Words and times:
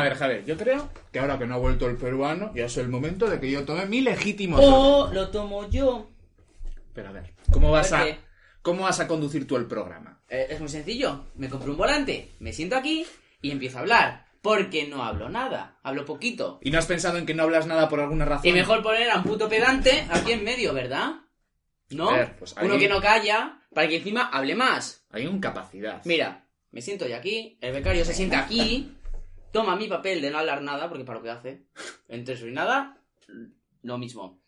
A 0.00 0.04
ver, 0.04 0.14
Javier, 0.16 0.44
yo 0.44 0.56
creo 0.56 0.88
que 1.12 1.18
ahora 1.18 1.38
que 1.38 1.46
no 1.46 1.54
ha 1.54 1.58
vuelto 1.58 1.86
el 1.88 1.96
peruano, 1.96 2.52
ya 2.54 2.66
es 2.66 2.76
el 2.76 2.88
momento 2.88 3.28
de 3.28 3.38
que 3.40 3.50
yo 3.50 3.64
tome 3.64 3.86
mi 3.86 4.00
legítimo. 4.00 4.56
O 4.58 5.12
lo 5.12 5.28
tomo 5.30 5.68
yo. 5.68 6.08
Pero 6.94 7.08
a 7.08 7.12
ver, 7.12 7.32
¿cómo 7.52 7.70
vas 7.70 7.88
¿Por 7.90 7.98
a, 7.98 8.04
qué? 8.04 8.18
cómo 8.62 8.82
vas 8.84 9.00
a 9.00 9.06
conducir 9.08 9.46
tú 9.46 9.56
el 9.56 9.66
programa? 9.66 10.20
Eh, 10.28 10.46
es 10.50 10.60
muy 10.60 10.68
sencillo. 10.68 11.26
Me 11.36 11.48
compro 11.48 11.72
un 11.72 11.78
volante, 11.78 12.30
me 12.40 12.52
siento 12.52 12.76
aquí 12.76 13.06
y 13.42 13.50
empiezo 13.50 13.78
a 13.78 13.80
hablar. 13.82 14.26
Porque 14.42 14.88
no 14.88 15.04
hablo 15.04 15.28
nada. 15.28 15.76
Hablo 15.82 16.06
poquito. 16.06 16.58
¿Y 16.62 16.70
no 16.70 16.78
has 16.78 16.86
pensado 16.86 17.18
en 17.18 17.26
que 17.26 17.34
no 17.34 17.42
hablas 17.42 17.66
nada 17.66 17.90
por 17.90 18.00
alguna 18.00 18.24
razón? 18.24 18.46
Y 18.48 18.52
mejor 18.52 18.82
poner 18.82 19.10
a 19.10 19.16
un 19.18 19.24
puto 19.24 19.50
pedante 19.50 20.06
aquí 20.10 20.32
en 20.32 20.42
medio, 20.44 20.72
¿verdad? 20.72 21.16
¿No? 21.90 22.08
A 22.08 22.16
ver, 22.16 22.36
pues 22.38 22.54
Uno 22.62 22.74
ahí- 22.74 22.80
que 22.80 22.88
no 22.88 23.02
calla 23.02 23.58
para 23.74 23.86
que 23.88 23.96
encima 23.96 24.30
hable 24.32 24.54
más. 24.54 25.04
Hay 25.10 25.26
incapacidad. 25.26 26.00
Mira, 26.06 26.46
me 26.70 26.80
siento 26.80 27.06
yo 27.06 27.16
aquí, 27.16 27.58
el 27.60 27.72
becario 27.72 28.02
se 28.04 28.14
sienta 28.14 28.38
aquí, 28.40 28.96
toma 29.52 29.76
mi 29.76 29.88
papel 29.88 30.20
de 30.20 30.30
no 30.30 30.38
hablar 30.38 30.62
nada, 30.62 30.88
porque 30.88 31.04
para 31.04 31.18
lo 31.18 31.24
que 31.24 31.30
hace. 31.30 31.64
Entre 32.08 32.34
eso 32.34 32.46
y 32.46 32.52
nada, 32.52 32.98
lo 33.82 33.98
mismo. 33.98 34.40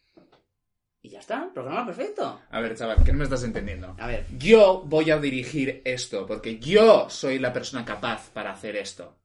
Y 1.05 1.09
ya 1.11 1.19
está, 1.19 1.53
programa 1.53 1.85
perfecto. 1.85 2.41
A 2.51 2.61
ver, 2.61 2.77
chaval, 2.77 3.03
¿qué 3.05 3.11
no 3.13 3.19
me 3.19 3.25
estás 3.25 3.43
entendiendo? 3.43 3.97
A 3.99 4.07
ver, 4.07 4.25
Yo 4.39 4.83
voy 4.87 5.11
a 5.11 5.19
dirigir 5.19 5.83
esto, 5.85 6.27
porque 6.27 6.59
yo 6.61 7.11
soy 7.11 7.39
la 7.41 7.53
persona 7.53 7.85
capaz 7.85 8.31
para 8.31 8.53
hacer 8.53 8.77
esto. 8.77 9.19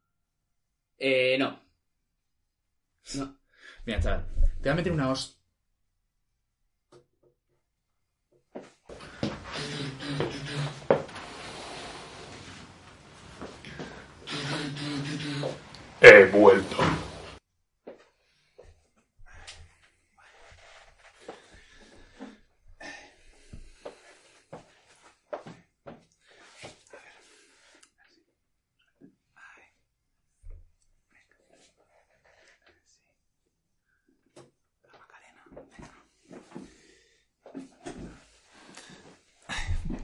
eh, 0.98 1.38
no. 1.38 1.60
No. 3.16 3.38
Mira, 3.86 4.00
chaval, 4.02 4.26
te 4.62 4.64
voy 4.64 4.70
a 4.70 4.76
meter 4.76 4.92
una 4.92 5.10
host... 5.10 5.37
He 16.00 16.26
vuelto. 16.26 16.78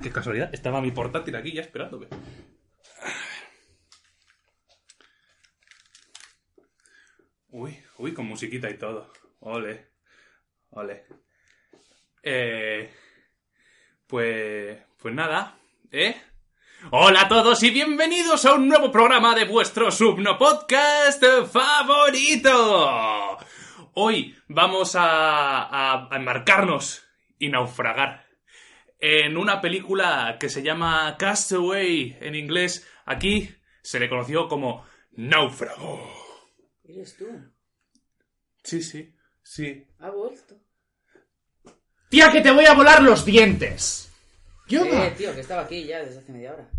Qué 0.02 0.11
casualidad, 0.11 0.53
estaba 0.53 0.81
mi 0.81 0.91
portátil 0.91 1.35
aquí 1.35 1.53
ya 1.53 1.61
esperándome. 1.61 2.07
Con 8.14 8.28
musiquita 8.28 8.69
y 8.69 8.78
todo. 8.78 9.11
Ole. 9.39 9.88
Ole. 10.72 11.06
Eh. 12.22 12.92
Pues. 14.08 14.78
Pues 15.02 15.14
nada, 15.14 15.58
¿eh? 15.92 16.16
Hola 16.91 17.22
a 17.22 17.28
todos 17.28 17.64
y 17.64 17.72
bienvenidos 17.72 18.45
a 18.45 18.53
un 18.53 18.67
nuevo 18.67 18.91
programa 18.91 19.36
de 19.36 19.45
vuestro 19.45 19.89
Subno 19.89 20.38
Podcast 20.38 21.23
favorito. 21.52 23.38
Hoy 23.94 24.36
vamos 24.47 24.95
a, 24.95 25.64
a, 25.64 26.08
a 26.11 26.16
embarcarnos 26.16 27.06
y 27.39 27.50
naufragar 27.50 28.25
en 29.00 29.38
una 29.38 29.59
película 29.59 30.38
que 30.39 30.50
se 30.50 30.61
llama 30.61 31.16
Castaway 31.17 32.17
en 32.22 32.36
inglés. 32.36 32.88
Aquí 33.06 33.50
se 33.81 34.00
le 34.00 34.09
conoció 34.09 34.47
como 34.47 34.86
Náufrago. 35.11 36.09
Eres 36.84 37.17
tú. 37.17 37.25
Sí, 38.64 38.81
sí, 38.81 39.14
sí. 39.42 39.88
Ha 40.00 40.09
vuelto. 40.09 40.58
¡Tía, 42.09 42.31
que 42.31 42.42
te 42.42 42.52
voy 42.52 42.66
a 42.66 42.73
volar 42.73 43.02
los 43.02 43.25
dientes! 43.25 44.09
Yo 44.68 44.85
Eh, 44.85 45.13
tío, 45.18 45.34
que 45.34 45.41
estaba 45.41 45.63
aquí 45.63 45.84
ya 45.85 46.00
desde 46.03 46.19
hace 46.19 46.31
media 46.31 46.53
hora. 46.53 46.69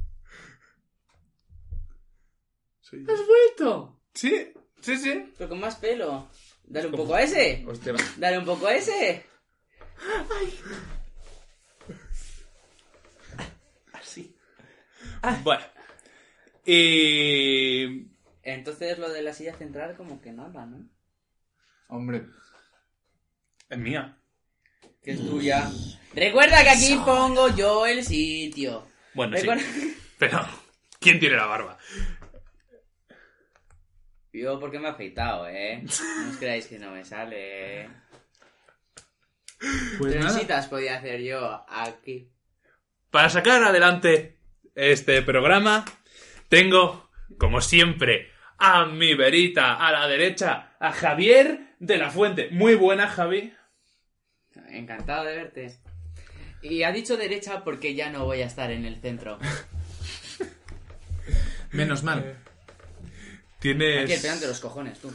Sí, 2.80 3.04
¿Has 3.08 3.26
vuelto? 3.26 4.00
sí, 4.14 4.52
sí. 4.80 4.96
sí. 4.96 5.32
Pero 5.36 5.50
con 5.50 5.60
más 5.60 5.76
pelo. 5.76 6.28
Dale 6.64 6.86
un 6.86 6.94
poco 6.94 7.14
a 7.14 7.22
ese. 7.22 7.64
Hostia. 7.66 7.94
Dale 8.16 8.38
un 8.38 8.44
poco 8.44 8.66
a 8.66 8.74
ese. 8.74 9.24
Así. 13.92 14.36
Bueno. 15.42 15.64
Y... 16.64 18.08
Entonces 18.42 18.98
lo 18.98 19.10
de 19.10 19.22
la 19.22 19.32
silla 19.32 19.54
central 19.56 19.96
como 19.96 20.20
que 20.20 20.32
nada, 20.32 20.66
¿no? 20.66 20.88
Hombre, 21.88 22.26
Es 23.68 23.78
mía. 23.78 24.16
Que 25.02 25.12
es 25.12 25.18
tuya. 25.20 25.70
Recuerda 26.14 26.62
que 26.62 26.70
aquí 26.70 26.96
pongo 27.04 27.48
yo 27.54 27.86
el 27.86 28.04
sitio. 28.04 28.86
Bueno, 29.14 29.36
sí. 29.36 29.46
Pero, 30.18 30.40
¿quién 31.00 31.18
tiene 31.20 31.36
la 31.36 31.46
barba? 31.46 31.78
Yo 34.32 34.58
porque 34.58 34.78
me 34.78 34.88
he 34.88 34.90
afeitado, 34.90 35.46
¿eh? 35.48 35.82
No 35.82 36.30
os 36.30 36.36
creáis 36.38 36.66
que 36.66 36.78
no 36.78 36.90
me 36.90 37.04
sale. 37.04 37.88
pues. 39.98 40.12
Trencitas 40.12 40.66
podía 40.66 40.96
hacer 40.98 41.20
yo 41.22 41.64
aquí. 41.68 42.28
Para 43.10 43.30
sacar 43.30 43.62
adelante 43.62 44.38
este 44.74 45.22
programa, 45.22 45.84
tengo, 46.48 47.10
como 47.38 47.60
siempre, 47.60 48.32
a 48.58 48.86
mi 48.86 49.14
verita 49.14 49.74
a 49.74 49.92
la 49.92 50.08
derecha, 50.08 50.76
a 50.80 50.90
Javier 50.92 51.73
de 51.78 51.98
la 51.98 52.10
Fuente. 52.10 52.48
Muy 52.50 52.74
buena, 52.74 53.08
Javi. 53.08 53.52
Encantado 54.68 55.24
de 55.24 55.36
verte. 55.36 55.76
Y 56.62 56.82
ha 56.82 56.92
dicho 56.92 57.16
derecha 57.16 57.64
porque 57.64 57.94
ya 57.94 58.10
no 58.10 58.24
voy 58.24 58.42
a 58.42 58.46
estar 58.46 58.70
en 58.70 58.84
el 58.84 58.96
centro. 58.96 59.38
Menos 61.72 62.02
mal. 62.02 62.38
Tienes... 63.58 64.04
Aquí 64.04 64.12
el 64.12 64.20
pelante 64.20 64.42
de 64.42 64.48
los 64.48 64.60
cojones, 64.60 64.98
tú. 64.98 65.12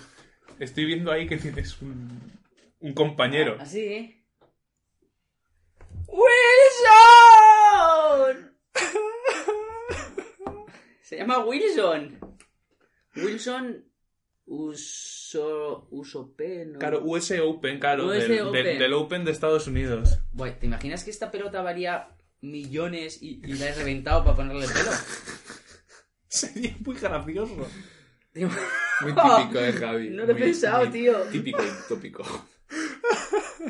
Estoy 0.59 0.85
viendo 0.85 1.11
ahí 1.11 1.27
que 1.27 1.37
tienes 1.37 1.81
un, 1.81 2.31
un 2.79 2.93
compañero. 2.93 3.57
¿Así? 3.59 4.23
¡Wilson! 6.07 6.29
Se 11.01 11.17
llama 11.17 11.39
Wilson. 11.39 12.19
Wilson 13.15 13.88
Uso... 14.51 15.87
Usope, 15.91 16.65
¿no? 16.65 16.79
Claro, 16.79 17.01
US 17.03 17.31
Open, 17.39 17.79
claro, 17.79 18.07
US 18.07 18.27
del, 18.27 18.41
Open. 18.41 18.63
del- 18.65 18.79
del 18.79 18.93
Open 18.93 19.23
de 19.25 19.31
Estados 19.31 19.67
Unidos. 19.67 20.19
Bueno, 20.31 20.55
¿te 20.59 20.65
imaginas 20.65 21.03
que 21.03 21.11
esta 21.11 21.29
pelota 21.29 21.61
valía 21.61 22.07
millones 22.41 23.21
y, 23.21 23.41
y 23.45 23.53
la 23.53 23.67
he 23.69 23.75
reventado 23.75 24.23
para 24.23 24.37
ponerle 24.37 24.65
el 24.65 24.71
pelo? 24.71 24.89
Sería 26.27 26.75
muy 26.83 26.95
gracioso. 26.95 27.55
Muy 29.01 29.13
típico 29.13 29.59
de 29.59 29.73
Javi. 29.73 30.09
No 30.09 30.23
lo 30.25 30.31
he 30.31 30.33
Muy- 30.33 30.41
pensado, 30.43 30.79
muy 30.85 30.89
tío. 30.91 31.17
Típico 31.31 31.63
y 31.63 31.67
tópico. 31.87 32.23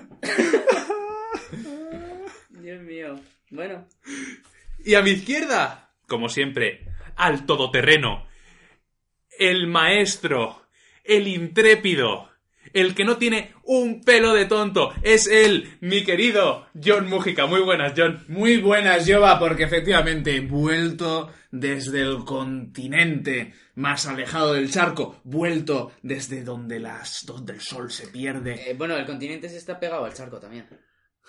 Dios 2.49 2.81
mío. 2.81 3.19
Bueno, 3.51 3.87
Y 4.83 4.95
a 4.95 5.01
mi 5.01 5.11
izquierda, 5.11 5.91
como 6.07 6.29
siempre, 6.29 6.87
al 7.15 7.45
todoterreno, 7.45 8.25
el 9.37 9.67
maestro, 9.67 10.58
el 11.09 11.27
intrépido, 11.27 12.29
el 12.73 12.95
que 12.95 13.03
no 13.03 13.17
tiene 13.17 13.53
un 13.63 14.01
pelo 14.01 14.33
de 14.33 14.45
tonto, 14.45 14.93
es 15.01 15.27
él, 15.27 15.77
mi 15.81 16.03
querido 16.03 16.67
John 16.81 17.07
Mújica. 17.09 17.45
Muy 17.45 17.61
buenas, 17.61 17.93
John. 17.95 18.23
Muy 18.27 18.57
buenas, 18.57 19.09
Jova, 19.09 19.39
porque 19.39 19.63
efectivamente 19.63 20.35
he 20.35 20.41
vuelto 20.41 21.31
desde 21.51 22.01
el 22.01 22.23
continente 22.25 23.53
más 23.75 24.05
alejado 24.05 24.53
del 24.53 24.71
charco, 24.71 25.19
vuelto 25.23 25.93
desde 26.03 26.43
donde, 26.43 26.79
las, 26.79 27.25
donde 27.25 27.53
el 27.53 27.61
sol 27.61 27.91
se 27.91 28.07
pierde. 28.07 28.69
eh, 28.69 28.75
bueno, 28.75 28.95
el 28.95 29.05
continente 29.05 29.49
se 29.49 29.57
está 29.57 29.79
pegado 29.79 30.05
al 30.05 30.13
charco 30.13 30.39
también. 30.39 30.67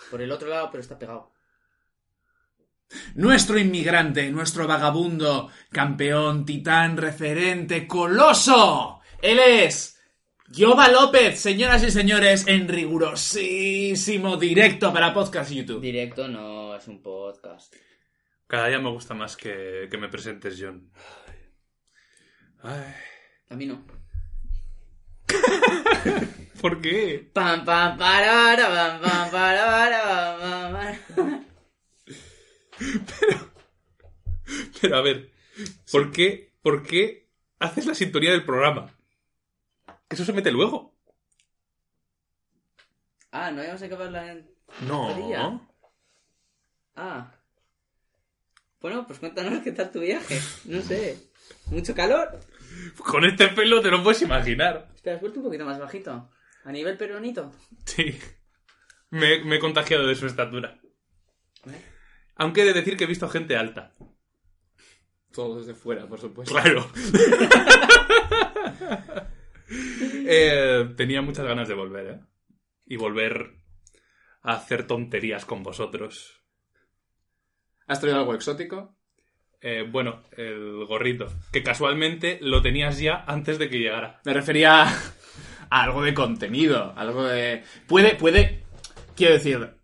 Por 0.09 0.21
el 0.21 0.31
otro 0.31 0.49
lado, 0.49 0.69
pero 0.71 0.81
está 0.81 0.97
pegado. 0.97 1.31
Nuestro 3.15 3.57
inmigrante, 3.57 4.29
nuestro 4.31 4.67
vagabundo, 4.67 5.49
campeón, 5.71 6.45
titán, 6.45 6.97
referente, 6.97 7.87
coloso. 7.87 9.00
Él 9.21 9.37
es 9.37 10.01
Jova 10.51 10.89
López, 10.89 11.39
señoras 11.39 11.83
y 11.83 11.91
señores, 11.91 12.47
en 12.47 12.67
rigurosísimo 12.67 14.37
directo 14.37 14.91
para 14.91 15.13
podcast 15.13 15.51
y 15.51 15.57
YouTube. 15.57 15.79
Directo 15.79 16.27
no, 16.27 16.75
es 16.75 16.87
un 16.87 17.03
podcast. 17.03 17.75
Cada 18.47 18.67
día 18.67 18.79
me 18.79 18.89
gusta 18.89 19.13
más 19.13 19.37
que, 19.37 19.87
que 19.91 19.97
me 19.99 20.09
presentes, 20.09 20.57
John. 20.59 20.91
Ay. 22.63 22.95
A 23.49 23.55
mí 23.55 23.67
no. 23.67 23.85
¿Por 26.61 26.81
qué? 26.81 27.29
Pam, 27.31 27.63
pam, 27.63 27.97
parara, 27.97 28.67
pam, 28.69 29.01
pam, 29.01 29.31
parara, 29.31 30.37
pam, 30.39 30.73
pam, 30.73 30.97
pam. 31.15 31.45
Pero 34.81 34.97
a 34.97 35.01
ver, 35.01 35.31
¿por 35.91 36.11
qué, 36.11 36.53
¿por 36.63 36.81
qué 36.81 37.29
haces 37.59 37.85
la 37.85 37.93
sintonía 37.93 38.31
del 38.31 38.45
programa? 38.45 38.91
Que 40.11 40.15
eso 40.15 40.25
se 40.25 40.33
mete 40.33 40.51
luego. 40.51 40.93
Ah, 43.31 43.49
no 43.49 43.63
íbamos 43.63 43.81
a 43.81 43.85
acabarla 43.85 44.29
en... 44.29 44.51
No. 44.81 45.69
Ah. 46.97 47.31
Bueno, 48.81 49.07
pues 49.07 49.19
cuéntanos 49.19 49.63
qué 49.63 49.71
tal 49.71 49.89
tu 49.89 50.01
viaje. 50.01 50.37
No 50.65 50.81
sé. 50.81 51.17
¿Mucho 51.67 51.95
calor? 51.95 52.41
Con 52.97 53.23
este 53.23 53.47
pelo 53.47 53.79
te 53.79 53.89
lo 53.89 54.03
puedes 54.03 54.21
imaginar. 54.21 54.89
Espera, 54.93 55.15
has 55.15 55.21
vuelto 55.21 55.39
un 55.39 55.45
poquito 55.45 55.63
más 55.63 55.79
bajito. 55.79 56.29
A 56.65 56.71
nivel 56.73 56.97
peronito. 56.97 57.49
Sí. 57.85 58.19
Me, 59.11 59.45
me 59.45 59.55
he 59.55 59.59
contagiado 59.59 60.07
de 60.07 60.15
su 60.15 60.25
estatura. 60.25 60.77
¿Eh? 61.67 61.81
Aunque 62.35 62.63
he 62.63 62.65
de 62.65 62.73
decir 62.73 62.97
que 62.97 63.05
he 63.05 63.07
visto 63.07 63.29
gente 63.29 63.55
alta. 63.55 63.95
Todo 65.31 65.59
desde 65.59 65.73
fuera, 65.73 66.05
por 66.05 66.19
supuesto. 66.19 66.53
Claro. 66.53 66.91
Eh, 70.33 70.93
tenía 70.95 71.21
muchas 71.21 71.45
ganas 71.45 71.67
de 71.67 71.73
volver, 71.73 72.07
¿eh? 72.07 72.19
Y 72.85 72.95
volver 72.95 73.55
a 74.43 74.53
hacer 74.53 74.87
tonterías 74.87 75.45
con 75.45 75.63
vosotros. 75.63 76.41
¿Has 77.87 77.99
traído 77.99 78.19
algo 78.19 78.33
exótico? 78.33 78.95
Eh, 79.59 79.85
bueno, 79.89 80.23
el 80.37 80.85
gorrito. 80.85 81.27
Que 81.51 81.63
casualmente 81.63 82.37
lo 82.41 82.61
tenías 82.61 82.99
ya 82.99 83.25
antes 83.27 83.59
de 83.59 83.69
que 83.69 83.79
llegara. 83.79 84.21
Me 84.23 84.33
refería 84.33 84.83
a 85.69 85.83
algo 85.83 86.03
de 86.03 86.13
contenido, 86.13 86.93
algo 86.95 87.23
de... 87.25 87.63
Puede, 87.87 88.15
puede... 88.15 88.63
Quiero 89.15 89.33
decir, 89.33 89.75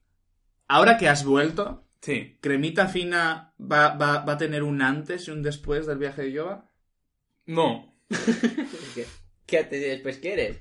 ahora 0.68 0.98
que 0.98 1.10
has 1.10 1.26
vuelto, 1.26 1.88
Sí. 2.02 2.38
¿Cremita 2.40 2.88
Fina 2.88 3.54
va, 3.60 3.90
va, 3.98 4.24
va 4.24 4.34
a 4.34 4.38
tener 4.38 4.64
un 4.64 4.82
antes 4.82 5.28
y 5.28 5.32
un 5.32 5.44
después 5.44 5.86
del 5.86 5.98
viaje 5.98 6.22
de 6.22 6.32
yoga? 6.32 6.70
No. 7.46 8.00
¿Qué, 8.96 9.06
qué 9.48 9.64
te 9.64 9.78
después 9.80 10.18
quieres? 10.20 10.58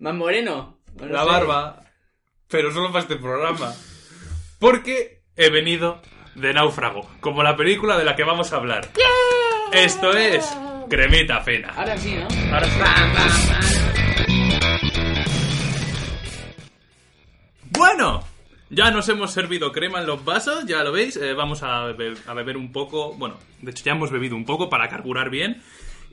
¿Más 0.00 0.14
moreno? 0.14 0.80
No 0.98 1.06
la 1.06 1.20
sé. 1.22 1.26
barba. 1.28 1.82
Pero 2.48 2.72
solo 2.72 2.88
para 2.88 3.02
este 3.02 3.16
programa. 3.16 3.72
Porque 4.58 5.22
he 5.36 5.50
venido 5.50 6.02
de 6.34 6.52
náufrago. 6.52 7.08
Como 7.20 7.42
la 7.42 7.56
película 7.56 7.96
de 7.98 8.04
la 8.04 8.16
que 8.16 8.24
vamos 8.24 8.52
a 8.52 8.56
hablar. 8.56 8.88
Esto 9.72 10.12
es 10.16 10.44
Cremita 10.88 11.40
Fina. 11.42 11.68
Ahora 11.76 11.96
sí, 11.96 12.14
¿no? 12.16 12.26
Ahora 12.52 12.66
sí. 12.66 12.78
Pam, 12.80 13.14
pam, 13.14 13.36
pam. 13.46 14.80
Bueno, 17.70 18.24
ya 18.68 18.90
nos 18.90 19.08
hemos 19.08 19.30
servido 19.32 19.70
crema 19.72 20.00
en 20.00 20.06
los 20.06 20.24
vasos, 20.24 20.66
ya 20.66 20.82
lo 20.82 20.92
veis. 20.92 21.16
eh, 21.16 21.34
vamos 21.34 21.62
a 21.62 21.84
beber, 21.84 22.16
a 22.26 22.34
beber 22.34 22.56
un 22.56 22.72
poco. 22.72 23.14
Bueno, 23.14 23.38
de 23.62 23.70
hecho 23.70 23.84
ya 23.84 23.92
hemos 23.92 24.10
bebido 24.10 24.34
un 24.36 24.44
poco 24.44 24.68
para 24.68 24.88
carburar 24.88 25.30
bien. 25.30 25.62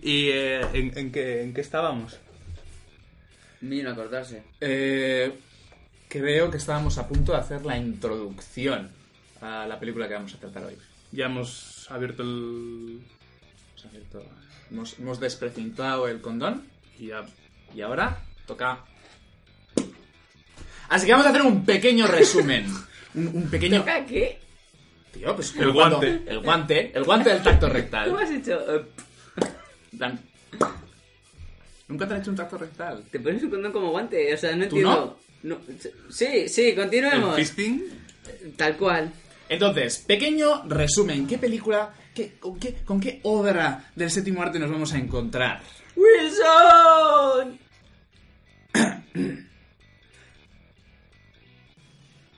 ¿Y 0.01 0.29
eh, 0.29 0.61
¿en, 0.73 0.97
en 0.97 1.11
qué, 1.11 1.41
en 1.44 1.53
qué 1.53 1.61
estábamos? 1.61 2.17
Vino 3.61 3.91
a 3.91 3.95
cortarse. 3.95 4.44
Eh, 4.61 5.33
creo 6.07 6.51
que 6.51 6.57
estábamos 6.57 6.97
a 6.97 7.07
punto 7.07 7.31
de 7.31 7.39
hacer 7.39 7.65
la 7.65 7.77
introducción 7.77 8.91
a 9.41 9.65
la 9.65 9.79
película 9.79 10.07
que 10.07 10.13
vamos 10.13 10.33
a 10.35 10.39
tratar 10.39 10.63
hoy. 10.65 10.77
Ya 11.11 11.25
hemos 11.25 11.88
abierto 11.89 12.23
el... 12.23 12.99
Hemos, 13.71 13.85
abierto- 13.85 14.23
hemos, 14.71 14.99
hemos 14.99 15.19
desprecintado 15.19 16.07
el 16.07 16.21
condón 16.21 16.63
y 17.00 17.07
ya... 17.07 17.25
y 17.75 17.81
ahora 17.81 18.19
toca... 18.45 18.83
Así 20.89 21.05
que 21.05 21.11
vamos 21.11 21.27
a 21.27 21.29
hacer 21.31 21.41
un 21.41 21.65
pequeño 21.65 22.07
resumen. 22.07 22.65
Un, 23.15 23.27
un 23.27 23.50
pequeño... 23.50 23.79
¿Toca 23.79 24.05
qué? 24.05 24.39
Tío, 25.11 25.35
pues 25.35 25.55
El 25.55 25.73
cuando- 25.73 25.97
guante. 25.97 26.23
El 26.31 26.39
guante. 26.39 26.91
El 26.95 27.03
guante 27.03 27.29
del 27.31 27.41
tacto 27.43 27.67
rectal. 27.69 28.09
¿Cómo 28.09 28.19
has 28.21 28.31
hecho? 28.31 28.85
Plan, 29.98 30.19
Nunca 31.88 32.07
te 32.07 32.13
han 32.16 32.22
hecho 32.22 32.31
un 32.31 32.36
tacto 32.38 32.57
rectal. 32.57 33.04
Te 33.10 33.19
pones 33.19 33.42
un 33.44 33.50
condón 33.50 33.72
como 33.72 33.92
guante, 33.92 34.34
o 34.34 34.38
sea, 34.38 34.56
no 34.56 34.68
¿Tú 34.68 34.78
entiendo. 34.78 35.19
No, 35.44 35.57
sí, 36.10 36.50
sí, 36.50 36.69
¿El 36.69 36.75
continuemos. 36.75 37.36
fisting? 37.36 37.84
Tal 38.57 38.75
cual. 38.75 39.13
Entonces, 39.48 40.00
pequeño 40.00 40.63
resumen. 40.68 41.25
¿Qué 41.28 41.38
película, 41.38 41.94
qué, 42.13 42.34
con, 42.39 42.60
qué, 42.60 42.74
con 42.84 43.00
qué 43.00 43.22
obra 43.24 43.89
del 43.95 44.12
séptimo 44.12 44.42
arte 44.42 44.60
nos 44.60 44.69
vamos 44.69 44.92
a 44.94 44.98
encontrar? 44.98 45.62
¡Wilson! 45.95 47.57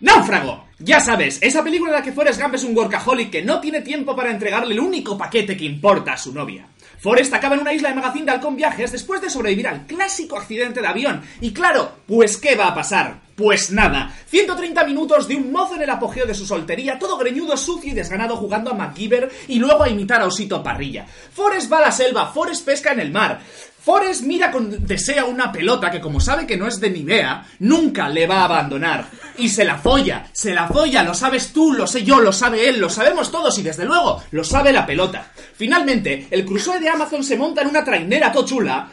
¡Náufrago! 0.01 0.67
Ya 0.77 0.99
sabes, 0.99 1.39
esa 1.41 1.63
película 1.63 1.89
en 1.91 1.97
la 1.97 2.03
que 2.03 2.13
Forrest 2.13 2.39
Gump 2.39 2.55
es 2.55 2.63
un 2.63 2.77
workaholic 2.77 3.31
que 3.31 3.41
no 3.41 3.59
tiene 3.59 3.81
tiempo 3.81 4.15
para 4.15 4.31
entregarle 4.31 4.73
el 4.73 4.79
único 4.79 5.17
paquete 5.17 5.57
que 5.57 5.65
importa 5.65 6.13
a 6.13 6.17
su 6.17 6.31
novia. 6.33 6.67
Forrest 6.99 7.33
acaba 7.33 7.55
en 7.55 7.61
una 7.61 7.73
isla 7.73 7.89
de 7.89 7.95
Magazine 7.95 8.25
de 8.25 8.31
Halcón 8.31 8.57
Viajes 8.57 8.91
después 8.91 9.21
de 9.21 9.29
sobrevivir 9.29 9.67
al 9.67 9.85
clásico 9.87 10.37
accidente 10.37 10.81
de 10.81 10.87
avión. 10.87 11.21
Y 11.39 11.53
claro, 11.53 11.93
pues 12.05 12.37
¿qué 12.37 12.55
va 12.55 12.67
a 12.67 12.75
pasar? 12.75 13.21
Pues 13.35 13.71
nada, 13.71 14.13
130 14.27 14.83
minutos 14.83 15.25
de 15.25 15.37
un 15.37 15.49
mozo 15.49 15.75
en 15.75 15.83
el 15.83 15.89
apogeo 15.89 16.25
de 16.25 16.35
su 16.35 16.45
soltería, 16.45 16.99
todo 16.99 17.17
greñudo, 17.17 17.55
sucio 17.55 17.91
y 17.91 17.95
desganado 17.95 18.35
jugando 18.35 18.71
a 18.71 18.73
MacGyver 18.73 19.31
y 19.47 19.59
luego 19.59 19.83
a 19.83 19.89
imitar 19.89 20.21
a 20.21 20.25
Osito 20.25 20.61
Parrilla. 20.61 21.05
Forrest 21.05 21.71
va 21.71 21.77
a 21.77 21.81
la 21.83 21.91
selva, 21.93 22.33
Forrest 22.33 22.65
pesca 22.65 22.91
en 22.91 22.99
el 22.99 23.11
mar. 23.11 23.39
Forrest 23.81 24.23
mira 24.23 24.51
con 24.51 24.85
deseo 24.85 25.27
una 25.27 25.51
pelota 25.51 25.89
que 25.89 26.01
como 26.01 26.19
sabe 26.19 26.45
que 26.45 26.57
no 26.57 26.67
es 26.67 26.79
de 26.79 26.89
Nivea, 26.89 27.45
nunca 27.59 28.09
le 28.09 28.27
va 28.27 28.41
a 28.41 28.45
abandonar. 28.45 29.05
Y 29.37 29.47
se 29.49 29.63
la 29.63 29.77
folla, 29.77 30.27
se 30.33 30.53
la 30.53 30.67
folla, 30.67 31.03
lo 31.03 31.13
sabes 31.13 31.53
tú, 31.53 31.73
lo 31.73 31.87
sé 31.87 32.03
yo, 32.03 32.19
lo 32.19 32.33
sabe 32.33 32.67
él, 32.67 32.79
lo 32.79 32.89
sabemos 32.89 33.31
todos 33.31 33.57
y 33.57 33.63
desde 33.63 33.85
luego 33.85 34.21
lo 34.31 34.43
sabe 34.43 34.73
la 34.73 34.85
pelota. 34.85 35.31
Finalmente, 35.55 36.27
el 36.29 36.45
Crusoe 36.45 36.79
de 36.79 36.89
Amazon 36.89 37.23
se 37.23 37.37
monta 37.37 37.61
en 37.61 37.69
una 37.69 37.83
trainera 37.83 38.31
tochula 38.31 38.89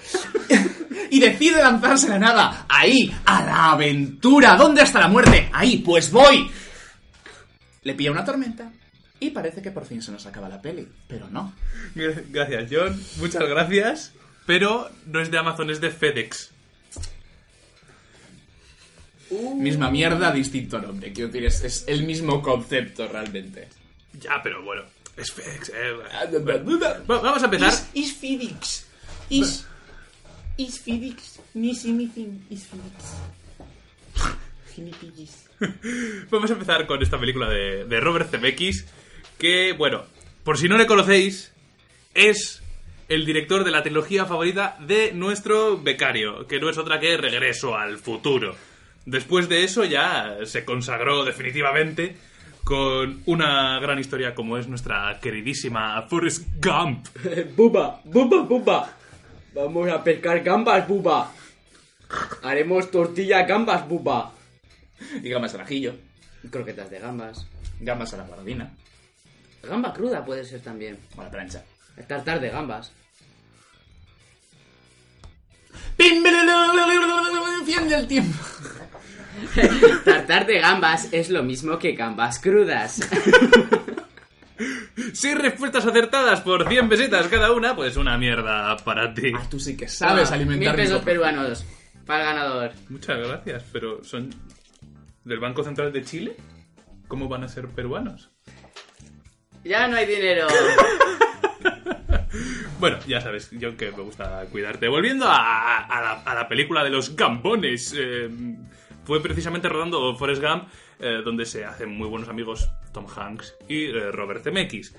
y 1.11 1.19
decide 1.19 1.61
lanzarse 1.61 2.07
a 2.07 2.11
la 2.11 2.19
nada. 2.19 2.67
Ahí, 2.69 3.13
a 3.25 3.43
la 3.45 3.73
aventura. 3.73 4.55
¿Dónde 4.57 4.83
está 4.83 5.01
la 5.01 5.09
muerte? 5.09 5.49
Ahí, 5.53 5.79
pues 5.79 6.11
voy. 6.13 6.49
Le 7.83 7.95
pilla 7.95 8.13
una 8.13 8.25
tormenta 8.25 8.71
y 9.19 9.31
parece 9.31 9.63
que 9.63 9.71
por 9.71 9.87
fin 9.87 10.03
se 10.03 10.13
nos 10.13 10.27
acaba 10.27 10.49
la 10.49 10.61
peli. 10.61 10.87
Pero 11.09 11.29
no. 11.31 11.53
Gracias, 11.95 12.69
John. 12.71 13.01
Muchas 13.19 13.49
gracias. 13.49 14.13
Pero 14.47 14.91
no 15.07 15.21
es 15.21 15.31
de 15.31 15.39
Amazon, 15.39 15.71
es 15.71 15.81
de 15.81 15.91
FedEx. 15.91 16.51
Misma 19.57 19.91
mierda, 19.91 20.31
distinto 20.33 20.79
nombre. 20.81 21.13
Quiero 21.13 21.29
decir, 21.31 21.45
es, 21.47 21.65
es 21.65 21.85
el 21.89 22.05
mismo 22.05 22.41
concepto 22.43 23.09
realmente. 23.09 23.69
Ya, 24.21 24.41
pero 24.43 24.63
bueno. 24.63 24.83
Es 25.17 25.33
FedEx. 25.33 25.71
eh, 25.71 26.39
bueno. 26.43 26.79
Va- 26.79 27.01
Vamos 27.21 27.43
a 27.43 27.47
empezar. 27.47 27.69
Is, 27.71 27.89
is 27.95 28.15
Phoenix. 28.17 28.87
Is, 29.31 29.67
is 30.57 30.79
Phoenix. 30.81 31.41
Miss 31.55 31.85
anything 31.85 32.41
is. 32.51 32.67
Guinea-piggies. 34.77 35.49
Vamos 36.31 36.51
a 36.51 36.53
empezar 36.53 36.87
con 36.87 37.03
esta 37.03 37.19
película 37.19 37.49
de, 37.49 37.85
de 37.87 38.01
Robert 38.01 38.31
Zemeckis, 38.31 38.85
que, 39.39 39.73
bueno, 39.73 40.05
por 40.45 40.59
si 40.59 40.69
no 40.69 40.77
le 40.77 40.87
conocéis, 40.87 41.51
es 42.15 42.63
el 43.09 43.25
director 43.25 43.65
de 43.65 43.71
la 43.71 43.83
trilogía 43.83 44.27
favorita 44.27 44.77
de 44.81 45.13
nuestro 45.13 45.79
becario, 45.79 46.47
que 46.47 46.59
no 46.59 46.69
es 46.69 46.79
otra 46.79 46.99
que 46.99 47.17
Regreso 47.17 47.77
al 47.77 47.99
Futuro. 47.99 48.55
Después 49.05 49.49
de 49.49 49.63
eso 49.63 49.85
ya 49.85 50.39
se 50.45 50.65
consagró 50.65 51.25
definitivamente 51.25 52.17
con 52.65 53.23
una 53.27 53.79
gran 53.79 54.01
historia 54.01 54.35
como 54.35 54.59
es 54.59 54.67
nuestra 54.67 55.21
queridísima 55.21 56.03
Forrest 56.03 56.49
Gump. 56.61 57.07
buba, 57.57 58.01
buba, 58.05 58.43
buba. 58.43 58.93
Vamos 59.55 59.89
a 59.89 60.03
pescar 60.03 60.43
gambas, 60.43 60.87
buba. 60.89 61.31
Haremos 62.43 62.91
tortilla 62.91 63.45
gambas, 63.45 63.89
buba. 63.89 64.33
Y 65.23 65.29
gambas 65.29 65.55
al 65.55 65.61
ajillo. 65.61 65.95
Croquetas 66.51 66.91
de 66.91 66.99
gambas. 66.99 67.47
Gambas 67.81 68.13
a 68.15 68.17
la 68.17 68.25
guardina. 68.25 68.73
Gamba 69.63 69.93
cruda 69.93 70.25
puede 70.25 70.45
ser 70.45 70.61
también. 70.61 70.99
O 71.17 71.21
a 71.21 71.25
la 71.25 71.31
plancha. 71.31 71.63
Tartar 72.09 72.41
de 72.41 72.51
gambas. 72.51 72.93
Fin 75.97 76.23
del 77.89 78.07
tiempo. 78.07 78.39
tartar 80.05 80.47
de 80.47 80.59
gambas 80.61 81.09
es 81.13 81.31
lo 81.31 81.43
mismo 81.43 81.79
que 81.79 81.93
gambas 81.93 82.39
crudas. 82.39 83.01
Si 85.13 85.35
respuestas 85.35 85.85
acertadas 85.85 86.41
por 86.41 86.69
100 86.69 86.89
pesetas 86.89 87.29
cada 87.29 87.53
una, 87.53 87.77
pues 87.77 87.97
una 87.97 88.17
mierda 88.17 88.77
para 88.79 89.13
ti. 89.13 89.33
Ah, 89.35 89.47
tú 89.51 89.61
sí 89.61 89.77
que 89.77 89.89
sabes 89.89 90.33
alimentar 90.33 90.59
Mil 90.59 90.71
mi 90.71 90.77
pesos 90.77 91.03
peruanos. 91.03 91.67
Para 92.07 92.21
el 92.21 92.27
ganador. 92.27 92.73
Muchas 92.89 93.19
gracias, 93.19 93.65
pero 93.73 94.03
son 94.05 94.31
del 95.25 95.39
Banco 95.39 95.63
Central 95.63 95.93
de 95.93 96.05
Chile. 96.05 96.37
¿Cómo 97.09 97.29
van 97.29 97.45
a 97.45 97.49
ser 97.49 97.69
peruanos? 97.69 98.31
Ya 99.65 99.87
no 99.89 99.97
hay 99.97 100.07
dinero. 100.07 100.47
Bueno, 102.79 102.99
ya 103.07 103.21
sabes, 103.23 103.51
yo 103.53 103.77
que 103.77 103.91
me 103.93 104.03
gusta 104.03 104.45
cuidarte. 104.53 104.89
Volviendo 104.89 105.27
a, 105.27 105.79
a 105.79 106.01
la, 106.03 106.13
a 106.23 106.35
la 106.35 106.47
película 106.49 106.85
de 106.85 106.91
los 106.91 107.17
gambones, 107.17 107.95
eh, 107.97 108.29
fue 109.05 109.23
precisamente 109.23 109.69
rodando 109.69 110.15
Forrest 110.17 110.43
Gump, 110.43 110.65
eh, 111.01 111.23
donde 111.25 111.47
se 111.47 111.65
hacen 111.65 111.91
muy 111.97 112.07
buenos 112.09 112.29
amigos 112.29 112.69
Tom 112.93 113.07
Hanks 113.15 113.55
y 113.69 113.85
eh, 113.87 114.11
Robert 114.13 114.43
Zemeckis. 114.45 114.95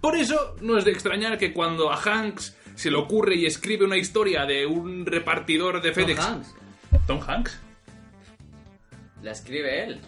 Por 0.00 0.16
eso 0.16 0.56
no 0.62 0.78
es 0.78 0.84
de 0.86 0.92
extrañar 0.92 1.36
que 1.38 1.52
cuando 1.52 1.90
a 1.92 1.96
Hanks 2.00 2.56
se 2.76 2.90
le 2.90 2.96
ocurre 2.96 3.34
y 3.34 3.44
escribe 3.46 3.84
una 3.84 3.98
historia 3.98 4.46
de 4.46 4.64
un 4.64 5.04
repartidor 5.04 5.82
de 5.82 5.90
Tom 5.90 6.04
FedEx. 6.04 6.20
Hanks. 6.20 6.54
Tom 7.06 7.20
Hanks. 7.26 7.60
La 9.22 9.32
escribe 9.32 9.84
él. 9.84 10.00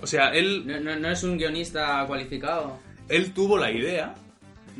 O 0.00 0.06
sea, 0.06 0.28
él, 0.32 0.64
No, 0.66 0.78
no- 0.80 0.96
no 0.96 1.10
es 1.10 1.22
un 1.24 1.38
guionista 1.38 2.04
cualificado. 2.06 2.78
él 3.08 3.32
tuvo 3.34 3.58
la 3.58 3.70
idea 3.72 4.14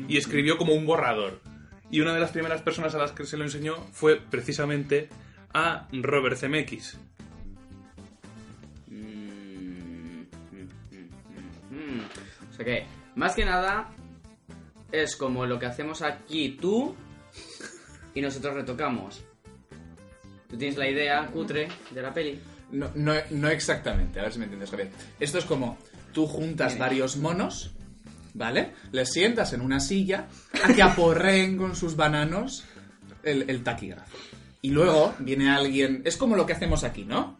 y 0.07 0.17
escribió 0.17 0.57
como 0.57 0.73
un 0.73 0.85
borrador. 0.85 1.39
Y 1.93 2.01
una 2.01 2.11
de 2.15 2.19
las 2.19 2.31
primeras 2.31 2.63
personas 2.63 2.95
a 2.95 2.97
las 2.97 3.11
que 3.11 3.23
se 3.23 3.37
lo 3.37 3.43
enseñó 3.43 3.75
fue 3.91 4.19
precisamente 4.19 5.09
a 5.53 5.87
Robert 5.91 6.35
Zemeckis. 6.35 6.97
Mm, 8.87 8.95
mm, 8.95 10.27
mm, 10.51 11.05
mm, 11.69 11.97
mm. 11.99 12.01
O 12.49 12.53
sea 12.55 12.65
que, 12.65 12.87
más 13.13 13.35
que 13.35 13.45
nada, 13.45 13.91
es 14.91 15.15
como 15.15 15.45
lo 15.45 15.59
que 15.59 15.67
hacemos 15.67 16.01
aquí 16.01 16.57
tú 16.59 16.95
y 18.15 18.21
nosotros 18.21 18.55
retocamos. 18.55 19.23
Tú 20.49 20.57
tienes 20.57 20.77
la 20.77 20.89
idea 20.89 21.27
cutre 21.27 21.67
de 21.91 22.01
la 22.01 22.11
peli. 22.11 22.39
No, 22.71 22.89
no, 22.95 23.13
no 23.29 23.49
exactamente, 23.49 24.19
a 24.19 24.23
ver 24.23 24.33
si 24.33 24.39
me 24.39 24.45
entiendes, 24.45 24.71
Javier. 24.71 24.89
Esto 25.19 25.37
es 25.37 25.45
como 25.45 25.77
tú 26.11 26.25
juntas 26.25 26.69
Bien. 26.69 26.79
varios 26.79 27.17
monos, 27.17 27.75
¿vale? 28.33 28.73
Les 28.91 29.11
sientas 29.11 29.53
en 29.53 29.61
una 29.61 29.79
silla 29.79 30.27
a 30.63 30.73
que 30.73 30.81
aporreen 30.81 31.57
con 31.57 31.75
sus 31.75 31.95
bananos 31.95 32.63
el, 33.23 33.49
el 33.49 33.63
taquígrafo. 33.63 34.17
Y 34.61 34.69
luego 34.69 35.13
viene 35.19 35.49
alguien... 35.51 36.01
Es 36.05 36.17
como 36.17 36.35
lo 36.35 36.45
que 36.45 36.53
hacemos 36.53 36.83
aquí, 36.83 37.03
¿no? 37.03 37.37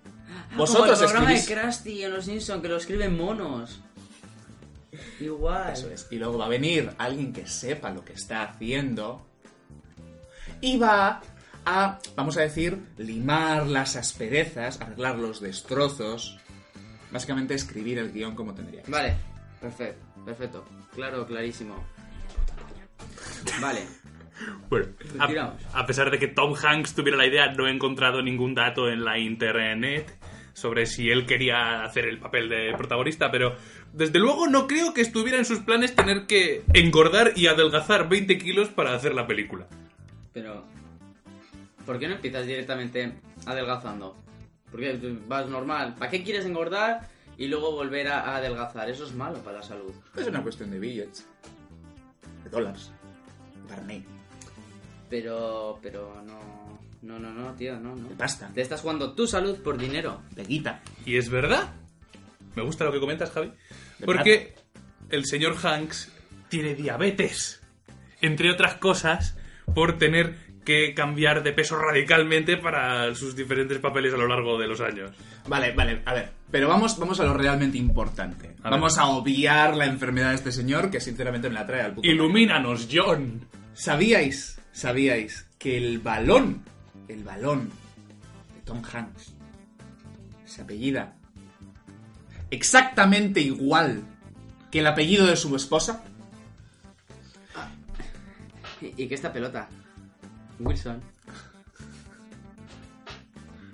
Vosotros 0.56 1.00
Como 1.00 1.04
el 1.04 1.12
programa 1.12 1.34
escribís... 1.34 1.56
de 1.56 1.62
Krusty 1.62 2.04
en 2.04 2.14
Los 2.14 2.26
Simpsons 2.26 2.62
que 2.62 2.68
lo 2.68 2.78
escriben 2.78 3.18
monos. 3.18 3.82
Igual. 5.20 5.74
Eso 5.74 5.90
es. 5.90 6.08
Y 6.12 6.18
luego 6.18 6.38
va 6.38 6.46
a 6.46 6.50
venir 6.50 6.92
alguien 6.98 7.34
que 7.34 7.48
sepa 7.48 7.92
lo 7.92 8.04
que 8.04 8.14
está 8.14 8.44
haciendo 8.44 9.26
y 10.62 10.78
va 10.78 11.22
a, 11.66 12.00
vamos 12.16 12.38
a 12.38 12.42
decir, 12.42 12.82
limar 12.98 13.68
las 13.68 13.96
asperezas, 13.96 14.80
arreglar 14.82 15.18
los 15.18 15.42
destrozos. 15.42 16.40
Básicamente 17.12 17.54
escribir 17.54 18.00
el 18.00 18.12
guion 18.12 18.36
como 18.36 18.54
tendría 18.54 18.82
que. 18.82 18.92
Vale, 18.92 19.16
perfecto, 19.62 20.04
perfecto. 20.26 20.66
Claro, 20.96 21.26
clarísimo. 21.26 21.84
Vale. 23.62 23.82
Bueno, 24.68 24.88
a, 25.20 25.80
a 25.80 25.86
pesar 25.86 26.10
de 26.10 26.18
que 26.18 26.28
Tom 26.28 26.56
Hanks 26.56 26.96
tuviera 26.96 27.16
la 27.16 27.28
idea, 27.28 27.54
no 27.54 27.68
he 27.68 27.72
encontrado 27.72 28.22
ningún 28.24 28.56
dato 28.56 28.90
en 28.90 29.06
la 29.06 29.20
internet 29.20 30.18
sobre 30.54 30.86
si 30.86 31.10
él 31.10 31.26
quería 31.26 31.84
hacer 31.84 32.06
el 32.06 32.20
papel 32.20 32.50
de 32.50 32.74
protagonista, 32.78 33.32
pero 33.32 33.56
desde 33.92 34.20
luego 34.20 34.48
no 34.48 34.68
creo 34.68 34.94
que 34.94 35.02
estuviera 35.02 35.38
en 35.38 35.46
sus 35.46 35.60
planes 35.60 35.96
tener 35.96 36.26
que 36.26 36.64
engordar 36.74 37.34
y 37.36 37.48
adelgazar 37.48 38.08
20 38.08 38.38
kilos 38.38 38.70
para 38.70 38.94
hacer 38.94 39.14
la 39.14 39.28
película. 39.28 39.68
Pero, 40.32 40.64
¿por 41.86 42.00
qué 42.00 42.08
no 42.08 42.16
empiezas 42.16 42.46
directamente 42.46 43.14
adelgazando? 43.46 44.16
Porque 44.72 45.00
vas 45.28 45.48
normal. 45.48 45.96
¿Para 45.98 46.10
qué 46.10 46.24
quieres 46.24 46.46
engordar 46.46 47.02
y 47.38 47.48
luego 47.48 47.72
volver 47.72 48.08
a, 48.08 48.22
a 48.22 48.38
adelgazar? 48.38 48.90
Eso 48.90 49.06
es 49.06 49.14
malo 49.14 49.40
para 49.40 49.58
la 49.58 49.64
salud. 49.64 49.94
Es 50.16 50.28
una 50.28 50.44
cuestión 50.44 50.72
de 50.72 50.80
billets. 50.80 51.26
De 52.44 52.50
dólares. 52.50 52.92
Barney. 53.70 54.06
Pero, 55.10 55.80
pero 55.82 56.22
no... 56.26 56.64
No, 57.02 57.20
no, 57.20 57.34
no, 57.34 57.54
tío, 57.54 57.78
no, 57.80 57.96
no. 57.96 58.08
De 58.08 58.16
pasta. 58.16 58.50
Te 58.54 58.62
estás 58.62 58.80
jugando 58.80 59.14
tu 59.14 59.28
salud 59.28 59.58
por 59.62 59.78
dinero. 59.78 60.22
De 60.32 60.46
guita. 60.46 60.82
¿Y 61.06 61.18
es 61.18 61.30
verdad? 61.30 61.74
Me 62.56 62.64
gusta 62.64 62.86
lo 62.86 62.94
que 62.94 63.02
comentas, 63.02 63.30
Javi. 63.32 63.52
De 64.00 64.06
Porque 64.06 64.56
el 65.10 65.26
señor 65.26 65.56
Hanks 65.62 66.12
tiene 66.48 66.76
diabetes. 66.76 67.62
Entre 68.22 68.50
otras 68.50 68.76
cosas, 68.76 69.36
por 69.76 69.98
tener 69.98 70.38
que 70.64 70.94
cambiar 70.94 71.44
de 71.44 71.54
peso 71.54 71.78
radicalmente 71.78 72.58
para 72.58 73.14
sus 73.16 73.36
diferentes 73.36 73.80
papeles 73.80 74.14
a 74.14 74.18
lo 74.18 74.28
largo 74.28 74.58
de 74.58 74.68
los 74.68 74.82
años. 74.82 75.12
Vale, 75.48 75.74
vale, 75.74 76.02
a 76.06 76.14
ver. 76.14 76.32
Pero 76.50 76.68
vamos, 76.68 76.98
vamos 76.98 77.20
a 77.20 77.26
lo 77.26 77.34
realmente 77.34 77.78
importante. 77.78 78.56
A 78.64 78.70
vamos 78.70 78.98
a 78.98 79.08
obviar 79.08 79.76
la 79.76 79.86
enfermedad 79.86 80.30
de 80.30 80.36
este 80.36 80.52
señor 80.52 80.90
que 80.90 81.02
sinceramente 81.02 81.50
me 81.50 81.56
la 81.56 81.66
trae 81.66 81.82
al 81.82 81.94
puto. 81.94 82.08
Ilumínanos, 82.08 82.88
John. 82.92 83.46
¿Sabíais, 83.74 84.60
sabíais 84.72 85.48
que 85.58 85.78
el 85.78 86.00
balón, 86.00 86.64
el 87.08 87.24
balón 87.24 87.70
de 88.56 88.62
Tom 88.62 88.82
Hanks 88.84 89.34
se 90.46 90.62
apellida 90.62 91.16
exactamente 92.52 93.42
igual 93.42 94.04
que 94.70 94.80
el 94.80 94.88
apellido 94.88 95.26
de 95.26 95.36
su 95.36 95.56
esposa? 95.56 96.04
¿Y, 98.80 99.04
y 99.04 99.08
qué 99.08 99.16
esta 99.16 99.34
pelota? 99.34 99.70
Wilson. 100.64 101.02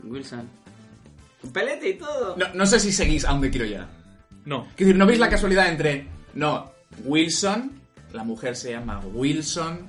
Wilson. 0.03 0.50
Un 1.43 1.53
pelete 1.53 1.89
y 1.89 1.93
todo. 1.96 2.36
No, 2.38 2.46
no 2.53 2.65
sé 2.65 2.79
si 2.79 2.91
seguís 2.91 3.25
a 3.25 3.31
dónde 3.31 3.50
quiero 3.50 3.65
llegar. 3.65 3.88
No. 4.46 4.63
Quiero 4.75 4.88
decir, 4.88 4.96
¿no 4.98 5.05
veis 5.05 5.19
la 5.19 5.29
casualidad 5.29 5.69
entre... 5.69 6.08
No, 6.34 6.72
Wilson, 7.05 7.81
la 8.13 8.24
mujer 8.24 8.55
se 8.55 8.72
llama 8.72 9.00
Wilson, 9.13 9.88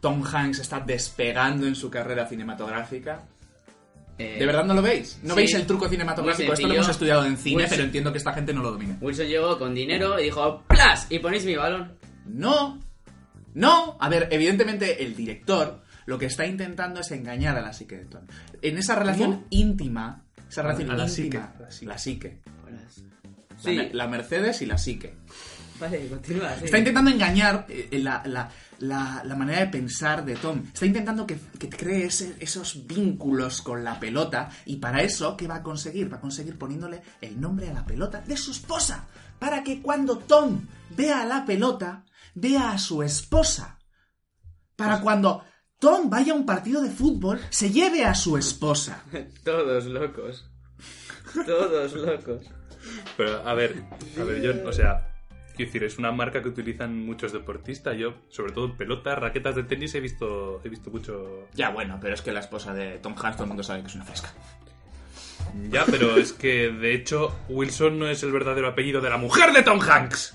Tom 0.00 0.24
Hanks 0.24 0.60
está 0.60 0.80
despegando 0.80 1.66
en 1.66 1.74
su 1.74 1.90
carrera 1.90 2.26
cinematográfica. 2.26 3.22
Eh, 4.18 4.36
¿De 4.38 4.46
verdad 4.46 4.64
no 4.64 4.74
lo 4.74 4.82
veis? 4.82 5.18
¿No 5.22 5.34
sí. 5.34 5.40
veis 5.40 5.54
el 5.54 5.66
truco 5.66 5.88
cinematográfico? 5.88 6.52
Esto 6.52 6.68
lo 6.68 6.74
hemos 6.74 6.88
estudiado 6.88 7.24
en 7.24 7.36
cine, 7.36 7.66
pero 7.68 7.82
entiendo 7.82 8.12
que 8.12 8.18
esta 8.18 8.32
gente 8.32 8.52
no 8.52 8.62
lo 8.62 8.72
domina. 8.72 8.96
Wilson 9.00 9.26
llegó 9.26 9.58
con 9.58 9.74
dinero 9.74 10.18
y 10.20 10.24
dijo 10.24 10.62
¡Plas! 10.68 11.06
Y 11.10 11.18
ponéis 11.18 11.44
mi 11.44 11.56
balón. 11.56 11.96
No, 12.26 12.80
no. 13.54 13.96
A 14.00 14.08
ver, 14.08 14.28
evidentemente 14.30 15.02
el 15.02 15.16
director 15.16 15.83
lo 16.06 16.18
que 16.18 16.26
está 16.26 16.46
intentando 16.46 17.00
es 17.00 17.10
engañar 17.10 17.56
a 17.56 17.62
la 17.62 17.72
psique 17.72 17.96
de 17.98 18.04
Tom. 18.06 18.22
En 18.62 18.78
esa 18.78 18.94
relación 18.94 19.32
¿Cómo? 19.34 19.46
íntima, 19.50 20.24
esa 20.48 20.62
relación 20.62 20.90
a 20.90 20.96
la 20.96 21.04
íntima, 21.08 21.14
psique, 21.14 21.38
la 21.38 21.70
psique. 21.70 21.86
la 21.86 21.98
psique. 21.98 22.42
Sí. 23.62 23.76
La, 23.76 23.88
la 23.92 24.08
Mercedes 24.08 24.60
y 24.62 24.66
la 24.66 24.76
psique. 24.78 25.16
Vale, 25.80 26.06
continúa. 26.08 26.54
sí. 26.58 26.66
Está 26.66 26.78
intentando 26.78 27.10
engañar 27.10 27.66
eh, 27.68 27.88
la, 28.02 28.22
la- 28.26 28.50
la- 28.78 29.22
la 29.24 29.34
manera 29.36 29.60
de 29.60 29.66
pensar 29.68 30.24
de 30.24 30.34
Tom. 30.36 30.62
Está 30.72 30.86
intentando 30.86 31.26
que, 31.26 31.38
que 31.58 31.68
cree 31.68 32.06
ese- 32.06 32.34
esos 32.40 32.86
vínculos 32.86 33.62
con 33.62 33.82
la 33.84 33.98
pelota. 33.98 34.50
Y 34.66 34.76
para 34.76 35.02
eso, 35.02 35.36
¿qué 35.36 35.46
va 35.48 35.56
a 35.56 35.62
conseguir? 35.62 36.12
Va 36.12 36.18
a 36.18 36.20
conseguir 36.20 36.58
poniéndole 36.58 37.00
el 37.20 37.40
nombre 37.40 37.68
a 37.70 37.72
la 37.72 37.84
pelota 37.86 38.20
de 38.20 38.36
su 38.36 38.50
esposa. 38.52 39.06
Para 39.38 39.62
que 39.64 39.80
cuando 39.82 40.18
Tom 40.18 40.60
vea 40.96 41.22
a 41.22 41.26
la 41.26 41.44
pelota, 41.44 42.04
vea 42.34 42.70
a 42.72 42.78
su 42.78 43.02
esposa. 43.02 43.78
Para 44.76 45.00
cuando 45.00 45.44
Tom 45.84 46.08
vaya 46.08 46.32
a 46.32 46.36
un 46.36 46.46
partido 46.46 46.80
de 46.80 46.88
fútbol, 46.88 47.38
se 47.50 47.70
lleve 47.70 48.06
a 48.06 48.14
su 48.14 48.38
esposa. 48.38 49.04
Todos 49.44 49.84
locos. 49.84 50.50
Todos 51.44 51.92
locos. 51.92 52.46
Pero, 53.18 53.46
a 53.46 53.52
ver, 53.52 53.82
a 54.18 54.24
ver, 54.24 54.40
John, 54.42 54.66
o 54.66 54.72
sea, 54.72 55.06
quiero 55.54 55.68
decir, 55.68 55.84
es 55.84 55.98
una 55.98 56.10
marca 56.10 56.40
que 56.40 56.48
utilizan 56.48 57.04
muchos 57.04 57.34
deportistas. 57.34 57.98
Yo, 57.98 58.14
sobre 58.30 58.54
todo 58.54 58.74
pelotas, 58.74 59.18
raquetas 59.18 59.56
de 59.56 59.64
tenis, 59.64 59.94
he 59.94 60.00
visto, 60.00 60.62
he 60.64 60.70
visto 60.70 60.90
mucho. 60.90 61.48
Ya 61.52 61.68
bueno, 61.68 61.98
pero 62.00 62.14
es 62.14 62.22
que 62.22 62.32
la 62.32 62.40
esposa 62.40 62.72
de 62.72 62.98
Tom 63.00 63.14
Hanks 63.14 63.36
todo 63.36 63.44
el 63.44 63.48
mundo 63.48 63.62
sabe 63.62 63.82
que 63.82 63.88
es 63.88 63.94
una 63.94 64.06
fresca. 64.06 64.32
Ya, 65.68 65.84
pero 65.84 66.16
es 66.16 66.32
que, 66.32 66.70
de 66.70 66.94
hecho, 66.94 67.36
Wilson 67.50 67.98
no 67.98 68.08
es 68.08 68.22
el 68.22 68.32
verdadero 68.32 68.68
apellido 68.68 69.02
de 69.02 69.10
la 69.10 69.18
mujer 69.18 69.52
de 69.52 69.62
Tom 69.62 69.80
Hanks. 69.82 70.34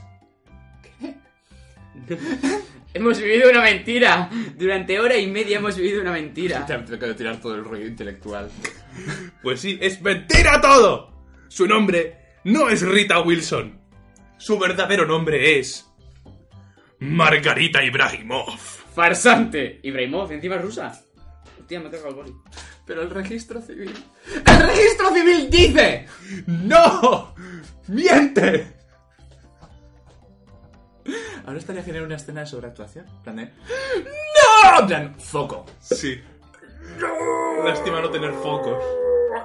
Hemos 2.93 3.21
vivido 3.21 3.49
una 3.49 3.61
mentira. 3.61 4.29
Durante 4.55 4.99
hora 4.99 5.17
y 5.17 5.27
media 5.27 5.57
hemos 5.57 5.77
vivido 5.77 6.01
una 6.01 6.11
mentira. 6.11 6.65
Tengo 6.65 6.97
que 6.97 7.13
tirar 7.13 7.39
todo 7.39 7.55
el 7.55 7.63
rollo 7.63 7.85
intelectual. 7.85 8.49
Pues 9.43 9.61
sí, 9.61 9.77
es 9.81 10.01
mentira 10.01 10.59
todo. 10.59 11.13
Su 11.47 11.67
nombre 11.67 12.17
no 12.45 12.69
es 12.69 12.81
Rita 12.81 13.21
Wilson. 13.21 13.79
Su 14.37 14.57
verdadero 14.57 15.05
nombre 15.05 15.59
es 15.59 15.87
Margarita 16.99 17.83
Ibrahimov. 17.83 18.57
Farsante. 18.95 19.79
Ibrahimov, 19.83 20.31
encima 20.31 20.55
es 20.55 20.61
rusa. 20.61 21.05
Hostia, 21.59 21.79
me 21.79 21.89
cago 21.89 22.09
el 22.09 22.15
boli. 22.15 22.33
Pero 22.85 23.03
el 23.03 23.11
registro 23.11 23.61
civil. 23.61 23.93
¡El 24.45 24.67
registro 24.67 25.13
civil 25.13 25.47
dice! 25.49 26.07
¡No! 26.47 27.35
¡Miente! 27.87 28.78
Ahora 31.45 31.59
estaría 31.59 31.83
genial 31.83 32.03
una 32.05 32.15
escena 32.15 32.41
de 32.41 32.47
sobreactuación. 32.47 33.05
Plan 33.23 33.35
de. 33.37 33.45
¡No! 33.45 34.87
Plan, 34.87 35.15
foco. 35.19 35.65
Sí. 35.79 36.21
Lástima 37.63 38.01
no 38.01 38.09
tener 38.09 38.33
focos. 38.33 38.83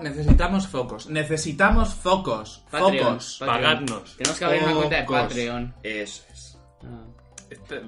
Necesitamos 0.00 0.66
focos. 0.66 1.08
Necesitamos 1.08 1.94
focos. 1.94 2.64
Patreon, 2.70 3.06
Focos. 3.06 3.36
Patreon. 3.40 3.62
Pagadnos. 3.62 4.16
Tenemos 4.16 4.38
que 4.38 4.44
abrir 4.44 4.62
una 4.64 4.74
cuenta 4.74 4.96
de 4.96 5.02
Focos. 5.06 5.20
Patreon. 5.22 5.74
Eso 5.82 6.22
es. 6.32 6.58
Ah, 6.84 7.04
Este- 7.50 7.82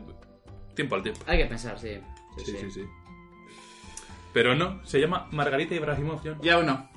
Tiempo 0.75 0.95
al 0.95 1.03
tiempo. 1.03 1.21
hay 1.27 1.39
que 1.39 1.47
pensar, 1.47 1.79
sí. 1.79 1.99
Sí, 2.45 2.53
sí, 2.59 2.71
sí. 2.71 2.85
Pero 4.35 4.55
no, 4.55 4.85
se 4.85 5.01
llama 5.01 5.27
Margarita 5.33 5.75
Ibrahimov, 5.75 6.21
John. 6.23 6.39
Ya 6.43 6.59
uno. 6.59 6.91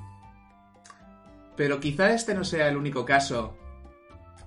Pero 1.56 1.80
quizá 1.80 2.14
este 2.14 2.34
no 2.36 2.44
sea 2.44 2.68
el 2.68 2.76
único 2.76 3.06
caso, 3.06 3.58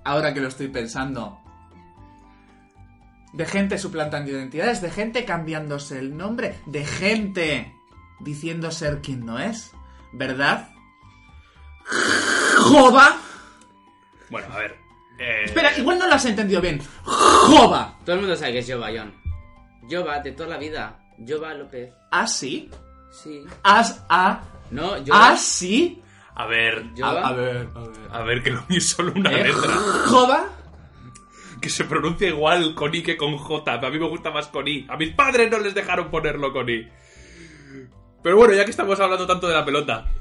ahora 0.03 0.33
que 0.33 0.39
lo 0.41 0.47
estoy 0.47 0.67
pensando, 0.67 1.39
De 3.33 3.45
gente 3.45 3.77
suplantando 3.77 4.31
identidades, 4.31 4.81
de 4.81 4.91
gente 4.91 5.25
cambiándose 5.25 5.99
el 5.99 6.15
nombre, 6.15 6.59
de 6.67 6.85
gente 6.85 7.75
diciendo 8.19 8.71
ser 8.71 9.01
quien 9.01 9.25
no 9.25 9.39
es. 9.39 9.71
¿Verdad? 10.13 10.69
¡Joba! 12.57 13.17
Bueno, 14.29 14.47
a 14.53 14.57
ver. 14.59 14.77
eh, 15.19 15.41
Espera, 15.45 15.77
igual 15.77 15.99
no 15.99 16.07
lo 16.07 16.13
has 16.15 16.25
entendido 16.25 16.61
bien. 16.61 16.81
¡Joba! 17.03 17.97
Todo 18.05 18.15
el 18.15 18.21
mundo 18.21 18.35
sabe 18.35 18.53
que 18.53 18.59
es 18.59 18.71
Jova, 18.71 18.89
John. 18.95 19.13
Jova, 19.89 20.19
de 20.19 20.31
toda 20.31 20.49
la 20.49 20.57
vida. 20.57 20.99
Jova 21.27 21.53
López. 21.53 21.91
¿Así? 22.11 22.69
Sí. 23.11 23.43
¿As 23.63 24.03
a? 24.09 24.41
No, 24.71 24.89
Jova. 25.05 25.29
¿Así? 25.31 26.01
A 26.35 26.45
ver. 26.47 26.85
Jova. 26.95 27.27
A, 27.27 27.33
ver, 27.33 27.69
a 27.75 27.79
ver. 27.79 27.97
A 28.11 28.21
ver, 28.21 28.43
que 28.43 28.51
lo 28.51 28.63
es 28.69 28.89
solo 28.89 29.11
una 29.15 29.31
¿Eh? 29.31 29.43
letra. 29.47 29.73
¿Joba? 30.07 30.45
Que 31.63 31.69
se 31.69 31.85
pronuncia 31.85 32.27
igual 32.27 32.75
con 32.75 32.93
I 32.93 33.01
que 33.03 33.15
con 33.15 33.37
J. 33.37 33.73
A 33.75 33.89
mí 33.89 33.97
me 33.97 34.09
gusta 34.09 34.31
más 34.31 34.47
con 34.49 34.67
I. 34.67 34.85
A 34.89 34.97
mis 34.97 35.11
padres 35.13 35.49
no 35.49 35.59
les 35.59 35.73
dejaron 35.73 36.11
ponerlo 36.11 36.51
con 36.51 36.67
I. 36.69 36.89
Pero 38.21 38.35
bueno, 38.35 38.53
ya 38.53 38.65
que 38.65 38.71
estamos 38.71 38.99
hablando 38.99 39.25
tanto 39.25 39.47
de 39.47 39.53
la 39.53 39.63
pelota, 39.63 40.11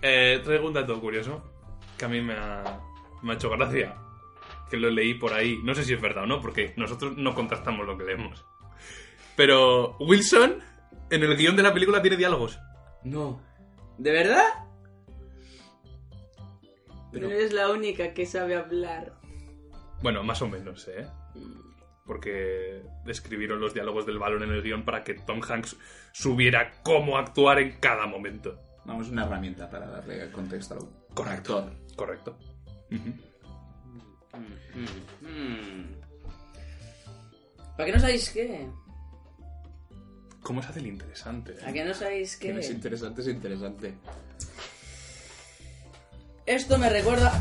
eh, 0.00 0.40
traigo 0.44 0.68
un 0.68 0.72
dato 0.72 1.00
curioso 1.00 1.42
que 1.98 2.04
a 2.04 2.08
mí 2.08 2.20
me 2.20 2.34
ha, 2.34 2.80
me 3.22 3.32
ha 3.32 3.34
hecho 3.34 3.50
gracia. 3.50 3.96
Que 4.70 4.76
lo 4.76 4.88
leí 4.88 5.14
por 5.14 5.32
ahí. 5.32 5.58
No 5.64 5.74
sé 5.74 5.82
si 5.82 5.94
es 5.94 6.00
verdad 6.00 6.22
o 6.22 6.26
no, 6.28 6.40
porque 6.40 6.74
nosotros 6.76 7.16
no 7.16 7.34
contrastamos 7.34 7.84
lo 7.86 7.98
que 7.98 8.04
leemos. 8.04 8.44
Pero 9.34 9.96
Wilson, 9.98 10.62
en 11.10 11.22
el 11.24 11.36
guion 11.36 11.56
de 11.56 11.64
la 11.64 11.74
película, 11.74 12.00
tiene 12.02 12.16
diálogos. 12.16 12.60
No. 13.02 13.40
¿De 13.98 14.12
verdad? 14.12 14.44
Pero- 17.10 17.26
No 17.28 17.34
eres 17.34 17.52
la 17.52 17.70
única 17.70 18.14
que 18.14 18.26
sabe 18.26 18.54
hablar. 18.54 19.14
Bueno, 20.04 20.22
más 20.22 20.42
o 20.42 20.48
menos, 20.48 20.86
¿eh? 20.88 21.06
Porque 22.04 22.82
escribieron 23.06 23.58
los 23.58 23.72
diálogos 23.72 24.04
del 24.04 24.18
balón 24.18 24.42
en 24.42 24.50
el 24.50 24.62
guion 24.62 24.84
para 24.84 25.02
que 25.02 25.14
Tom 25.14 25.40
Hanks 25.40 25.78
supiera 26.12 26.82
cómo 26.82 27.16
actuar 27.16 27.58
en 27.58 27.78
cada 27.80 28.06
momento. 28.06 28.60
Vamos, 28.84 29.08
una 29.08 29.24
herramienta 29.24 29.70
para 29.70 29.86
darle 29.86 30.30
contexto 30.30 30.74
al 30.74 31.14
Correcto. 31.14 31.58
actor. 31.58 31.96
Correcto. 31.96 32.38
Ujú. 32.92 33.08
Mm, 34.34 35.26
mm. 35.26 35.86
¿Para 37.74 37.86
qué 37.86 37.92
no 37.92 38.00
sabéis 38.00 38.28
qué? 38.28 38.68
¿Cómo 40.42 40.60
se 40.60 40.68
hace 40.68 40.80
el 40.80 40.88
interesante? 40.88 41.56
¿A 41.64 41.70
eh? 41.70 41.72
qué 41.72 41.82
no 41.82 41.94
sabéis 41.94 42.36
qué? 42.36 42.50
Es 42.50 42.68
interesante, 42.68 43.22
es 43.22 43.28
interesante. 43.28 43.94
Esto 46.46 46.78
me 46.78 46.88
recuerda... 46.90 47.32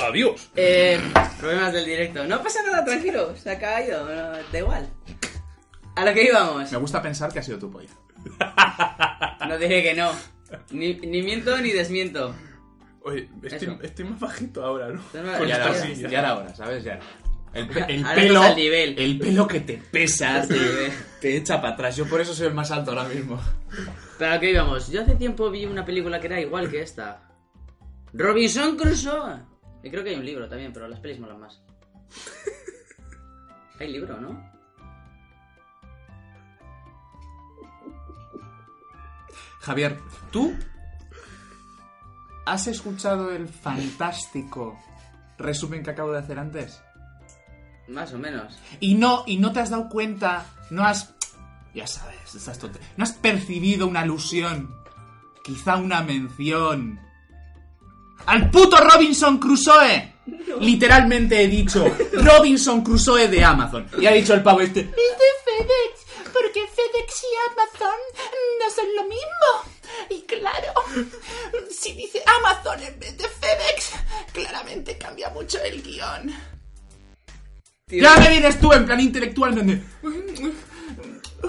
¡Adiós! 0.00 0.50
Eh, 0.56 1.00
problemas 1.40 1.72
del 1.72 1.84
directo. 1.84 2.24
No 2.26 2.42
pasa 2.42 2.62
nada, 2.62 2.84
tranquilo. 2.84 3.34
Se 3.36 3.50
ha 3.50 3.58
caído. 3.58 4.04
no, 4.04 4.12
da 4.52 4.58
igual. 4.58 4.88
A 5.96 6.04
lo 6.04 6.12
que 6.12 6.24
íbamos. 6.24 6.70
Me 6.70 6.78
gusta 6.78 7.00
pensar 7.02 7.32
que 7.32 7.38
ha 7.38 7.42
sido 7.42 7.58
tu 7.58 7.70
polla. 7.70 7.90
No 9.48 9.58
diré 9.58 9.82
que 9.82 9.92
no. 9.94 10.10
Ni, 10.70 10.94
ni 10.94 11.20
miento 11.22 11.56
ni 11.60 11.70
desmiento. 11.70 12.34
Oye, 13.02 13.28
estoy, 13.42 13.68
Eso. 13.68 13.78
estoy 13.82 14.04
más 14.06 14.18
bajito 14.18 14.64
ahora, 14.64 14.88
¿no? 14.88 15.00
Estás 15.00 15.22
más- 15.24 15.36
Con 15.38 15.46
Ya 15.48 15.56
esta 15.56 15.68
era- 15.70 15.82
silla. 15.82 16.08
Ya 16.08 16.18
era 16.20 16.36
hora, 16.36 16.54
¿sabes? 16.54 16.82
Ya 16.84 16.92
era. 16.94 17.02
El, 17.52 17.68
pe- 17.68 17.84
el 17.94 18.04
Ahora 18.04 18.14
pelo. 18.14 18.34
estás 18.36 18.50
al 18.50 18.56
nivel. 18.56 18.98
El 18.98 19.18
pelo 19.18 19.46
que 19.46 19.60
te 19.60 19.74
pesas 19.76 20.48
Sí, 20.48 20.54
te, 20.54 20.92
te 21.20 21.36
echa 21.36 21.60
para 21.60 21.74
atrás. 21.74 21.94
Yo 21.96 22.06
por 22.08 22.20
eso 22.22 22.34
soy 22.34 22.46
el 22.46 22.54
más 22.54 22.70
alto 22.70 22.92
ahora 22.92 23.04
mismo. 23.04 23.38
Pero 24.18 24.30
a 24.30 24.34
lo 24.36 24.40
que 24.40 24.50
íbamos. 24.50 24.88
Yo 24.90 25.02
hace 25.02 25.14
tiempo 25.14 25.50
vi 25.50 25.66
una 25.66 25.84
película 25.84 26.18
que 26.20 26.26
era 26.28 26.40
igual 26.40 26.70
que 26.70 26.80
esta. 26.80 27.20
Robinson 28.14 28.76
Crusoe. 28.76 29.40
Y 29.82 29.90
creo 29.90 30.02
que 30.02 30.10
hay 30.10 30.16
un 30.16 30.24
libro 30.24 30.48
también, 30.48 30.72
pero 30.72 30.88
las 30.88 31.00
pelis 31.00 31.18
molan 31.20 31.40
más. 31.40 31.60
Hay 33.78 33.92
libro, 33.92 34.18
¿no? 34.20 34.40
Javier, 39.60 39.98
¿tú 40.30 40.54
has 42.46 42.66
escuchado 42.66 43.32
el 43.32 43.48
fantástico 43.48 44.78
resumen 45.38 45.82
que 45.82 45.90
acabo 45.90 46.12
de 46.12 46.18
hacer 46.18 46.38
antes? 46.38 46.82
Más 47.88 48.12
o 48.12 48.18
menos. 48.18 48.58
Y 48.80 48.94
no, 48.94 49.24
y 49.26 49.38
no 49.38 49.52
te 49.52 49.60
has 49.60 49.70
dado 49.70 49.88
cuenta, 49.88 50.46
no 50.70 50.84
has... 50.84 51.14
Ya 51.74 51.86
sabes, 51.86 52.34
esas 52.34 52.58
tonte- 52.60 52.78
No 52.96 53.04
has 53.04 53.12
percibido 53.12 53.86
una 53.86 54.00
alusión, 54.00 54.74
quizá 55.42 55.76
una 55.76 56.02
mención... 56.02 57.00
¡Al 58.26 58.50
puto 58.50 58.76
Robinson 58.76 59.38
Crusoe! 59.38 60.14
Literalmente 60.60 61.42
he 61.42 61.48
dicho 61.48 61.84
Robinson 62.12 62.82
Crusoe 62.82 63.28
de 63.28 63.44
Amazon. 63.44 63.88
Y 63.98 64.06
ha 64.06 64.12
dicho 64.12 64.34
el 64.34 64.42
pavo 64.42 64.60
este... 64.60 64.80
Es 64.80 64.86
de 64.86 64.94
FedEx, 65.44 66.32
porque 66.32 66.60
FedEx 66.66 67.22
y 67.22 67.52
Amazon 67.52 67.98
no 68.60 68.70
son 68.74 68.86
lo 68.96 69.02
mismo. 69.04 69.74
Y 70.10 70.22
claro, 70.22 70.72
si 71.70 71.92
dice 71.92 72.22
Amazon 72.38 72.82
en 72.82 72.98
vez 72.98 73.16
de 73.18 73.28
FedEx, 73.28 73.90
claramente 74.32 74.96
cambia 74.96 75.28
mucho 75.30 75.58
el 75.62 75.82
guion. 75.82 76.34
Tío, 77.86 78.02
Ya 78.02 78.16
me 78.16 78.30
vienes 78.30 78.58
tú 78.58 78.72
en 78.72 78.86
plan 78.86 79.00
intelectual 79.00 79.54
donde... 79.54 79.82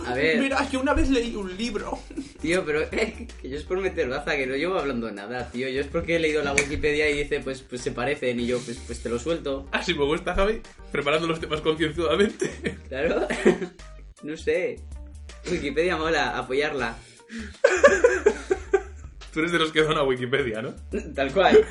A 0.05 0.13
ver. 0.13 0.39
Mira, 0.39 0.69
yo 0.69 0.79
una 0.81 0.93
vez 0.93 1.10
leí 1.10 1.36
un 1.36 1.55
libro. 1.55 1.99
Tío, 2.41 2.65
pero 2.65 2.81
eh, 2.91 3.27
que 3.41 3.49
yo 3.49 3.58
es 3.58 3.63
por 3.63 3.79
meter 3.79 4.10
baza, 4.10 4.36
que 4.36 4.47
no 4.47 4.55
llevo 4.55 4.77
hablando 4.77 5.12
nada, 5.12 5.49
tío. 5.51 5.67
Yo 5.69 5.81
es 5.81 5.88
porque 5.88 6.15
he 6.15 6.19
leído 6.19 6.43
la 6.43 6.53
Wikipedia 6.53 7.10
y 7.10 7.23
dice, 7.23 7.39
pues, 7.39 7.62
pues 7.62 7.81
se 7.81 7.91
parecen 7.91 8.39
y 8.39 8.47
yo, 8.47 8.60
pues, 8.60 8.77
pues 8.86 9.01
te 9.01 9.10
lo 9.10 9.19
suelto. 9.19 9.67
Así 9.71 9.93
me 9.93 10.05
gusta, 10.05 10.36
Javi. 10.36 10.62
Preparando 10.91 11.27
los 11.27 11.39
temas 11.39 11.62
concienzudamente. 11.62 12.77
Claro. 12.88 13.27
no 14.23 14.38
sé. 14.38 14.79
Wikipedia 15.49 15.97
mola, 15.97 16.38
apoyarla. 16.38 16.97
Tú 19.34 19.39
eres 19.39 19.51
de 19.51 19.60
los 19.60 19.71
que 19.71 19.84
dan 19.84 19.97
a 19.97 20.03
Wikipedia, 20.03 20.62
¿no? 20.62 20.73
Tal 21.13 21.31
cual. 21.34 21.65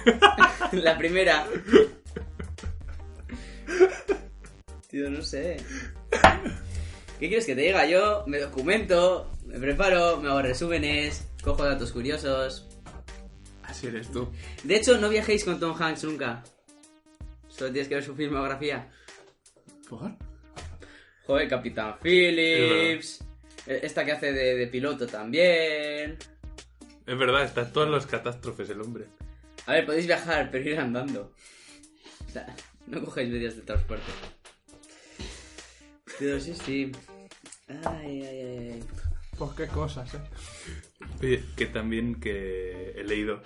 la 0.73 0.99
primera. 0.99 1.47
Tío, 4.91 5.11
no 5.11 5.23
sé. 5.23 5.57
¿Qué 7.25 7.29
quieres 7.29 7.47
que 7.47 7.55
te 7.55 7.63
diga? 7.63 7.87
Yo 7.87 8.23
me 8.27 8.39
documento, 8.39 9.33
me 9.47 9.59
preparo, 9.59 10.19
me 10.19 10.29
hago 10.29 10.43
resúmenes, 10.43 11.27
cojo 11.43 11.65
datos 11.65 11.91
curiosos. 11.91 12.69
Así 13.63 13.87
eres 13.87 14.13
tú. 14.13 14.31
De 14.63 14.77
hecho, 14.77 14.99
no 14.99 15.09
viajéis 15.09 15.43
con 15.43 15.59
Tom 15.59 15.75
Hanks 15.75 16.05
nunca. 16.05 16.45
Solo 17.49 17.73
tienes 17.73 17.89
que 17.89 17.95
ver 17.95 18.05
su 18.05 18.15
filmografía. 18.15 18.93
¿Por? 19.89 20.11
Joder, 21.27 21.49
Capitán 21.49 21.95
Phillips. 22.03 23.25
eh, 23.69 23.81
Esta 23.83 24.05
que 24.05 24.13
hace 24.13 24.31
de, 24.35 24.57
de 24.57 24.67
piloto 24.67 25.07
también. 25.07 26.19
Es 27.07 27.19
verdad, 27.19 27.45
está 27.45 27.63
en 27.63 27.73
todas 27.73 27.89
las 27.89 28.05
catástrofes 28.07 28.69
el 28.69 28.83
hombre. 28.83 29.07
A 29.65 29.73
ver, 29.73 29.87
podéis 29.87 30.07
viajar, 30.07 30.51
pero 30.53 30.69
ir 30.69 30.79
andando. 30.79 31.33
O 32.29 32.31
sea, 32.31 32.55
no 32.87 33.03
cogéis 33.03 33.31
medios 33.31 33.57
de 33.57 33.63
transporte. 33.63 34.13
Pero 36.19 36.39
sí, 36.39 36.55
sí. 36.55 36.93
Ay, 37.69 38.23
ay, 38.23 38.27
ay, 38.27 38.71
ay. 38.73 38.85
Pues 39.39 39.51
qué 39.53 39.67
cosas, 39.67 40.15
eh. 40.15 40.21
Oye, 41.21 41.45
que 41.57 41.67
también 41.67 42.21
que 42.21 42.93
he 42.93 43.05
leído 43.05 43.43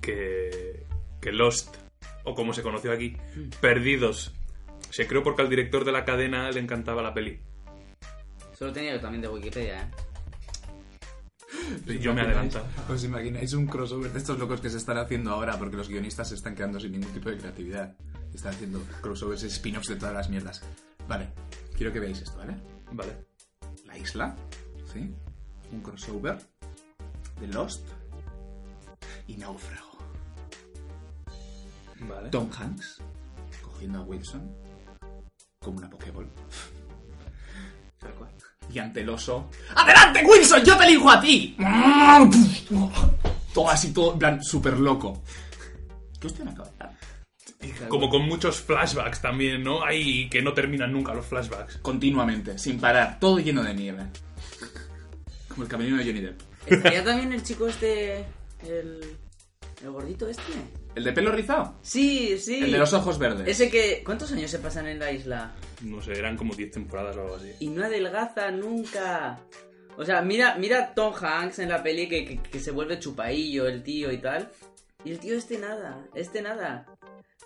que, 0.00 0.86
que 1.20 1.32
Lost, 1.32 1.76
o 2.24 2.34
como 2.34 2.52
se 2.52 2.62
conoció 2.62 2.92
aquí, 2.92 3.16
Perdidos, 3.60 4.32
se 4.90 5.06
creó 5.06 5.22
porque 5.22 5.42
al 5.42 5.50
director 5.50 5.84
de 5.84 5.92
la 5.92 6.04
cadena 6.04 6.50
le 6.50 6.60
encantaba 6.60 7.02
la 7.02 7.12
peli. 7.12 7.40
Solo 8.54 8.72
tenía 8.72 8.94
yo 8.94 9.00
también 9.00 9.22
de 9.22 9.28
Wikipedia, 9.28 9.82
¿eh? 9.82 9.90
Yo 12.00 12.14
me 12.14 12.22
adelanto. 12.22 12.62
¿Os 12.88 13.04
imagináis 13.04 13.52
un 13.52 13.66
crossover 13.66 14.10
de 14.12 14.18
estos 14.18 14.38
locos 14.38 14.60
que 14.60 14.70
se 14.70 14.78
están 14.78 14.96
haciendo 14.96 15.30
ahora? 15.30 15.58
Porque 15.58 15.76
los 15.76 15.88
guionistas 15.88 16.28
se 16.28 16.34
están 16.34 16.54
quedando 16.54 16.80
sin 16.80 16.92
ningún 16.92 17.12
tipo 17.12 17.28
de 17.28 17.36
creatividad. 17.36 17.94
Están 18.34 18.54
haciendo 18.54 18.80
crossovers, 19.02 19.42
spin-offs 19.42 19.88
de 19.88 19.96
todas 19.96 20.14
las 20.14 20.30
mierdas. 20.30 20.62
Vale, 21.06 21.28
quiero 21.76 21.92
que 21.92 22.00
veáis 22.00 22.20
esto, 22.20 22.38
¿vale? 22.38 22.56
Vale. 22.92 23.27
La 23.86 23.96
isla, 23.98 24.36
¿sí? 24.92 25.14
Un 25.72 25.80
crossover 25.80 26.38
de 27.40 27.46
Lost 27.48 27.86
y 29.26 29.36
Náufrago. 29.36 29.98
Vale. 32.00 32.30
Tom 32.30 32.48
Hanks 32.56 32.98
cogiendo 33.62 33.98
a 33.98 34.02
Wilson 34.02 34.54
como 35.60 35.78
una 35.78 35.90
Pokéball. 35.90 36.28
Tal 37.98 38.14
cual. 38.14 38.30
Y 38.72 38.78
ante 38.78 39.00
el 39.00 39.08
oso. 39.08 39.50
¡Adelante, 39.74 40.24
Wilson! 40.24 40.62
¡Yo 40.64 40.76
te 40.76 40.84
elijo 40.84 41.10
a 41.10 41.20
ti! 41.20 41.56
Todo 43.52 43.70
así, 43.70 43.92
todo, 43.92 44.12
en 44.12 44.18
plan, 44.18 44.44
súper 44.44 44.78
loco. 44.78 45.22
¿Qué 46.20 46.26
hostia 46.26 46.44
me 46.44 46.50
acaba? 46.52 46.70
Como 47.88 48.08
con 48.10 48.22
muchos 48.22 48.60
flashbacks 48.60 49.20
también, 49.20 49.62
¿no? 49.62 49.82
Hay 49.84 50.28
que 50.28 50.42
no 50.42 50.52
terminan 50.54 50.92
nunca 50.92 51.14
los 51.14 51.26
flashbacks. 51.26 51.78
Continuamente, 51.78 52.58
sin 52.58 52.78
parar, 52.80 53.18
todo 53.20 53.38
lleno 53.38 53.62
de 53.62 53.74
nieve. 53.74 54.02
Como 55.48 55.62
el 55.64 55.68
camerino 55.68 55.96
de 55.98 56.04
Johnny 56.04 56.20
Depp. 56.20 56.40
¿Estaría 56.66 57.04
también 57.04 57.32
el 57.32 57.42
chico 57.42 57.66
este. 57.68 58.24
El. 58.66 59.00
El 59.82 59.90
gordito 59.90 60.26
este? 60.28 60.42
¿El 60.96 61.04
de 61.04 61.12
pelo 61.12 61.30
rizado? 61.30 61.76
Sí, 61.82 62.36
sí. 62.40 62.58
El 62.64 62.72
de 62.72 62.78
los 62.78 62.92
ojos 62.92 63.16
verdes. 63.16 63.46
Ese 63.46 63.70
que... 63.70 64.02
¿Cuántos 64.04 64.32
años 64.32 64.50
se 64.50 64.58
pasan 64.58 64.88
en 64.88 64.98
la 64.98 65.12
isla? 65.12 65.52
No 65.82 66.02
sé, 66.02 66.18
eran 66.18 66.36
como 66.36 66.52
10 66.56 66.72
temporadas 66.72 67.16
o 67.16 67.20
algo 67.22 67.36
así. 67.36 67.52
Y 67.60 67.68
no 67.68 67.84
adelgaza 67.84 68.50
nunca. 68.50 69.38
O 69.96 70.04
sea, 70.04 70.20
mira, 70.22 70.56
mira 70.58 70.94
Tom 70.94 71.14
Hanks 71.14 71.60
en 71.60 71.68
la 71.68 71.80
peli 71.84 72.08
que, 72.08 72.24
que- 72.24 72.38
que 72.42 72.58
se 72.58 72.72
vuelve 72.72 72.98
chupaillo 72.98 73.68
el 73.68 73.84
tío 73.84 74.10
y 74.10 74.18
tal. 74.18 74.50
Y 75.04 75.12
el 75.12 75.20
tío 75.20 75.36
este 75.36 75.58
nada, 75.58 76.04
este 76.16 76.42
nada. 76.42 76.84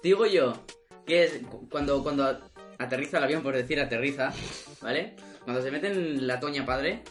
Te 0.01 0.09
digo 0.09 0.27
yo, 0.27 0.65
que 1.07 1.25
es 1.25 1.41
cuando, 1.71 2.03
cuando 2.03 2.41
aterriza 2.79 3.19
el 3.19 3.25
avión, 3.25 3.43
por 3.43 3.55
decir 3.55 3.81
aterriza, 3.81 4.33
¿vale? 4.81 5.15
Cuando 5.45 5.63
se 5.63 5.71
mete 5.71 5.89
en 5.89 6.27
la 6.27 6.41
toña 6.41 6.65
padre, 6.65 7.03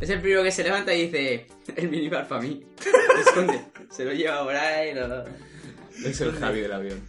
es 0.00 0.10
el 0.10 0.20
primero 0.20 0.42
que 0.42 0.50
se 0.50 0.62
levanta 0.62 0.94
y 0.94 1.06
dice, 1.06 1.46
el 1.76 1.88
minibar 1.88 2.28
para 2.28 2.42
mí. 2.42 2.62
Se 2.80 2.90
esconde, 3.20 3.60
se 3.90 4.04
lo 4.04 4.12
lleva 4.12 4.44
por 4.44 4.54
ahí, 4.54 4.94
lo... 4.94 5.24
Es 6.04 6.20
el 6.20 6.32
Javi 6.32 6.60
del 6.60 6.72
avión. 6.72 7.02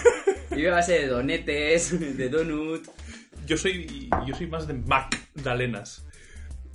Vive 0.50 0.68
a 0.68 0.74
base 0.74 1.00
de 1.00 1.06
donetes, 1.06 2.16
de 2.16 2.28
donut. 2.28 2.86
Yo 3.46 3.56
soy, 3.56 4.10
yo 4.26 4.34
soy 4.34 4.46
más 4.46 4.66
de 4.66 4.74
Magdalenas. 4.74 6.04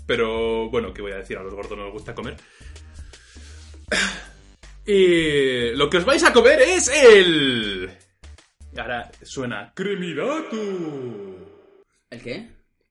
Pero 0.05 0.69
bueno, 0.71 0.91
¿qué 0.91 1.03
voy 1.03 1.11
a 1.11 1.17
decir? 1.17 1.37
A 1.37 1.43
los 1.43 1.53
gordos 1.53 1.77
no 1.77 1.85
les 1.85 1.93
gusta 1.93 2.15
comer. 2.15 2.35
Y 4.85 5.71
lo 5.75 5.89
que 5.89 5.97
os 5.97 6.05
vais 6.05 6.23
a 6.23 6.33
comer 6.33 6.61
es 6.61 6.87
el... 6.87 7.89
Y 8.75 8.79
ahora 8.79 9.11
suena 9.23 9.71
cremidato. 9.75 10.55
¿El 12.09 12.21
qué? 12.21 12.49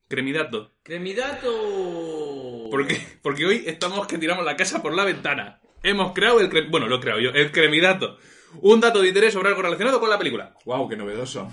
Cremidato. 0.08 0.74
¡Cremidato! 0.82 2.68
¿Por 2.70 2.86
qué? 2.86 3.00
Porque 3.22 3.46
hoy 3.46 3.64
estamos 3.66 4.06
que 4.06 4.18
tiramos 4.18 4.44
la 4.44 4.56
casa 4.56 4.80
por 4.82 4.94
la 4.94 5.04
ventana. 5.04 5.60
Hemos 5.82 6.12
creado 6.12 6.40
el... 6.40 6.48
cre- 6.50 6.70
Bueno, 6.70 6.86
lo 6.88 6.96
he 6.96 7.00
creado 7.00 7.20
yo. 7.20 7.30
El 7.30 7.50
cremidato. 7.52 8.18
Un 8.62 8.80
dato 8.80 9.00
de 9.02 9.08
interés 9.08 9.34
sobre 9.34 9.48
algo 9.50 9.62
relacionado 9.62 10.00
con 10.00 10.08
la 10.08 10.18
película. 10.18 10.54
Wow, 10.64 10.88
qué 10.88 10.96
novedoso. 10.96 11.50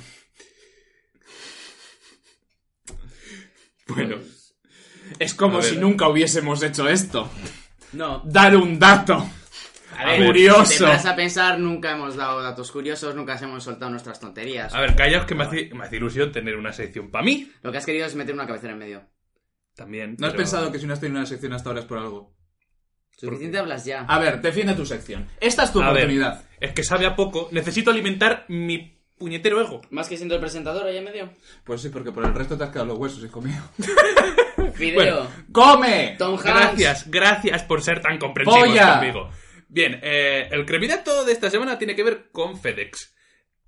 Bueno, 3.88 4.18
Es 5.20 5.34
como 5.34 5.62
si 5.62 5.78
nunca 5.78 6.08
hubiésemos 6.08 6.64
hecho 6.64 6.88
esto. 6.90 7.30
No, 7.94 8.22
Dar 8.26 8.56
un 8.56 8.80
dato. 8.80 9.30
A 9.98 10.06
ver, 10.06 10.26
Curioso. 10.26 10.66
Si 10.66 10.78
te 10.80 10.84
vas 10.84 11.06
a 11.06 11.16
pensar, 11.16 11.60
nunca 11.60 11.92
hemos 11.92 12.16
dado 12.16 12.42
datos 12.42 12.72
curiosos, 12.72 13.16
nunca 13.16 13.38
hemos 13.38 13.64
soltado 13.64 13.92
nuestras 13.92 14.20
tonterías. 14.20 14.74
a 14.74 14.82
ver, 14.82 14.96
callaos 14.96 15.26
que 15.26 15.36
me 15.36 15.44
hace, 15.46 15.70
me 15.74 15.86
hace 15.86 15.98
ilusión 15.98 16.32
tener 16.32 16.56
una 16.58 16.74
sección 16.74 17.10
para 17.12 17.24
mí. 17.26 17.52
Lo 17.62 17.72
que 17.72 17.78
has 17.78 17.86
querido 17.86 18.06
es 18.06 18.16
meter 18.16 18.34
una 18.34 18.46
cabecera 18.48 18.74
en 18.74 18.80
medio. 18.80 19.02
También. 19.76 20.16
¿No 20.20 20.28
has 20.28 20.34
pensado 20.34 20.72
que 20.72 20.80
si 20.80 20.86
no 20.86 20.94
has 20.94 21.00
tenido 21.00 21.18
una 21.20 21.26
sección 21.28 21.54
hasta 21.54 21.70
ahora 21.70 21.82
es 21.82 21.86
por 21.86 21.98
algo? 21.98 22.34
Suficiente 23.18 23.58
hablas 23.58 23.86
ya. 23.86 24.02
A 24.08 24.20
ver, 24.20 24.42
defiende 24.42 24.74
tu 24.74 24.86
sección. 24.86 25.28
Esta 25.40 25.64
es 25.64 25.72
tu 25.72 25.82
A 25.82 25.86
ver, 25.92 26.04
oportunidad. 26.06 26.44
es 26.60 26.74
que 26.74 26.84
sabe 26.84 27.06
a 27.06 27.16
poco. 27.16 27.48
Necesito 27.52 27.92
alimentar 27.92 28.46
mi 28.50 29.00
puñetero 29.18 29.62
ego. 29.62 29.82
Más 29.90 30.10
que 30.10 30.18
siendo 30.18 30.36
el 30.36 30.42
presentador 30.42 30.86
ahí 30.86 30.98
en 30.98 31.04
medio. 31.06 31.30
Pues 31.64 31.82
sí, 31.82 31.90
porque 31.90 32.12
por 32.12 32.26
el 32.26 32.34
resto 32.34 32.58
te 32.58 32.66
has 32.66 32.70
quedado 32.72 32.88
los 32.88 32.98
huesos, 32.98 33.24
hijo 33.24 33.42
mío. 33.42 33.62
Video. 34.78 34.96
Bueno. 34.96 35.30
¡Come! 35.52 36.16
Tom 36.18 36.34
Hanks. 36.34 36.44
Gracias, 36.46 37.10
gracias 37.12 37.64
por 37.64 37.82
ser 37.82 38.02
tan 38.02 38.18
comprensivos 38.18 38.68
¡Polla! 38.68 39.00
conmigo. 39.00 39.30
Bien, 39.68 40.00
eh, 40.04 40.48
el 40.52 40.66
cremidato 40.66 41.26
de 41.26 41.34
esta 41.34 41.50
semana 41.50 41.78
tiene 41.78 41.96
que 41.96 42.04
ver 42.04 42.30
con 42.32 42.60
FedEx. 42.60 43.16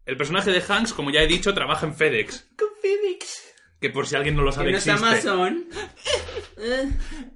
El 0.06 0.16
personaje 0.16 0.52
de 0.52 0.64
Hanks, 0.66 0.94
como 0.94 1.12
ya 1.12 1.22
he 1.22 1.28
dicho, 1.28 1.54
trabaja 1.54 1.86
en 1.86 1.96
FedEx. 1.96 2.50
Con 2.58 2.70
Phoenix. 2.82 3.44
Que 3.82 3.90
por 3.90 4.08
si 4.08 4.16
alguien 4.16 4.36
no 4.36 4.42
lo 4.42 4.52
Que 4.52 4.56
sabe, 4.56 4.72
no 4.72 4.78
es 4.78 4.88
existe. 4.88 5.06
Amazon. 5.06 5.68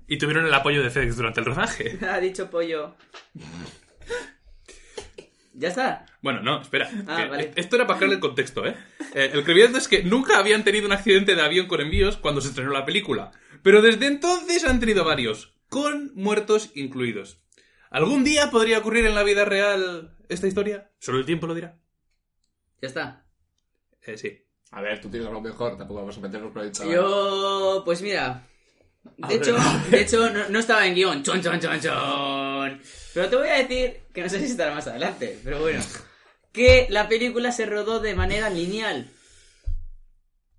Y 0.08 0.18
tuvieron 0.18 0.46
el 0.46 0.54
apoyo 0.54 0.82
de 0.82 0.90
FedEx 0.90 1.18
durante 1.18 1.40
el 1.42 1.46
rodaje. 1.46 2.00
ha 2.10 2.20
dicho 2.20 2.50
pollo. 2.50 2.96
Ya 5.54 5.68
está. 5.68 6.06
Bueno, 6.22 6.42
no, 6.42 6.62
espera. 6.62 6.90
Ah, 7.08 7.18
que 7.24 7.30
vale. 7.30 7.52
Esto 7.56 7.76
era 7.76 7.86
para 7.86 8.00
darle 8.00 8.16
el 8.16 8.22
contexto, 8.22 8.66
¿eh? 8.66 8.76
Eh, 9.14 9.32
El 9.34 9.44
cremidato 9.44 9.78
es 9.78 9.88
que 9.88 10.02
nunca 10.04 10.40
habían 10.40 10.64
tenido 10.64 10.86
un 10.86 10.94
accidente 10.94 11.36
de 11.36 11.42
avión 11.42 11.68
con 11.68 11.82
envíos 11.82 12.18
cuando 12.18 12.42
se 12.42 12.48
estrenó 12.50 12.72
la 12.72 12.86
película. 12.86 13.32
Pero 13.62 13.82
desde 13.82 14.08
entonces 14.08 14.64
han 14.66 14.80
tenido 14.80 15.04
varios, 15.04 15.54
con 15.68 16.12
muertos 16.16 16.72
incluidos. 16.74 17.42
¿Algún 17.92 18.24
día 18.24 18.50
podría 18.50 18.80
ocurrir 18.80 19.06
en 19.06 19.14
la 19.16 19.24
vida 19.24 19.46
real 19.46 20.16
esta 20.30 20.48
historia? 20.48 20.90
Solo 21.00 21.20
el 21.20 21.26
tiempo 21.26 21.46
lo 21.48 21.54
dirá. 21.54 21.78
Ya 22.82 22.88
está. 22.88 23.26
Eh, 24.02 24.18
sí. 24.18 24.44
A 24.72 24.82
ver, 24.82 25.00
tú 25.02 25.10
tienes 25.10 25.30
lo 25.30 25.42
mejor, 25.42 25.78
tampoco 25.78 26.00
vamos 26.00 26.18
a 26.18 26.22
meternos 26.22 26.52
por 26.54 26.64
ahí. 26.64 26.72
chaval. 26.72 26.94
Yo, 26.94 27.82
pues 27.86 28.02
mira. 28.02 28.48
De 29.18 29.36
hecho, 29.36 29.56
de 29.90 30.02
hecho 30.02 30.30
no, 30.30 30.48
no 30.50 30.60
estaba 30.60 30.86
en 30.88 30.96
guion. 30.96 31.24
Chon, 31.24 31.42
chon, 31.42 31.60
chon, 31.60 31.80
chon. 31.82 32.82
Pero 33.14 33.30
te 33.30 33.36
voy 33.36 33.50
a 33.50 33.56
decir, 33.68 34.02
que 34.14 34.22
no 34.22 34.30
sé 34.30 34.40
si 34.40 34.46
estará 34.46 34.74
más 34.74 34.88
adelante, 34.88 35.40
pero 35.44 35.60
bueno. 35.60 35.84
Que 36.54 36.88
la 36.90 37.10
película 37.10 37.52
se 37.52 37.66
rodó 37.66 38.00
de 38.00 38.16
manera 38.16 38.50
lineal. 38.50 39.12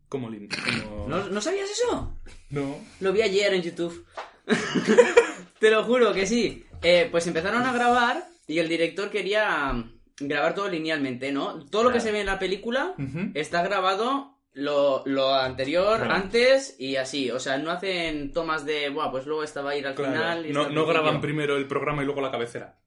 Como 0.08 0.28
lin- 0.28 0.48
como- 0.48 1.08
¿No, 1.08 1.28
¿no 1.28 1.40
sabías 1.40 1.70
eso? 1.70 2.18
No. 2.50 2.78
Lo 3.00 3.12
vi 3.12 3.22
ayer 3.22 3.54
en 3.54 3.62
YouTube. 3.62 4.04
Te 5.58 5.70
lo 5.70 5.84
juro 5.84 6.12
que 6.12 6.26
sí. 6.26 6.66
Eh, 6.82 7.08
pues 7.10 7.26
empezaron 7.26 7.62
a 7.64 7.72
grabar 7.72 8.24
y 8.46 8.58
el 8.58 8.68
director 8.68 9.10
quería 9.10 9.72
mm, 9.72 10.00
grabar 10.20 10.54
todo 10.54 10.68
linealmente, 10.68 11.32
¿no? 11.32 11.64
Todo 11.66 11.84
lo 11.84 11.92
que 11.92 12.00
se 12.00 12.12
ve 12.12 12.20
en 12.20 12.26
la 12.26 12.38
película 12.38 12.94
está 13.34 13.62
grabado 13.62 14.38
lo, 14.54 15.02
lo 15.06 15.34
anterior, 15.34 15.98
Claro. 15.98 16.14
antes 16.14 16.76
y 16.78 16.96
así. 16.96 17.30
O 17.30 17.38
sea, 17.40 17.56
no 17.58 17.70
hacen 17.70 18.32
tomas 18.32 18.64
de, 18.66 18.90
buah, 18.90 19.10
pues 19.10 19.26
luego 19.26 19.42
esta 19.44 19.62
va 19.62 19.70
a 19.70 19.76
ir 19.76 19.86
al 19.86 19.94
Claro. 19.94 20.12
final. 20.12 20.46
y 20.46 20.52
No, 20.52 20.68
no 20.68 20.84
graban 20.86 21.04
principio". 21.20 21.20
primero 21.22 21.56
el 21.56 21.66
programa 21.66 22.02
y 22.02 22.06
luego 22.06 22.20
la 22.20 22.30
cabecera. 22.30 22.78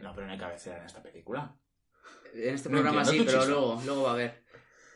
No, 0.00 0.14
pero 0.14 0.26
no 0.26 0.32
hay 0.32 0.38
cabecera 0.38 0.78
en 0.78 0.84
esta 0.86 1.02
película. 1.02 1.54
En 2.34 2.54
este 2.54 2.68
No 2.68 2.76
programa 2.80 3.04
sí, 3.04 3.18
entiendo 3.18 3.32
pero 3.32 3.38
chiste. 3.44 3.52
luego, 3.60 3.82
luego 3.84 4.02
va 4.04 4.10
a 4.10 4.14
haber. 4.14 4.44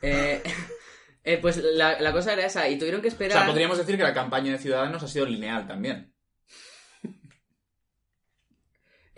Eh, 0.02 0.42
eh, 1.24 1.38
pues 1.42 1.56
la, 1.58 2.00
la 2.00 2.12
cosa 2.12 2.32
era 2.32 2.46
esa, 2.46 2.68
y 2.68 2.78
tuvieron 2.78 3.00
que 3.02 3.08
O 3.08 3.10
esperar. 3.10 3.38
sea, 3.38 3.46
podríamos 3.46 3.76
decir 3.78 3.96
que 3.96 4.02
la 4.02 4.14
campaña 4.14 4.52
de 4.52 4.58
Ciudadanos 4.58 5.02
ha 5.02 5.08
sido 5.08 5.26
lineal 5.26 5.66
también. 5.66 6.14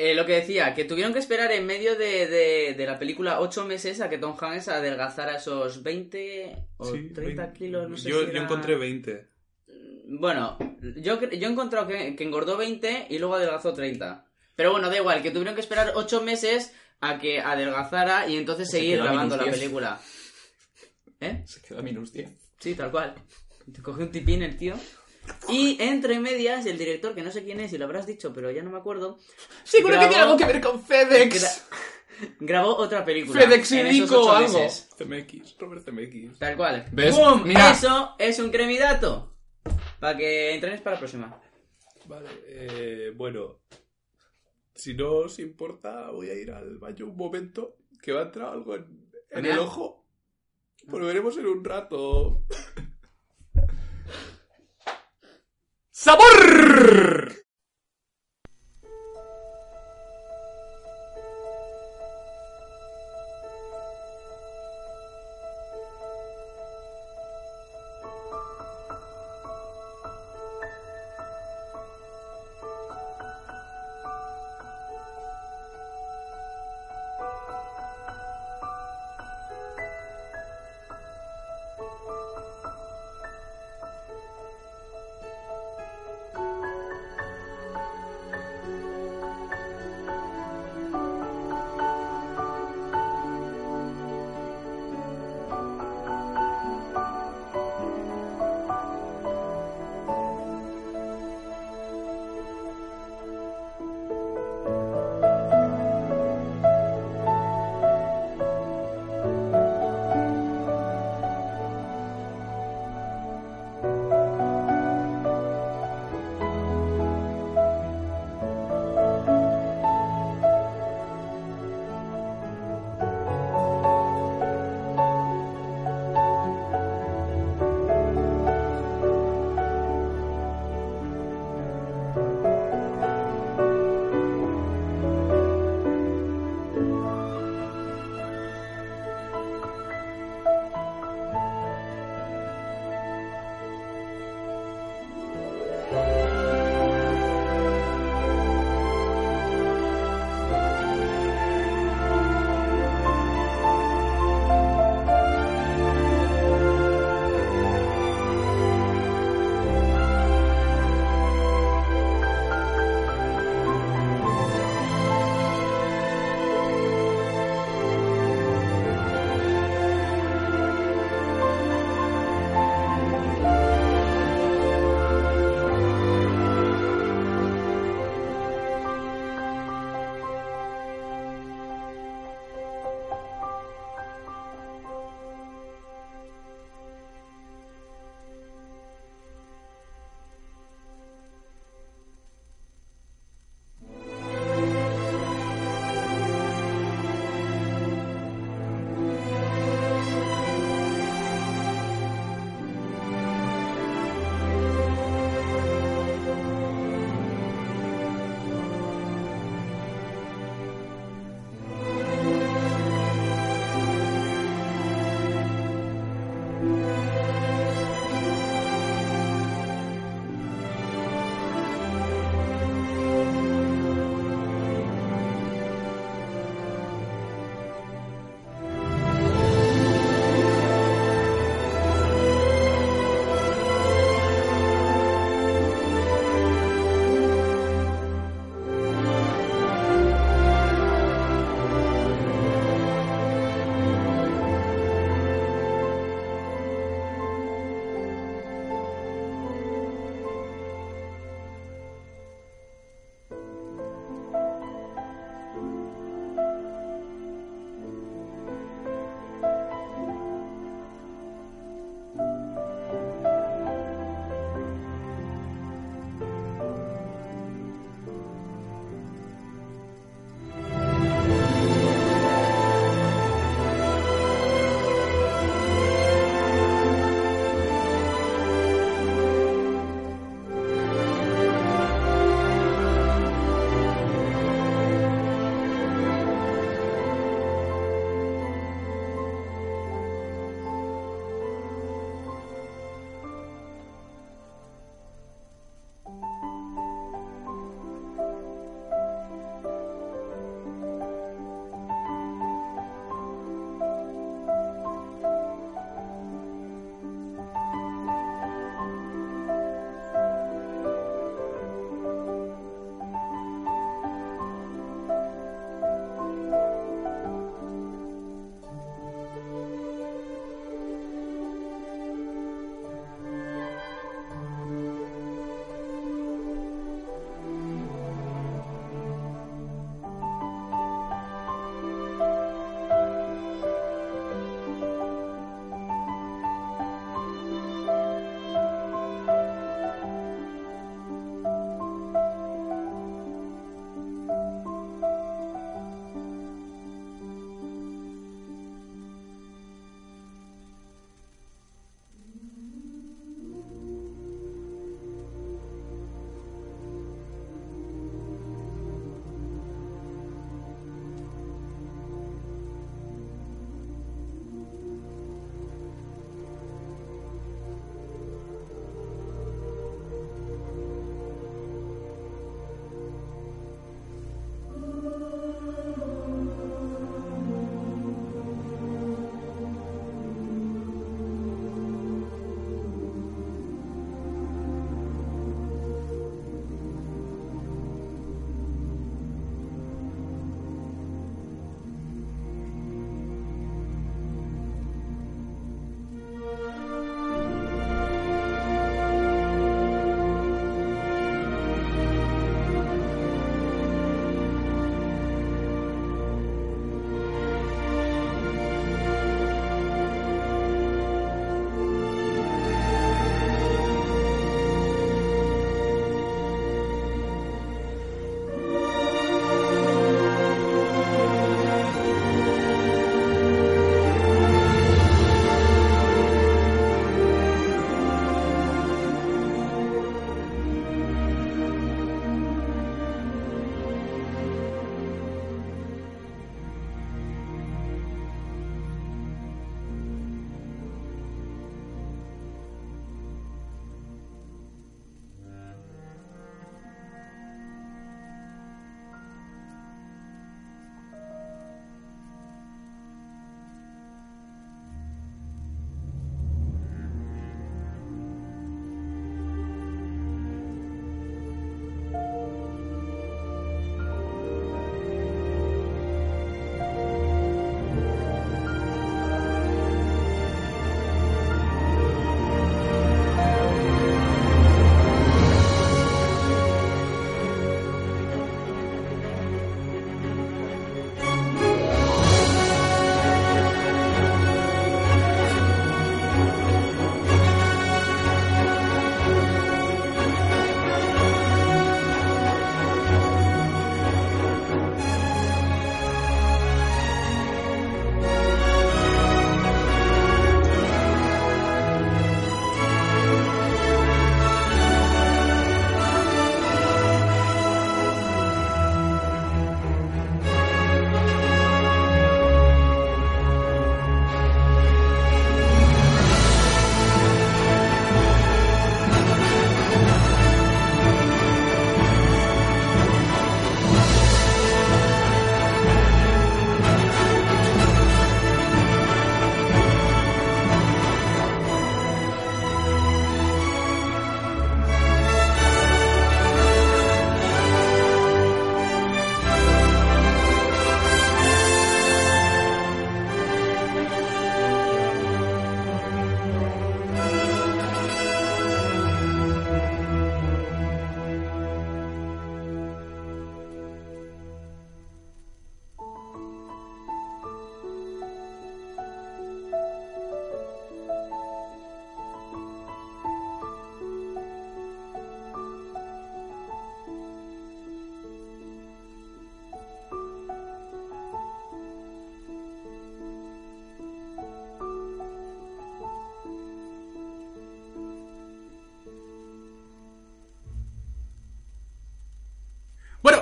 Eh, 0.03 0.15
lo 0.15 0.25
que 0.25 0.33
decía, 0.33 0.73
que 0.75 0.85
tuvieron 0.85 1.13
que 1.13 1.19
esperar 1.19 1.53
en 1.53 1.67
medio 1.67 1.95
de, 1.95 2.27
de- 2.27 2.75
de 2.75 2.87
la 2.87 2.99
película 2.99 3.41
8 3.41 3.67
meses 3.67 4.01
a 4.01 4.09
que 4.09 4.17
Tom 4.17 4.35
Hanks 4.41 4.69
adelgazara 4.69 5.37
esos 5.37 5.83
20 5.83 6.57
o 6.79 6.87
Sí, 6.87 7.11
30 7.15 7.43
vein- 7.47 7.53
kilos, 7.53 7.91
no 7.91 7.97
sé 7.99 8.09
yo, 8.09 8.21
si 8.21 8.25
yo 8.27 8.31
era- 8.33 8.43
encontré 8.45 8.77
20. 8.77 9.27
Bueno, 10.07 10.57
yo, 10.97 11.21
yo 11.21 11.49
he 11.49 11.51
encontrado 11.53 11.87
que, 11.87 12.17
que 12.17 12.25
engordó 12.25 12.57
20 12.57 13.09
y 13.11 13.19
luego 13.19 13.35
adelgazó 13.35 13.75
30. 13.75 14.25
Pero 14.57 14.73
bueno, 14.73 14.89
da 14.89 14.97
igual, 14.97 15.23
que 15.23 15.31
tuvieron 15.31 15.55
que 15.55 15.61
esperar 15.61 15.93
8 15.95 16.23
meses 16.23 16.73
a 17.01 17.19
que 17.19 17.41
adelgazara 17.41 18.27
y 18.27 18.37
entonces 18.37 18.71
Se 18.71 18.79
seguir 18.79 18.95
quedó 18.97 19.03
a 19.03 19.07
grabando 19.09 19.37
la 19.37 19.43
minus 19.43 19.55
10. 19.59 19.65
película. 19.65 20.01
¿Eh? 21.21 21.43
Se 21.47 21.61
queda 21.61 21.83
minus 21.83 22.13
10. 22.13 22.31
Sí, 22.59 22.75
tal 22.75 22.91
cual. 22.91 23.15
Te 23.73 23.83
cogió 23.83 24.05
un 24.05 24.11
tipín 24.11 24.43
el 24.43 24.57
tío. 24.57 24.75
Y 25.49 25.77
entre 25.81 26.19
medias, 26.21 26.67
el 26.67 26.79
director, 26.79 27.15
que 27.15 27.23
no 27.23 27.31
sé 27.31 27.45
quién 27.45 27.61
es, 27.61 27.73
y 27.73 27.79
lo 27.79 27.85
habrás 27.85 28.07
dicho, 28.07 28.33
pero 28.33 28.51
ya 28.51 28.63
no 28.63 28.71
me 28.71 28.79
acuerdo, 28.79 29.19
Seguro 29.65 29.95
Grabó- 29.95 30.03
que 30.03 30.09
tiene 30.09 30.23
algo 30.23 30.37
que 30.37 30.45
ver 30.47 30.61
con 30.61 30.83
FedEx. 30.83 31.35
gra- 31.43 32.37
grabó 32.41 32.77
otra 32.77 33.05
película. 33.05 33.41
FedEx 33.41 33.73
y 33.73 34.03
o 34.03 34.31
algo. 34.33 34.59
CMX, 34.99 35.57
Robert 35.59 35.85
CMX. 35.85 36.39
Tal 36.39 36.57
cual. 36.57 36.87
¿Ves? 36.93 37.17
¡Bum! 37.17 37.43
Mira. 37.45 37.71
Eso 37.73 38.15
es 38.19 38.39
un 38.39 38.51
cremidato. 38.51 39.37
Para 40.01 40.17
que 40.17 40.55
entrenes 40.55 40.81
para 40.81 40.95
la 40.97 41.01
próxima. 41.01 41.41
Vale, 42.07 42.29
eh, 42.47 43.13
bueno. 43.15 43.61
Si 44.75 44.95
no 44.95 45.13
os 45.13 45.39
importa, 45.39 46.11
voy 46.11 46.31
a 46.31 46.35
ir 46.35 46.51
al 46.51 46.79
baño 46.79 47.07
un 47.07 47.17
momento. 47.17 47.77
Que 48.03 48.13
va 48.13 48.21
a 48.21 48.25
entrar 48.25 48.49
algo 48.55 48.75
en, 48.77 49.11
en 49.31 49.45
el 49.47 49.59
ojo. 49.59 50.07
Volveremos 50.85 51.37
en 51.37 51.47
un 51.47 51.63
rato. 51.65 52.45
¡Sabor! 56.01 57.37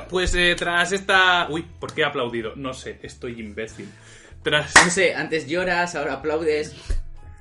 Pues 0.08 0.34
eh, 0.34 0.54
tras 0.56 0.92
esta... 0.92 1.46
Uy, 1.50 1.62
¿por 1.62 1.92
qué 1.92 2.02
he 2.02 2.04
aplaudido? 2.04 2.54
No 2.56 2.74
sé, 2.74 2.98
estoy 3.02 3.40
imbécil. 3.40 3.88
Tras... 4.42 4.74
No 4.82 4.90
sé, 4.90 5.14
antes 5.14 5.46
lloras, 5.48 5.94
ahora 5.94 6.14
aplaudes. 6.14 6.74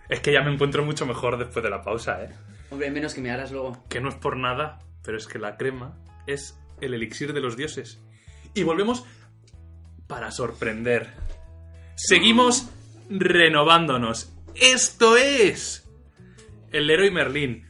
Es 0.10 0.20
que 0.20 0.32
ya 0.32 0.42
me 0.42 0.54
encuentro 0.54 0.86
mucho 0.86 1.06
mejor 1.06 1.38
después 1.38 1.64
de 1.64 1.70
la 1.70 1.82
pausa, 1.82 2.24
¿eh? 2.24 2.30
Hombre, 2.70 2.92
menos 2.92 3.14
que 3.14 3.22
me 3.22 3.32
harás 3.32 3.52
luego. 3.52 3.84
Que 3.90 4.02
no 4.02 4.10
es 4.10 4.16
por 4.16 4.38
nada, 4.38 4.80
pero 5.04 5.18
es 5.18 5.28
que 5.28 5.40
la 5.40 5.58
crema 5.58 5.98
es 6.28 6.58
el 6.82 6.94
elixir 6.94 7.34
de 7.34 7.42
los 7.42 7.58
dioses. 7.58 8.00
Y 8.54 8.64
volvemos 8.64 9.06
para 10.08 10.32
sorprender. 10.32 11.14
Seguimos 11.96 12.70
renovándonos. 13.10 14.34
Esto 14.56 15.18
es 15.18 15.88
el 16.72 16.88
Leroy 16.88 17.12
Merlin. 17.12 17.67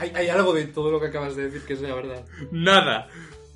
Hay, 0.00 0.12
hay 0.14 0.28
algo 0.28 0.52
de 0.54 0.64
todo 0.66 0.90
lo 0.90 1.00
que 1.00 1.06
acabas 1.08 1.36
de 1.36 1.44
decir 1.44 1.62
que 1.66 1.74
es 1.74 1.80
la 1.80 1.94
verdad. 1.94 2.24
Nada. 2.50 3.08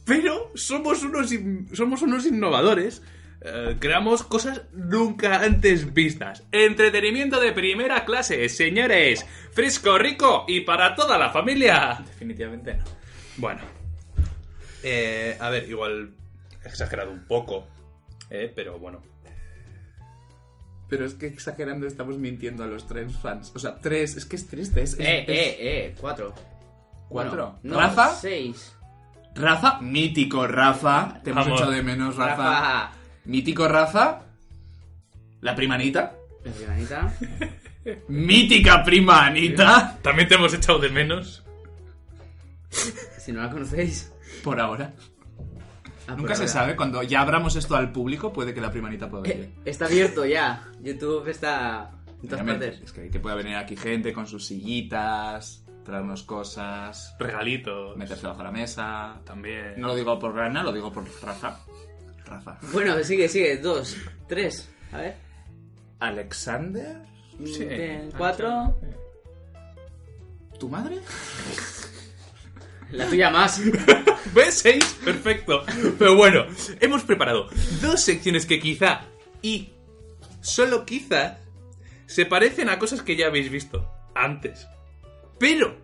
Pero 0.04 0.50
somos 0.54 1.02
unos, 1.02 1.30
somos 1.72 2.02
unos 2.02 2.26
innovadores. 2.26 3.02
Eh, 3.40 3.76
creamos 3.78 4.22
cosas 4.22 4.62
nunca 4.72 5.40
antes 5.42 5.92
vistas. 5.92 6.44
Entretenimiento 6.52 7.40
de 7.40 7.52
primera 7.52 8.04
clase, 8.04 8.48
señores. 8.48 9.24
Fresco, 9.52 9.98
rico 9.98 10.44
y 10.48 10.60
para 10.60 10.94
toda 10.94 11.18
la 11.18 11.30
familia. 11.30 12.02
Definitivamente 12.06 12.74
no. 12.74 12.84
Bueno. 13.36 13.62
Eh, 14.82 15.36
a 15.40 15.48
ver, 15.50 15.68
igual 15.68 16.10
he 16.64 16.68
exagerado 16.68 17.10
un 17.10 17.26
poco. 17.26 17.66
eh, 18.30 18.52
pero 18.54 18.78
bueno. 18.78 19.02
Pero 20.88 21.04
es 21.06 21.14
que 21.14 21.26
exagerando 21.26 21.86
estamos 21.86 22.18
mintiendo 22.18 22.62
a 22.62 22.66
los 22.66 22.86
tres 22.86 23.14
fans. 23.16 23.50
O 23.54 23.58
sea, 23.58 23.76
tres, 23.78 24.16
es 24.16 24.26
que 24.26 24.36
es 24.36 24.46
triste. 24.46 24.82
Es, 24.82 24.94
es- 24.94 25.00
Eh, 25.00 25.20
es- 25.22 25.28
eh, 25.28 25.56
eh, 25.60 25.94
cuatro. 26.00 26.34
¿Cuatro? 27.08 27.58
Bueno, 27.62 27.76
no, 27.76 27.80
¿Rafa? 27.80 28.14
Seis. 28.14 28.74
Rafa, 29.34 29.80
mítico 29.80 30.46
Rafa. 30.46 31.20
Te 31.24 31.30
hemos 31.30 31.46
echado 31.48 31.70
de 31.72 31.82
menos, 31.82 32.16
Rafa. 32.16 32.36
Rafa. 32.36 32.92
Mítico 33.24 33.66
Rafa. 33.66 34.22
La 35.40 35.54
prima 35.54 35.74
Anita. 35.74 36.14
La 36.44 36.52
primanita. 36.52 37.14
Mítica 38.08 38.82
prima 38.84 39.26
Anita. 39.26 39.98
También 40.02 40.28
te 40.28 40.34
hemos 40.36 40.54
echado 40.54 40.78
de 40.78 40.88
menos. 40.90 41.42
Si 43.18 43.32
no 43.32 43.42
la 43.42 43.50
conocéis. 43.50 44.12
Por 44.42 44.60
ahora. 44.60 44.92
Ah, 46.06 46.14
Nunca 46.16 46.34
se 46.34 46.46
sabe. 46.48 46.76
Cuando 46.76 47.02
ya 47.02 47.20
abramos 47.20 47.56
esto 47.56 47.76
al 47.76 47.90
público, 47.92 48.32
puede 48.32 48.52
que 48.52 48.60
la 48.60 48.70
prima 48.70 48.88
Anita 48.88 49.08
pueda 49.08 49.24
Eh, 49.28 49.32
venir. 49.32 49.50
Está 49.64 49.86
abierto 49.86 50.24
ya. 50.26 50.70
YouTube 50.82 51.28
está 51.28 51.90
en 52.22 52.28
todas 52.28 52.44
partes. 52.44 52.80
Es 52.82 52.92
que, 52.92 53.08
que 53.10 53.20
pueda 53.20 53.34
venir 53.36 53.56
aquí 53.56 53.76
gente 53.76 54.12
con 54.12 54.26
sus 54.26 54.46
sillitas, 54.46 55.64
traernos 55.84 56.22
cosas, 56.22 57.14
Regalitos. 57.18 57.96
meterse 57.96 58.26
bajo 58.26 58.42
la 58.42 58.50
mesa. 58.50 59.20
También. 59.24 59.74
No 59.78 59.88
lo 59.88 59.94
digo 59.94 60.18
por 60.18 60.34
Rana, 60.34 60.62
lo 60.62 60.72
digo 60.72 60.92
por 60.92 61.04
Rafa. 61.22 61.60
Rafa. 62.26 62.58
Bueno, 62.72 63.02
sigue, 63.04 63.28
sigue. 63.28 63.56
Dos, 63.58 63.96
tres. 64.28 64.68
A 64.92 64.98
ver. 64.98 65.16
Alexander, 66.00 66.96
Sí. 67.44 67.58
Eh, 67.68 68.10
Cuatro. 68.16 68.76
¿tu 70.58 70.68
madre? 70.68 71.00
La 72.90 73.06
tuya 73.06 73.30
más. 73.30 73.60
¿Ves? 74.34 74.54
Seis. 74.54 74.96
Perfecto. 75.04 75.64
Pero 75.98 76.16
bueno, 76.16 76.46
hemos 76.80 77.02
preparado 77.02 77.48
dos 77.80 78.00
secciones 78.00 78.46
que 78.46 78.60
quizá 78.60 79.02
y 79.42 79.70
solo 80.40 80.84
quizá 80.84 81.38
se 82.06 82.26
parecen 82.26 82.68
a 82.68 82.78
cosas 82.78 83.02
que 83.02 83.16
ya 83.16 83.26
habéis 83.26 83.50
visto 83.50 83.88
antes. 84.14 84.66
Pero 85.38 85.76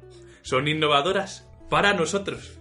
son 0.43 0.69
innovadoras 0.69 1.47
para 1.69 1.95
nosotros. 1.95 2.53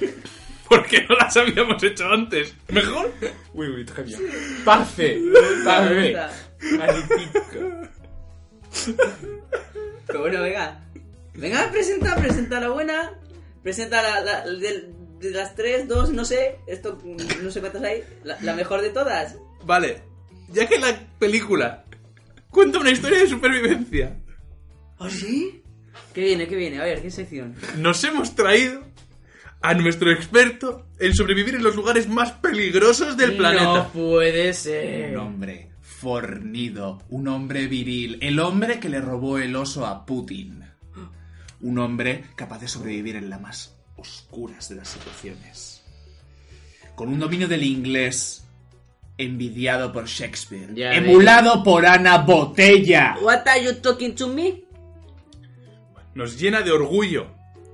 Porque 0.68 1.06
no 1.08 1.16
las 1.16 1.34
habíamos 1.36 1.82
hecho 1.82 2.06
antes. 2.10 2.54
¿Mejor? 2.68 3.10
Uy, 3.54 3.68
uy, 3.68 3.84
très 3.86 4.06
bien. 4.06 4.20
Parfait. 4.64 5.18
Parfait. 5.64 6.16
Magnifique. 6.76 7.40
Pero 10.06 10.20
bueno, 10.20 10.42
venga. 10.42 10.80
Venga, 11.34 11.70
presenta, 11.70 12.16
presenta 12.16 12.60
la 12.60 12.68
buena. 12.68 13.12
Presenta 13.62 14.22
la, 14.22 14.44
de 14.44 15.30
las 15.30 15.54
tres, 15.54 15.88
dos, 15.88 16.10
no 16.10 16.24
sé. 16.24 16.58
Esto, 16.66 16.98
mm, 17.02 17.42
no 17.44 17.50
sé 17.50 17.60
cuántas 17.60 17.82
hay. 17.82 18.04
La, 18.24 18.38
la 18.40 18.54
mejor 18.54 18.80
de 18.82 18.90
todas. 18.90 19.36
Vale. 19.64 20.02
Ya 20.50 20.66
que 20.66 20.78
la 20.78 20.98
película 21.18 21.84
cuenta 22.50 22.78
una 22.78 22.90
historia 22.90 23.18
de 23.18 23.26
supervivencia, 23.26 24.16
¿Ah, 24.98 25.10
sí? 25.10 25.62
¿Qué 26.12 26.22
viene, 26.22 26.48
qué 26.48 26.56
viene? 26.56 26.80
A 26.80 26.84
ver, 26.84 27.00
¿qué 27.02 27.10
sección? 27.10 27.54
nos 27.76 28.02
hemos 28.02 28.34
traído 28.34 28.84
a 29.60 29.74
nuestro 29.74 30.10
experto 30.10 30.86
en 30.98 31.14
sobrevivir 31.14 31.54
en 31.54 31.62
los 31.62 31.76
lugares 31.76 32.08
más 32.08 32.32
peligrosos 32.32 33.16
del 33.16 33.36
planeta. 33.36 33.64
No 33.64 33.92
puede 33.92 34.52
ser. 34.52 35.16
Un 35.16 35.18
hombre 35.18 35.70
fornido, 35.80 37.02
un 37.08 37.28
hombre 37.28 37.66
viril, 37.66 38.18
el 38.20 38.38
hombre 38.40 38.78
que 38.80 38.88
le 38.88 39.00
robó 39.00 39.38
el 39.38 39.54
oso 39.56 39.86
a 39.86 40.04
Putin. 40.06 40.64
Un 41.60 41.78
hombre 41.78 42.24
capaz 42.36 42.60
de 42.60 42.68
sobrevivir 42.68 43.16
en 43.16 43.30
las 43.30 43.40
más 43.40 43.76
oscuras 43.96 44.68
de 44.68 44.76
las 44.76 44.88
situaciones. 44.88 45.82
Con 46.94 47.08
un 47.08 47.18
dominio 47.18 47.48
del 47.48 47.64
inglés 47.64 48.44
envidiado 49.16 49.92
por 49.92 50.06
Shakespeare, 50.06 50.74
Ya 50.74 50.94
emulado 50.94 51.62
por 51.64 51.84
Ana 51.84 52.18
Botella. 52.18 53.16
What 53.20 53.46
are 53.46 53.64
you 53.64 53.74
talking 53.80 54.14
to 54.14 54.28
me? 54.28 54.64
Nos 56.14 56.38
llena 56.38 56.62
de 56.62 56.70
orgullo 56.70 57.26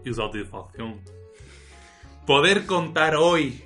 y 0.05 0.12
satisfacción 0.12 1.01
poder 2.26 2.66
contar 2.66 3.16
hoy 3.16 3.62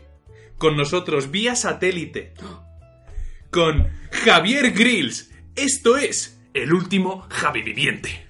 con 0.59 0.77
nosotros 0.77 1.31
vía 1.31 1.55
satélite 1.55 2.35
con 3.51 3.89
Javier 4.11 4.73
Grills. 4.73 5.31
Esto 5.55 5.97
es 5.97 6.41
el 6.55 6.73
último 6.73 7.27
Javi 7.31 7.63
Viviente. 7.63 8.28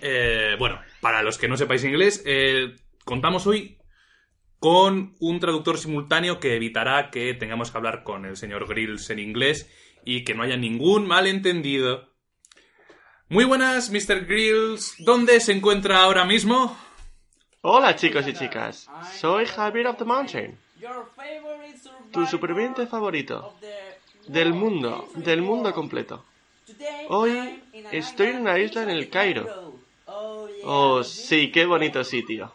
Eh, 0.00 0.56
bueno, 0.58 0.80
para 1.00 1.22
los 1.22 1.38
que 1.38 1.48
no 1.48 1.56
sepáis 1.56 1.84
inglés, 1.84 2.22
eh, 2.26 2.76
contamos 3.04 3.46
hoy 3.46 3.78
con 4.58 5.14
un 5.20 5.40
traductor 5.40 5.78
simultáneo 5.78 6.40
que 6.40 6.56
evitará 6.56 7.10
que 7.10 7.34
tengamos 7.34 7.70
que 7.70 7.78
hablar 7.78 8.02
con 8.02 8.24
el 8.24 8.36
señor 8.36 8.66
Grills 8.66 9.10
en 9.10 9.18
inglés 9.18 9.70
y 10.04 10.24
que 10.24 10.34
no 10.34 10.42
haya 10.42 10.56
ningún 10.56 11.06
malentendido. 11.06 12.12
Muy 13.28 13.44
buenas, 13.44 13.90
Mr. 13.90 14.26
Grills. 14.26 14.94
¿Dónde 14.98 15.40
se 15.40 15.52
encuentra 15.52 16.02
ahora 16.02 16.24
mismo? 16.24 16.76
Hola 17.68 17.96
chicos 17.96 18.28
y 18.28 18.32
chicas, 18.32 18.88
soy 19.18 19.44
Javier 19.44 19.88
of 19.88 19.96
the 19.96 20.04
Mountain, 20.04 20.56
tu 22.12 22.24
superviviente 22.24 22.86
favorito 22.86 23.54
del 24.28 24.54
mundo, 24.54 25.08
del 25.16 25.42
mundo 25.42 25.74
completo. 25.74 26.24
Hoy 27.08 27.60
estoy 27.90 28.28
en 28.28 28.42
una 28.42 28.56
isla 28.60 28.84
en 28.84 28.90
el 28.90 29.10
Cairo. 29.10 29.65
Oh, 30.68 31.04
sí, 31.04 31.52
qué 31.52 31.64
bonito 31.64 32.02
sitio. 32.02 32.52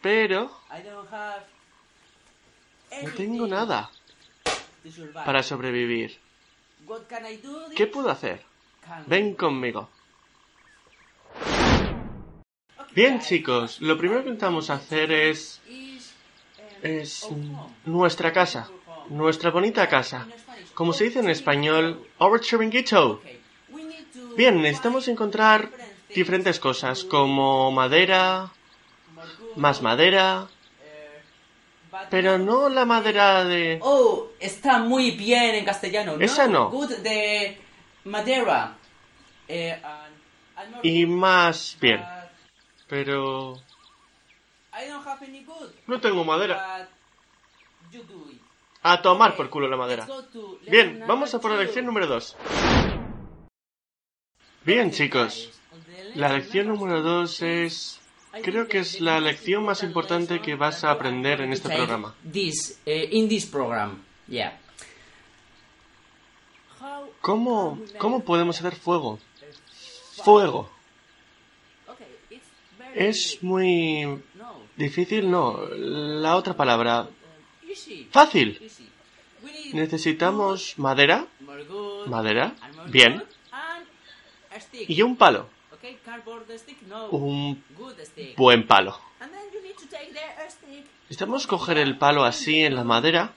Pero 0.00 0.50
no 3.02 3.10
tengo 3.14 3.46
nada 3.46 3.90
para 5.12 5.42
sobrevivir. 5.42 6.18
¿Qué 7.76 7.86
puedo 7.86 8.08
hacer? 8.08 8.42
Ven 9.06 9.34
conmigo. 9.34 9.90
Bien 12.94 13.20
chicos, 13.20 13.82
lo 13.82 13.98
primero 13.98 14.22
que 14.22 14.30
intentamos 14.30 14.70
hacer 14.70 15.12
es... 15.12 15.60
es 16.82 17.28
nuestra 17.84 18.32
casa, 18.32 18.70
nuestra 19.10 19.50
bonita 19.50 19.86
casa. 19.90 20.26
Como 20.72 20.94
se 20.94 21.04
dice 21.04 21.18
en 21.18 21.28
español, 21.28 22.08
our 22.18 22.40
chiringuito. 22.40 23.20
Bien, 24.36 24.62
necesitamos 24.62 25.06
encontrar 25.08 25.70
diferentes 26.14 26.58
cosas 26.60 27.04
como 27.04 27.70
madera, 27.70 28.50
más 29.56 29.82
madera, 29.82 30.48
pero 32.10 32.38
no 32.38 32.68
la 32.68 32.84
madera 32.84 33.44
de... 33.44 33.78
Oh, 33.82 34.28
está 34.40 34.78
muy 34.78 35.10
bien 35.12 35.54
en 35.54 35.64
castellano. 35.64 36.16
Esa 36.20 36.46
no. 36.46 36.70
Good 36.70 36.98
de 36.98 37.58
madera. 38.04 38.76
Eh, 39.48 39.72
and- 39.72 40.14
and 40.56 40.70
more 40.76 40.88
y 40.88 41.06
más 41.06 41.76
bien. 41.80 42.00
but 42.00 42.30
Pero... 42.88 43.54
I 44.74 44.88
don't 44.88 45.06
have 45.06 45.22
any 45.26 45.44
good. 45.44 45.70
No 45.86 46.00
tengo 46.00 46.24
madera. 46.24 46.88
But 46.88 47.92
you 47.92 48.02
do 48.04 48.30
it. 48.30 48.40
A 48.82 49.00
tomar 49.02 49.36
por 49.36 49.48
culo 49.50 49.68
la 49.68 49.76
madera. 49.76 50.06
Bien, 50.68 51.04
vamos 51.06 51.32
a 51.34 51.40
por 51.40 51.50
la 51.52 51.58
lección 51.58 51.84
número 51.86 52.06
2. 52.06 52.36
Bien 54.64 54.90
chicos, 54.90 55.50
la 56.14 56.32
lección 56.32 56.68
número 56.68 57.02
2 57.02 57.42
es... 57.42 57.98
Creo 58.42 58.66
que 58.66 58.78
es 58.78 59.00
la 59.00 59.20
lección 59.20 59.64
más 59.64 59.82
importante 59.82 60.40
que 60.40 60.54
vas 60.54 60.84
a 60.84 60.90
aprender 60.90 61.42
en 61.42 61.52
este 61.52 61.68
programa. 61.68 62.14
This, 62.32 62.80
eh, 62.86 63.08
in 63.12 63.28
this 63.28 63.44
program, 63.44 64.02
yeah. 64.26 64.58
¿Cómo, 67.20 67.78
cómo 67.98 68.24
podemos 68.24 68.58
hacer 68.58 68.74
fuego? 68.74 69.18
Fuego. 70.24 70.70
Es 72.94 73.42
muy 73.42 74.22
difícil, 74.76 75.30
no. 75.30 75.60
La 75.76 76.36
otra 76.36 76.54
palabra. 76.54 77.08
Fácil. 78.10 78.60
Necesitamos 79.72 80.74
madera. 80.78 81.26
Madera. 82.06 82.54
Bien. 82.88 83.22
Y 84.72 85.02
un 85.02 85.16
palo. 85.16 85.48
Okay, 85.82 85.98
cardboard 86.04 86.46
stick. 86.58 86.80
No. 86.82 87.08
Un 87.10 87.60
Good 87.76 87.98
stick. 88.04 88.36
buen 88.36 88.64
palo. 88.68 89.00
and 89.20 89.32
then 89.32 89.42
you 89.52 89.60
need 89.60 89.76
to 89.76 89.86
take 89.88 90.12
the 90.12 90.20
stick. 90.48 90.86
Necesitamos 91.08 91.48
coger 91.48 91.76
el 91.78 91.98
palo 91.98 92.24
así 92.24 92.62
en 92.62 92.76
la 92.76 92.84
madera 92.84 93.32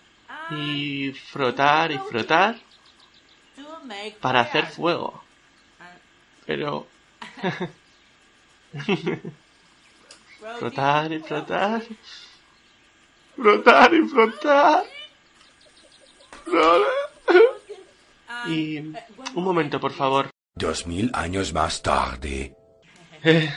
y 0.52 1.12
frotar 1.12 1.92
y 1.92 1.98
frotar 1.98 2.60
para 4.22 4.42
hacer 4.42 4.68
fuego. 4.68 5.24
And 5.80 6.00
Pero 6.46 6.86
frotar 10.60 11.14
y 11.14 11.20
frotar. 11.22 11.82
Frotar 13.36 13.92
y 13.96 14.08
frotar. 14.08 14.84
Y 18.48 18.80
uh, 18.80 18.94
one 19.18 19.32
un 19.34 19.44
momento, 19.44 19.80
por 19.80 19.94
favor. 19.94 20.30
Dos 20.56 20.88
mil 20.88 21.12
años 21.14 21.52
más 21.54 21.82
tarde. 21.82 22.56
Eh, 23.24 23.50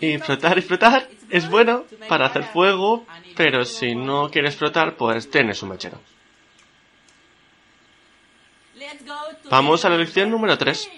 Y 0.00 0.16
frotar 0.18 0.56
y 0.58 0.62
frotar 0.62 1.08
es 1.28 1.48
bueno 1.48 1.84
para 2.08 2.26
hacer 2.26 2.44
fuego, 2.44 3.06
pero 3.36 3.64
si 3.66 3.94
no 3.94 4.30
quieres 4.30 4.56
frotar, 4.56 4.96
pues 4.96 5.30
tienes 5.30 5.62
un 5.62 5.68
mechero. 5.70 6.00
Vamos 9.50 9.84
a 9.84 9.90
la 9.90 9.98
lección 9.98 10.30
número 10.30 10.56
3. 10.56 10.90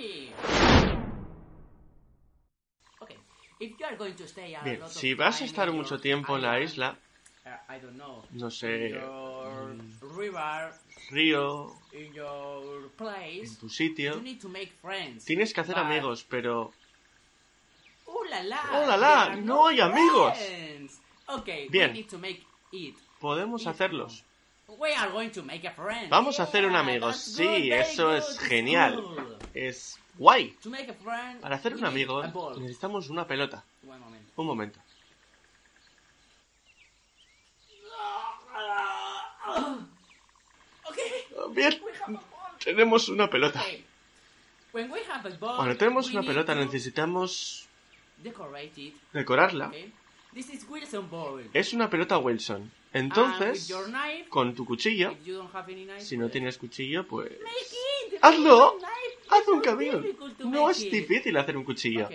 Okay. 3.00 3.16
If 3.59 3.76
you 3.78 3.86
are 3.86 3.96
going 3.96 4.14
to 4.14 4.24
stay 4.28 4.54
a 4.54 4.62
Bien, 4.62 4.78
lot 4.80 4.86
of 4.88 4.92
si 4.92 5.14
vas 5.14 5.40
a 5.42 5.44
estar 5.44 5.70
mucho 5.72 5.98
tiempo 5.98 6.36
en 6.36 6.42
la 6.42 6.61
isla, 6.61 6.96
I 7.68 7.78
don't 7.80 7.96
know, 7.96 8.22
no 8.32 8.46
in 8.46 8.50
sé, 8.52 8.90
your 8.90 9.74
river, 10.16 10.72
río, 11.10 11.72
in 11.92 12.12
your 12.14 12.88
place, 12.96 13.48
en 13.48 13.56
tu 13.56 13.68
sitio, 13.68 14.14
you 14.16 14.22
need 14.22 14.40
to 14.40 14.48
make 14.48 14.70
friends. 14.80 15.24
tienes 15.24 15.52
que 15.52 15.60
hacer 15.62 15.74
But- 15.74 15.84
amigos, 15.84 16.24
pero 16.28 16.72
¡Oh, 18.06 18.24
la, 18.30 18.42
la! 18.44 18.60
¡Oh, 18.72 18.96
la, 18.96 19.36
¡No 19.36 19.66
hay 19.66 19.80
amigos! 19.80 20.38
Okay, 21.28 21.68
Bien. 21.68 21.90
we 21.90 21.94
need 21.98 22.08
to 22.08 22.18
make 22.18 22.40
it. 22.70 22.94
podemos 23.20 23.66
hacerlos. 23.66 24.22
We 24.68 24.94
are 24.94 25.10
going 25.10 25.30
to 25.30 25.42
make 25.42 25.66
a 25.66 25.72
friend. 25.72 26.08
Vamos 26.08 26.38
a 26.38 26.44
hacer 26.44 26.66
un 26.66 26.76
amigo. 26.76 27.12
Sí, 27.12 27.70
eso 27.72 28.08
good, 28.08 28.16
es 28.18 28.38
genial. 28.38 28.94
cool. 29.02 29.36
Es 29.54 29.98
guay. 30.18 30.50
To 30.62 30.70
make 30.70 30.88
a 30.90 30.94
friend, 30.94 31.40
Para 31.40 31.56
hacer 31.56 31.74
un 31.74 31.84
amigo 31.84 32.22
necesitamos 32.58 33.08
una 33.10 33.26
pelota. 33.26 33.64
Un 34.36 34.46
momento. 34.46 34.78
Bien, 41.50 41.80
tenemos 42.62 43.09
una 43.09 43.28
pelota. 43.28 43.62
Cuando 44.70 45.76
tenemos 45.76 46.11
una 46.11 46.22
pelota 46.22 46.54
necesitamos 46.54 47.66
decorarla. 49.12 49.68
Okay. 49.68 49.92
This 50.34 50.50
is 50.50 50.66
Wilson 50.68 51.09
ball. 51.09 51.48
Es 51.54 51.72
una 51.72 51.88
pelota 51.88 52.18
Wilson. 52.18 52.70
Entonces, 52.92 53.72
con 54.28 54.54
tu 54.54 54.66
cuchillo, 54.66 55.16
si 55.98 56.16
no 56.16 56.28
tienes 56.28 56.59
cuchillo, 56.59 57.07
pues... 57.07 57.32
¡Hazlo! 58.20 58.78
¡Haz 59.28 59.48
un 59.48 59.62
to 59.62 60.44
No 60.44 60.70
es 60.70 60.78
difícil 60.78 61.36
hacer 61.36 61.57
un 61.57 61.64
cuchillo. 61.64 62.09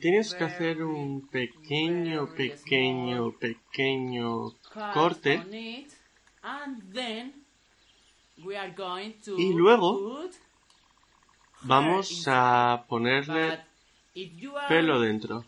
Tienes 0.00 0.34
que 0.34 0.44
hacer 0.44 0.82
un 0.82 1.28
pequeño, 1.28 2.26
pequeño, 2.34 3.32
pequeño 3.38 4.52
corte. 4.92 5.42
Y 9.36 9.52
luego 9.54 10.14
Vamos 11.66 12.24
a 12.28 12.84
ponerle 12.90 13.58
pelo 14.68 15.00
dentro. 15.00 15.44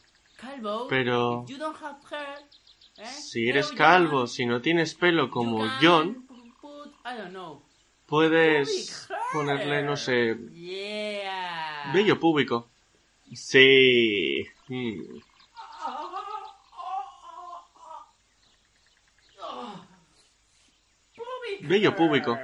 Pero 0.89 1.45
eh, 1.45 3.05
si 3.05 3.49
eres 3.51 3.71
calvo, 3.73 4.27
si 4.27 4.47
no 4.47 4.63
tienes 4.63 4.95
pelo 4.95 5.31
como 5.31 5.59
John, 5.83 6.27
puedes 8.07 9.09
ponerle, 9.35 9.83
no 9.83 9.97
sé, 9.97 10.37
Yeah. 10.55 11.93
vello 11.93 12.19
púbico. 12.19 12.71
Sí. 13.35 14.47
Mm. 14.69 15.21
Pubic 21.15 21.69
Vello 21.69 21.91
hair. 21.91 21.97
púbico. 21.97 22.39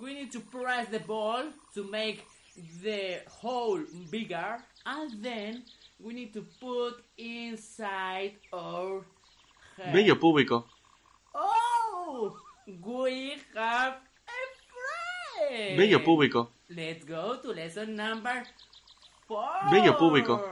We 0.00 0.14
need 0.14 0.32
to 0.32 0.40
press 0.40 0.88
the 0.88 1.00
ball 1.00 1.44
to 1.74 1.84
make 1.84 2.24
the 2.82 3.22
hole 3.28 3.80
bigger, 4.10 4.58
and 4.84 5.22
then 5.22 5.64
we 5.98 6.14
need 6.14 6.32
to 6.34 6.42
put 6.60 7.02
inside 7.16 8.34
our 8.52 9.04
hair. 9.76 9.92
Vello 9.92 10.16
púbico. 10.18 10.64
Oh, 11.34 12.36
we 12.66 13.36
have 13.54 13.94
a 14.26 14.42
friend. 14.70 15.78
Vello 15.78 16.00
púbico. 16.04 16.48
Let's 16.68 17.04
go 17.04 17.36
to 17.42 17.52
lesson 17.52 17.96
number 17.96 18.44
four. 19.32 19.70
Vello 19.70 19.96
púbico. 19.96 20.44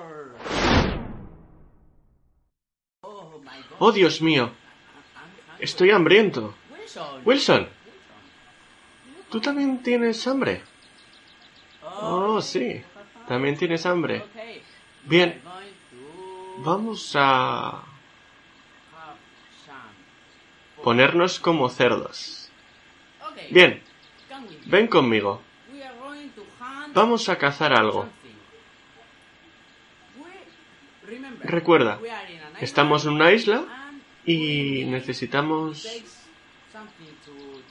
Oh 3.79 3.93
Dios 3.93 4.21
mío. 4.23 4.51
Estoy 5.59 5.91
hambriento. 5.91 6.55
Wilson. 7.25 7.69
¿tú 9.31 9.41
también 9.41 9.83
tienes 9.83 10.27
hambre? 10.27 10.63
Oh, 11.83 12.41
sí. 12.41 12.83
También 13.29 13.57
tienes 13.57 13.87
hambre. 13.87 14.25
Bien. 15.05 15.41
Vamos 16.59 17.13
a 17.15 17.83
ponernos 20.83 21.39
como 21.39 21.69
cerdos. 21.69 22.51
Bien, 23.51 23.83
ven 24.67 24.87
conmigo. 24.89 25.41
Vamos 26.93 27.29
a 27.29 27.39
cazar 27.39 27.73
algo. 27.73 28.09
Recuerda, 31.43 31.99
estamos 32.61 33.05
en 33.05 33.13
una 33.13 33.33
isla 33.33 33.65
y 34.25 34.85
necesitamos 34.85 35.87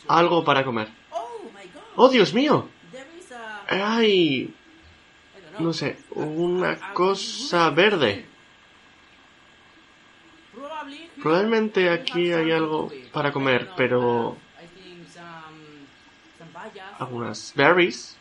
algo 0.08 0.44
para 0.44 0.64
comer. 0.66 0.90
Oh 1.12 1.44
my 1.54 1.62
god. 1.72 1.82
¡Oh, 1.96 2.10
Dios 2.10 2.34
mío! 2.34 2.68
There 2.92 3.06
is 3.18 3.32
a- 3.32 3.96
¡Hay, 3.98 4.42
I 4.44 4.54
don't 5.42 5.52
know. 5.54 5.62
no 5.68 5.74
sé, 5.74 5.98
una 6.12 6.94
cosa 6.94 7.70
verde! 7.70 8.26
Probablemente 11.22 11.90
aquí 11.90 12.32
hay 12.32 12.52
algo 12.52 12.92
para 13.12 13.32
comer, 13.32 13.70
pero 13.76 14.38
algunas 16.98 17.54
berries, 17.56 18.18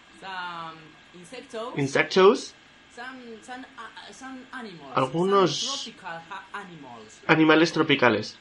insectos, 1.77 2.55
animals, 4.53 4.93
Algunos- 4.97 5.61
some 5.61 5.93
tropical 5.93 6.21
ha- 6.31 6.45
animals. 6.53 7.21
animales 7.29 7.73
tropicales. 7.73 8.37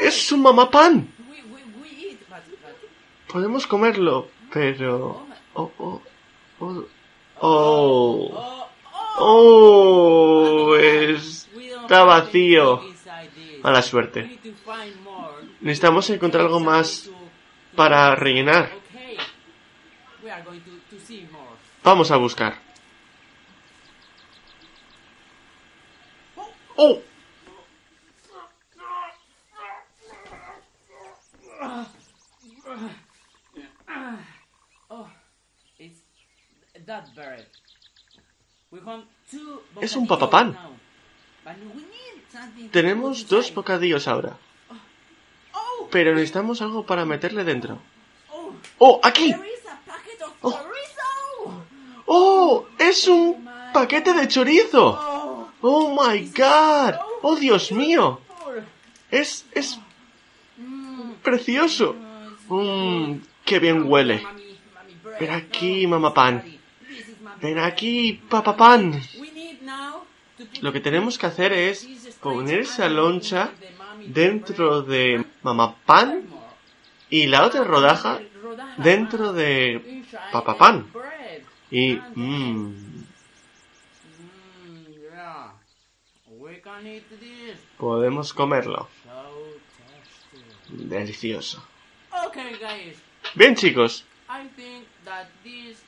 ¡Es 0.00 0.26
eat, 1.88 2.20
but, 2.28 2.38
but 2.62 2.76
Podemos 3.28 3.66
comerlo, 3.66 4.28
pero... 4.52 5.26
oh, 5.54 5.72
my, 5.80 6.00
¡Oh! 6.60 6.82
¡Oh! 7.40 8.30
¡Oh! 8.32 8.68
¡Oh! 9.18 10.70
oh, 10.70 10.70
oh, 10.70 10.76
¡Oh! 10.76 10.76
Está 11.82 12.04
vacío. 12.04 12.82
Mala 13.62 13.82
suerte. 13.82 14.38
Necesitamos 15.60 16.10
encontrar 16.10 16.44
algo 16.44 16.60
más 16.60 17.10
para 17.74 18.14
rellenar. 18.14 18.70
Vamos 21.84 22.10
a 22.10 22.16
buscar. 22.16 22.54
¡Oh! 26.76 27.00
Es 39.80 39.96
un 39.96 40.06
papapán. 40.06 40.56
Tenemos 42.70 43.28
dos 43.28 43.52
bocadillos 43.54 44.08
ahora. 44.08 44.36
Pero 45.90 46.14
necesitamos 46.14 46.62
algo 46.62 46.84
para 46.84 47.04
meterle 47.04 47.44
dentro. 47.44 47.78
¡Oh, 48.78 49.00
aquí! 49.02 49.34
Oh. 50.42 50.58
¡Oh! 52.06 52.66
¡Es 52.78 53.06
un 53.08 53.48
paquete 53.72 54.12
de 54.12 54.28
chorizo! 54.28 55.50
¡Oh, 55.62 55.90
my 55.90 56.30
God! 56.30 56.94
¡Oh, 57.22 57.36
Dios 57.36 57.72
mío! 57.72 58.20
Es... 59.10 59.46
es... 59.52 59.78
precioso. 61.22 61.96
Mmm, 62.48 63.18
qué 63.44 63.58
bien 63.58 63.90
huele. 63.90 64.26
Ven 65.18 65.30
aquí, 65.30 65.86
mamá 65.86 66.12
pan. 66.12 66.55
Ven 67.42 67.58
aquí, 67.58 68.20
papá 68.28 68.56
pan. 68.56 69.00
Lo 70.60 70.72
que 70.72 70.80
tenemos 70.80 71.18
que 71.18 71.26
hacer 71.26 71.52
es 71.52 71.86
poner 72.20 72.60
esa 72.60 72.88
loncha 72.88 73.50
dentro 74.06 74.82
de 74.82 75.24
mamá 75.42 75.76
pan 75.86 76.24
y 77.10 77.26
la 77.26 77.44
otra 77.46 77.64
rodaja 77.64 78.20
dentro 78.78 79.32
de 79.32 80.02
papá 80.32 80.56
pan. 80.56 80.86
Y... 81.70 81.94
mmm, 82.14 83.04
podemos 87.78 88.32
comerlo. 88.32 88.88
Delicioso. 90.68 91.64
Bien 93.34 93.54
chicos, 93.54 94.04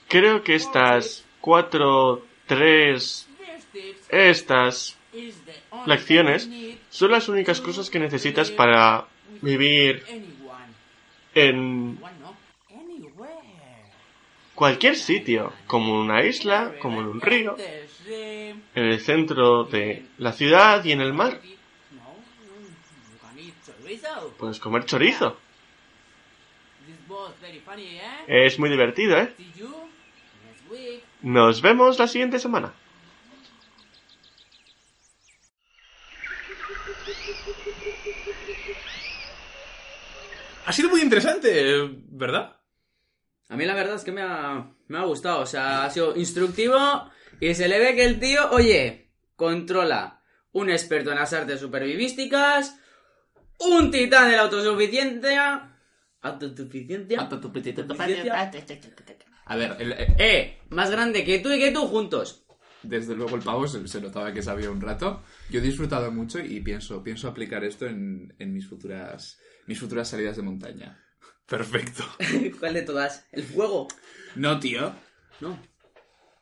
creo 0.09 0.43
que 0.43 0.55
estas 0.55 1.25
cuatro, 1.41 2.25
tres, 2.47 3.29
estas 4.09 4.97
lecciones 5.87 6.49
son 6.91 7.11
las 7.11 7.29
únicas 7.29 7.61
cosas 7.61 7.91
que 7.91 7.99
necesitas 7.99 8.51
para 8.51 9.07
vivir 9.43 10.05
en 11.35 11.99
cualquier 14.55 14.97
sitio, 14.97 15.53
como 15.67 16.01
una 16.01 16.25
isla, 16.25 16.75
como 16.81 17.01
en 17.01 17.07
un 17.07 17.21
río, 17.21 17.57
en 18.09 18.63
el 18.75 19.01
centro 19.01 19.65
de 19.65 20.05
la 20.19 20.33
ciudad 20.33 20.85
y 20.85 20.93
en 20.93 21.01
el 21.01 21.13
mar. 21.13 21.41
Puedes 24.37 24.59
comer 24.59 24.85
chorizo. 24.85 25.37
Es 28.27 28.59
muy 28.59 28.69
divertido, 28.69 29.17
¿eh? 29.17 29.33
Nos 31.23 31.63
vemos 31.63 31.99
la 31.99 32.07
siguiente 32.07 32.39
semana. 32.39 32.75
Ha 40.65 40.73
sido 40.73 40.91
muy 40.91 41.01
interesante, 41.01 41.89
¿verdad? 42.11 42.57
A 43.49 43.57
mí 43.57 43.65
la 43.65 43.75
verdad 43.75 43.97
es 43.97 44.05
que 44.05 44.13
me 44.13 44.21
ha, 44.21 44.71
me 44.87 44.99
ha 44.99 45.05
gustado. 45.05 45.41
O 45.41 45.47
sea, 45.47 45.85
ha 45.85 45.91
sido 45.91 46.15
instructivo 46.15 46.79
y 47.41 47.55
se 47.55 47.69
le 47.69 47.79
ve 47.79 47.95
que 47.95 48.05
el 48.05 48.21
tío, 48.21 48.51
oye, 48.51 49.11
controla. 49.35 50.23
Un 50.53 50.71
experto 50.71 51.11
en 51.11 51.17
las 51.17 51.33
artes 51.33 51.61
supervivísticas. 51.61 52.79
Un 53.61 53.91
titán 53.91 54.31
de 54.31 54.37
la 54.37 54.43
autosuficiencia. 54.43 55.79
Autosuficiencia. 56.21 57.21
Autosuficiencia. 57.21 58.49
A 59.49 59.57
ver, 59.57 59.77
el- 59.81 59.93
eh, 59.93 60.15
Eh, 60.19 60.59
más 60.71 60.91
grande 60.91 61.25
que 61.25 61.39
tú 61.41 61.51
y 61.53 61.59
que 61.59 61.71
tú 61.73 61.87
juntos. 61.89 62.45
desde 62.83 63.15
luego 63.17 63.35
el 63.37 63.43
pavo 63.43 63.67
se, 63.67 63.87
se 63.89 64.01
notaba 64.01 64.33
que 64.33 64.43
sabía 64.43 64.71
un 64.71 64.81
rato. 64.81 65.23
Yo 65.51 65.59
he 65.59 65.63
disfrutado 65.63 66.11
mucho 66.13 66.39
y 66.39 66.61
pienso, 66.61 67.03
pienso 67.03 67.27
aplicar 67.29 67.65
esto 67.65 67.87
en, 67.87 68.35
en 68.39 68.53
mis 68.53 68.69
futuras 68.69 69.39
mis 69.67 69.79
futuras 69.81 70.09
salidas 70.09 70.37
de 70.37 70.43
montaña. 70.43 71.05
Perfecto. 71.47 72.05
¿Cuál 72.61 72.75
de 72.75 72.83
todas? 72.83 73.27
¿El 73.33 73.43
fuego? 73.43 73.89
No, 74.37 74.59
tío. 74.61 74.93
No. 75.41 75.59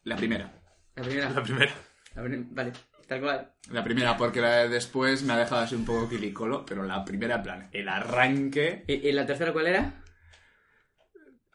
La 0.04 0.16
primera. 0.16 0.52
La 0.94 1.02
primera. 1.02 1.30
La 1.30 1.42
primera. 1.42 1.72
La 2.14 2.22
prim- 2.22 2.48
Vale, 2.54 2.72
tal 3.08 3.20
cual. 3.20 3.52
La 3.70 3.82
primera, 3.84 4.16
porque 4.16 4.40
la 4.40 4.62
de 4.62 4.68
después 4.68 5.22
me 5.24 5.32
ha 5.32 5.36
dejado 5.38 5.62
así 5.62 5.74
un 5.74 5.84
poco 5.84 6.08
quilicolo, 6.08 6.64
pero 6.64 6.82
la 6.84 7.04
primera, 7.04 7.36
en 7.36 7.42
plan, 7.42 7.68
el 7.72 7.88
arranque... 7.88 8.84
¿Y, 8.86 9.08
y 9.08 9.12
la 9.12 9.26
tercera 9.26 9.52
cuál 9.52 9.66
era? 9.66 10.02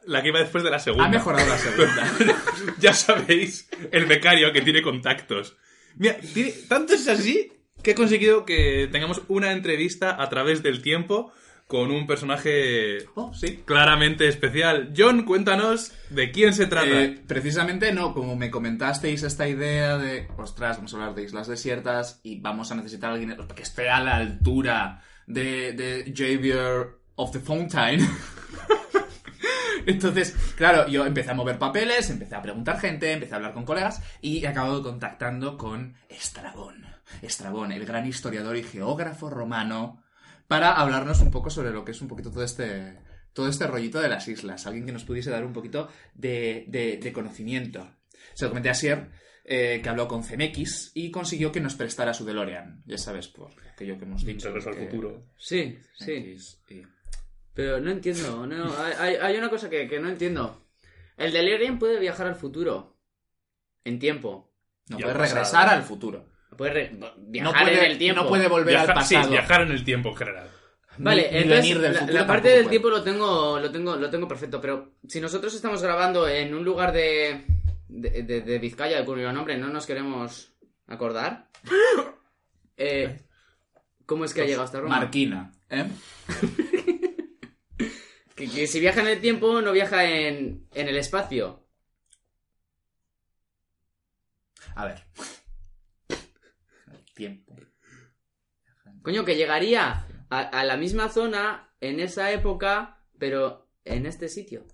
La 0.06 0.22
que 0.22 0.30
iba 0.30 0.40
después 0.40 0.64
de 0.64 0.72
la 0.72 0.80
segunda. 0.80 1.06
Ha 1.06 1.10
mejorado 1.10 1.48
la 1.48 1.58
segunda. 1.58 2.12
ya 2.80 2.94
sabéis, 2.94 3.70
el 3.92 4.06
becario 4.06 4.52
que 4.52 4.62
tiene 4.62 4.82
contactos. 4.82 5.58
Mira, 5.96 6.18
tiene- 6.34 6.54
tanto 6.68 6.94
es 6.94 7.08
así 7.08 7.52
que 7.84 7.92
he 7.92 7.96
conseguido 7.96 8.46
que 8.46 8.88
tengamos 8.92 9.22
una 9.28 9.52
entrevista 9.52 10.22
a 10.22 10.30
través 10.30 10.64
del 10.64 10.82
tiempo 10.82 11.32
con 11.72 11.90
un 11.90 12.06
personaje 12.06 13.06
oh, 13.16 13.34
sí. 13.34 13.62
claramente 13.64 14.28
especial. 14.28 14.94
John, 14.96 15.24
cuéntanos 15.24 15.94
de 16.10 16.30
quién 16.32 16.54
se 16.54 16.68
trata. 16.68 17.04
Eh, 17.04 17.24
precisamente 17.26 17.94
no, 17.94 18.14
como 18.14 18.36
me 18.36 18.52
comentasteis 18.52 19.24
esta 19.24 19.48
idea 19.48 19.98
de, 19.98 20.28
ostras, 20.38 20.78
vamos 20.78 20.94
a 20.94 20.98
hablar 20.98 21.16
de 21.16 21.24
islas 21.24 21.48
desiertas 21.48 22.20
y 22.24 22.42
vamos 22.42 22.72
a 22.72 22.76
necesitar 22.76 23.12
a 23.12 23.14
alguien 23.14 23.38
que 23.56 23.64
esté 23.64 23.90
a 23.90 24.02
la 24.02 24.18
altura 24.18 25.02
de, 25.28 25.72
de 25.72 26.14
Javier 26.14 26.90
of 27.16 27.32
the 27.32 27.40
Fountain. 27.40 28.02
Entonces, 29.86 30.36
claro, 30.56 30.88
yo 30.88 31.06
empecé 31.06 31.32
a 31.32 31.34
mover 31.36 31.58
papeles, 31.60 32.10
empecé 32.10 32.36
a 32.36 32.42
preguntar 32.42 32.80
gente, 32.80 33.12
empecé 33.12 33.34
a 33.34 33.38
hablar 33.38 33.54
con 33.54 33.66
colegas 33.66 34.02
y 34.22 34.44
he 34.44 34.48
acabado 34.48 34.82
contactando 34.84 35.58
con 35.58 35.96
Estrabón. 36.10 36.86
Estrabón, 37.22 37.72
el 37.72 37.86
gran 37.86 38.08
historiador 38.08 38.56
y 38.58 38.64
geógrafo 38.64 39.30
romano, 39.30 40.04
para 40.48 40.74
hablarnos 40.74 41.20
un 41.22 41.32
poco 41.32 41.50
sobre 41.50 41.72
lo 41.72 41.84
que 41.86 41.92
es 41.92 42.02
un 42.02 42.08
poquito 42.08 42.32
todo 42.32 42.44
este, 42.44 42.98
todo 43.34 43.48
este 43.48 43.68
rollito 43.68 44.00
de 44.02 44.10
las 44.10 44.28
islas. 44.28 44.66
Alguien 44.68 44.86
que 44.86 44.92
nos 44.92 45.04
pudiese 45.04 45.30
dar 45.30 45.46
un 45.46 45.54
poquito 45.54 45.90
de, 46.14 46.66
de- 46.68 46.98
de 46.98 47.14
conocimiento. 47.14 47.96
Se 48.34 48.46
lo 48.46 48.52
comenté 48.52 48.70
a 48.70 48.74
Sier, 48.74 49.10
eh, 49.44 49.80
que 49.84 49.90
habló 49.90 50.08
con 50.08 50.24
CMX 50.24 50.92
y 50.94 51.10
consiguió 51.12 51.52
que 51.52 51.60
nos 51.60 51.76
prestara 51.76 52.14
su 52.14 52.24
DeLorean. 52.26 52.84
Ya 52.86 52.98
sabes, 52.98 53.28
por 53.28 53.52
aquello 53.74 53.98
que 53.98 54.06
hemos 54.06 54.24
dicho. 54.26 54.48
Regreso 54.50 54.70
al 54.70 54.76
futuro. 54.76 55.26
Sí, 55.38 55.78
sí. 55.98 56.36
Y- 56.70 56.84
Pero 57.54 57.80
no 57.80 57.92
entiendo, 57.92 58.46
no, 58.48 58.74
hay, 58.82 58.94
hay- 58.98 59.16
hay 59.16 59.38
una 59.38 59.50
cosa 59.50 59.70
que, 59.70 59.88
que 59.88 60.00
no 60.00 60.10
entiendo. 60.10 60.66
El 61.18 61.34
DeLorean 61.34 61.78
puede 61.80 62.00
viajar 62.00 62.28
al 62.28 62.36
futuro. 62.36 62.98
En 63.84 64.00
tiempo. 64.00 64.52
No 64.90 64.98
puede 64.98 65.14
regresar 65.14 65.70
al 65.70 65.84
futuro. 65.84 66.26
Puede 66.58 66.74
re- 66.74 66.92
No 66.92 67.12
viajar 67.18 67.64
puede, 67.64 67.86
en 67.86 67.92
el 67.92 67.98
tiempo. 67.98 68.22
no 68.24 68.28
puede 68.30 68.48
volver 68.48 68.76
Viajar- 68.76 68.98
al 68.98 69.04
sí, 69.06 69.16
pasado. 69.16 69.32
viajar 69.32 69.62
en 69.62 69.72
el 69.72 69.84
tiempo 69.84 70.10
en 70.10 70.16
general. 70.16 70.50
Vale, 70.98 71.24
Ni- 71.24 71.30
ni 71.32 71.38
entonces 71.44 71.62
venir 71.62 71.80
del 71.80 71.94
la, 71.94 72.00
futuro 72.02 72.20
la 72.20 72.28
parte 72.28 72.48
del 72.50 72.58
puede. 72.60 72.70
tiempo 72.70 72.90
lo 72.90 73.04
tengo, 73.04 73.60
lo 73.60 73.72
tengo, 73.72 73.96
lo 73.96 74.10
tengo 74.10 74.28
perfecto, 74.28 74.60
pero 74.62 74.92
si 75.08 75.22
nosotros 75.22 75.54
estamos 75.56 75.82
grabando 75.82 76.28
en 76.28 76.54
un 76.54 76.64
lugar 76.66 76.92
de, 76.92 77.46
de, 77.88 78.24
de- 78.24 78.42
de 78.42 78.60
Vizcaya, 78.60 79.00
de 79.00 79.06
cuyo 79.06 79.32
nombre 79.32 79.58
no 79.58 79.68
nos 79.70 79.86
queremos 79.86 80.54
acordar, 80.88 81.48
eh, 82.78 83.22
¿cómo 84.06 84.26
es 84.26 84.34
que 84.34 84.42
ha 84.42 84.46
llegado 84.46 84.64
hasta 84.64 84.80
Roma? 84.82 84.98
Marquina, 85.00 85.52
¿eh? 85.70 85.86
Que, 88.42 88.50
que 88.50 88.66
si 88.66 88.80
viaja 88.80 89.02
en 89.02 89.08
el 89.08 89.22
tiempo, 89.22 89.62
no 89.62 89.72
viaja 89.72 90.04
en, 90.04 90.68
en 90.74 90.88
el 90.88 90.98
espacio. 90.98 91.64
A 94.74 94.86
ver. 94.86 95.04
El 96.10 97.06
tiempo. 97.14 97.56
Coño, 99.04 99.26
que 99.26 99.36
llegaría 99.36 100.08
a, 100.32 100.40
a 100.40 100.64
la 100.64 100.76
misma 100.76 101.10
zona 101.10 101.72
en 101.82 102.00
esa 102.00 102.32
época, 102.32 103.06
pero 103.20 103.70
en 103.86 104.08
este 104.08 104.28
sitio. 104.28 104.66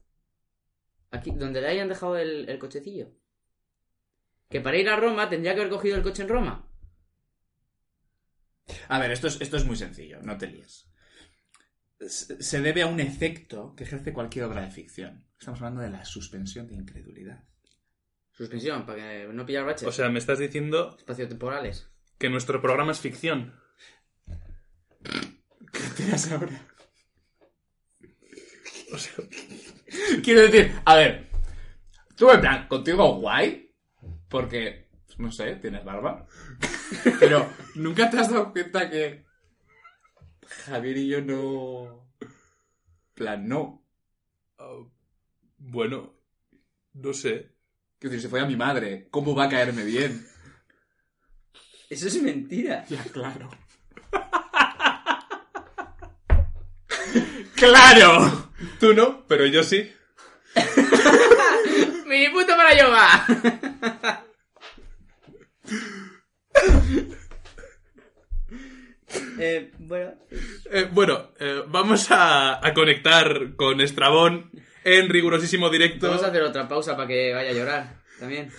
Aquí, 1.11 1.31
donde 1.31 1.59
le 1.59 1.67
hayan 1.67 1.89
dejado 1.89 2.17
el, 2.17 2.47
el 2.47 2.59
cochecillo. 2.59 3.11
Que 4.49 4.61
para 4.61 4.77
ir 4.77 4.87
a 4.87 4.95
Roma 4.95 5.27
tendría 5.27 5.55
que 5.55 5.59
haber 5.59 5.73
cogido 5.73 5.97
el 5.97 6.03
coche 6.03 6.23
en 6.23 6.29
Roma. 6.29 6.71
A 8.87 8.99
ver, 8.99 9.11
esto 9.11 9.27
es, 9.27 9.41
esto 9.41 9.57
es 9.57 9.65
muy 9.65 9.75
sencillo, 9.75 10.21
no 10.21 10.37
te 10.37 10.47
líes. 10.47 10.87
Se 11.99 12.61
debe 12.61 12.83
a 12.83 12.87
un 12.87 12.99
efecto 12.99 13.73
que 13.75 13.83
ejerce 13.83 14.13
cualquier 14.13 14.45
obra 14.45 14.61
de 14.61 14.71
ficción. 14.71 15.25
Estamos 15.39 15.59
hablando 15.61 15.81
de 15.81 15.89
la 15.89 16.05
suspensión 16.05 16.67
de 16.67 16.75
incredulidad. 16.75 17.43
Suspensión, 18.31 18.85
para 18.85 18.99
que 18.99 19.29
no 19.33 19.45
pillar 19.45 19.65
baches. 19.65 19.87
O 19.87 19.91
sea, 19.91 20.09
me 20.09 20.19
estás 20.19 20.37
diciendo 20.39 20.95
Espacios 20.97 21.29
temporales. 21.29 21.89
que 22.19 22.29
nuestro 22.29 22.61
programa 22.61 22.91
es 22.91 22.99
ficción. 22.99 23.53
¿Qué 25.71 25.79
te 25.95 26.07
das 26.07 26.31
ahora? 26.31 26.65
O 28.93 28.97
sea, 28.97 29.11
Quiero 30.23 30.41
decir, 30.43 30.71
a 30.85 30.95
ver, 30.95 31.27
tú 32.15 32.31
en 32.31 32.39
plan, 32.39 32.67
contigo 32.69 33.15
guay, 33.19 33.75
porque, 34.29 34.87
no 35.17 35.29
sé, 35.29 35.57
tienes 35.57 35.83
barba, 35.83 36.25
pero 37.19 37.49
nunca 37.75 38.09
te 38.09 38.17
has 38.17 38.31
dado 38.31 38.53
cuenta 38.53 38.89
que 38.89 39.25
Javier 40.47 40.97
y 40.97 41.07
yo 41.07 41.21
no... 41.21 42.11
plan, 43.13 43.47
no. 43.47 43.85
ah, 44.57 44.83
bueno, 45.57 46.13
no 46.93 47.13
sé. 47.13 47.51
Quiero 47.99 48.13
decir, 48.13 48.21
se 48.21 48.29
fue 48.29 48.39
a 48.41 48.45
mi 48.45 48.55
madre. 48.55 49.07
¿Cómo 49.09 49.35
va 49.35 49.45
a 49.45 49.49
caerme 49.49 49.83
bien? 49.83 50.25
Eso 51.89 52.07
es 52.07 52.21
mentira. 52.21 52.85
Ya, 52.89 53.03
claro. 53.03 53.49
¡Claro! 57.55 58.51
Tú 58.79 58.93
no, 58.93 59.25
pero 59.27 59.47
yo 59.47 59.63
sí. 59.63 59.91
¡Mi 62.05 62.29
puto 62.29 62.55
para 62.55 62.77
yoga! 62.77 63.25
Eh, 69.39 69.71
bueno. 69.79 70.13
Eh, 70.71 70.87
bueno, 70.91 71.31
eh, 71.39 71.63
vamos 71.67 72.09
a, 72.11 72.65
a 72.65 72.73
conectar 72.73 73.55
con 73.55 73.81
Estrabón 73.81 74.51
en 74.83 75.09
rigurosísimo 75.09 75.69
directo. 75.69 76.07
Vamos 76.07 76.23
a 76.23 76.27
hacer 76.27 76.41
otra 76.43 76.67
pausa 76.67 76.95
para 76.95 77.07
que 77.07 77.33
vaya 77.33 77.49
a 77.49 77.53
llorar. 77.53 78.01
También. 78.19 78.51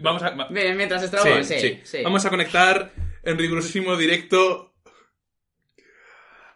Vamos 0.00 0.22
a- 0.22 0.30
mientras 0.50 1.02
Estrabón, 1.02 1.44
sí, 1.44 1.58
sí, 1.60 1.80
sí. 1.84 2.02
Vamos 2.02 2.24
a 2.24 2.30
conectar 2.30 2.92
en 3.22 3.36
rigurosísimo 3.38 3.96
directo 3.96 4.72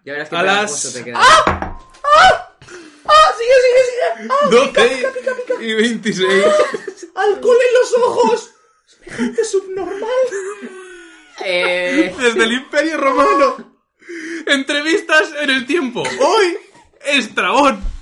Ya 0.05 0.13
verás 0.15 0.29
que 0.31 0.37
a 0.37 0.43
las- 0.43 0.93
te 0.95 1.05
queda. 1.05 1.21
¡Ah! 1.21 1.79
¡Sigue, 3.39 3.55
sigue, 3.65 3.83
sigue! 3.89 5.09
12 5.59 5.65
y 5.65 5.75
26. 5.75 6.45
¡Alcohol 7.15 7.57
en 7.69 7.75
los 7.75 7.95
ojos! 8.07 8.51
¡Semejante 8.87 9.45
subnormal! 9.45 10.09
Eh, 11.45 12.15
Desde 12.19 12.45
el 12.45 12.53
Imperio 12.53 12.97
Romano. 12.99 13.81
Entrevistas 14.47 15.33
en 15.41 15.51
el 15.51 15.67
tiempo. 15.67 16.03
Hoy, 16.03 16.59
Estrabón. 17.05 17.93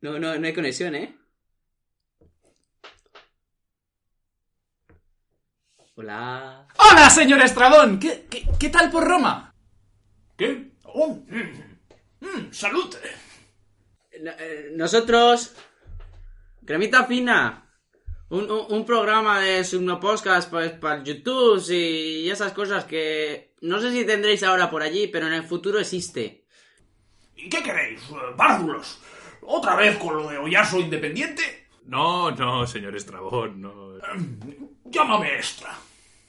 no, 0.00 0.18
no, 0.18 0.38
no 0.38 0.46
hay 0.46 0.54
conexión, 0.54 0.94
¿eh? 0.94 1.16
Hola. 6.02 6.64
¡Hola, 6.78 7.10
señor 7.10 7.40
Estrabón! 7.42 7.98
¿Qué, 7.98 8.24
qué, 8.30 8.46
qué 8.56 8.68
tal 8.68 8.88
por 8.88 9.02
Roma? 9.04 9.52
¿Qué? 10.36 10.70
Oh, 10.84 11.08
mm, 11.08 12.24
mm, 12.24 12.52
¡Salud! 12.52 12.94
No- 14.22 14.30
eh, 14.38 14.70
Nosotros, 14.76 15.56
Cremita 16.64 17.04
Fina, 17.04 17.68
un, 18.28 18.48
un- 18.48 18.66
un 18.72 18.86
programa 18.86 19.40
de 19.40 19.64
Subnopodcast 19.64 20.48
pues, 20.50 20.70
para 20.70 21.02
YouTube 21.02 21.60
y 21.68 22.30
esas 22.30 22.52
cosas 22.52 22.84
que 22.84 23.56
no 23.62 23.80
sé 23.80 23.90
si 23.90 24.04
tendréis 24.06 24.44
ahora 24.44 24.70
por 24.70 24.82
allí, 24.84 25.08
pero 25.08 25.26
en 25.26 25.32
el 25.32 25.42
futuro 25.42 25.80
existe. 25.80 26.46
¿Y 27.34 27.48
qué 27.48 27.60
queréis, 27.60 28.02
eh, 28.10 28.14
bárdulos? 28.36 29.00
¿Otra 29.42 29.74
vez 29.74 29.96
con 29.98 30.16
lo 30.16 30.28
de 30.28 30.38
Oyaso 30.38 30.78
Independiente? 30.78 31.66
No, 31.86 32.30
no, 32.30 32.64
señor 32.68 32.94
Estrabón, 32.94 33.60
no. 33.60 33.98
Llámame 34.84 35.34
Extra. 35.34 35.76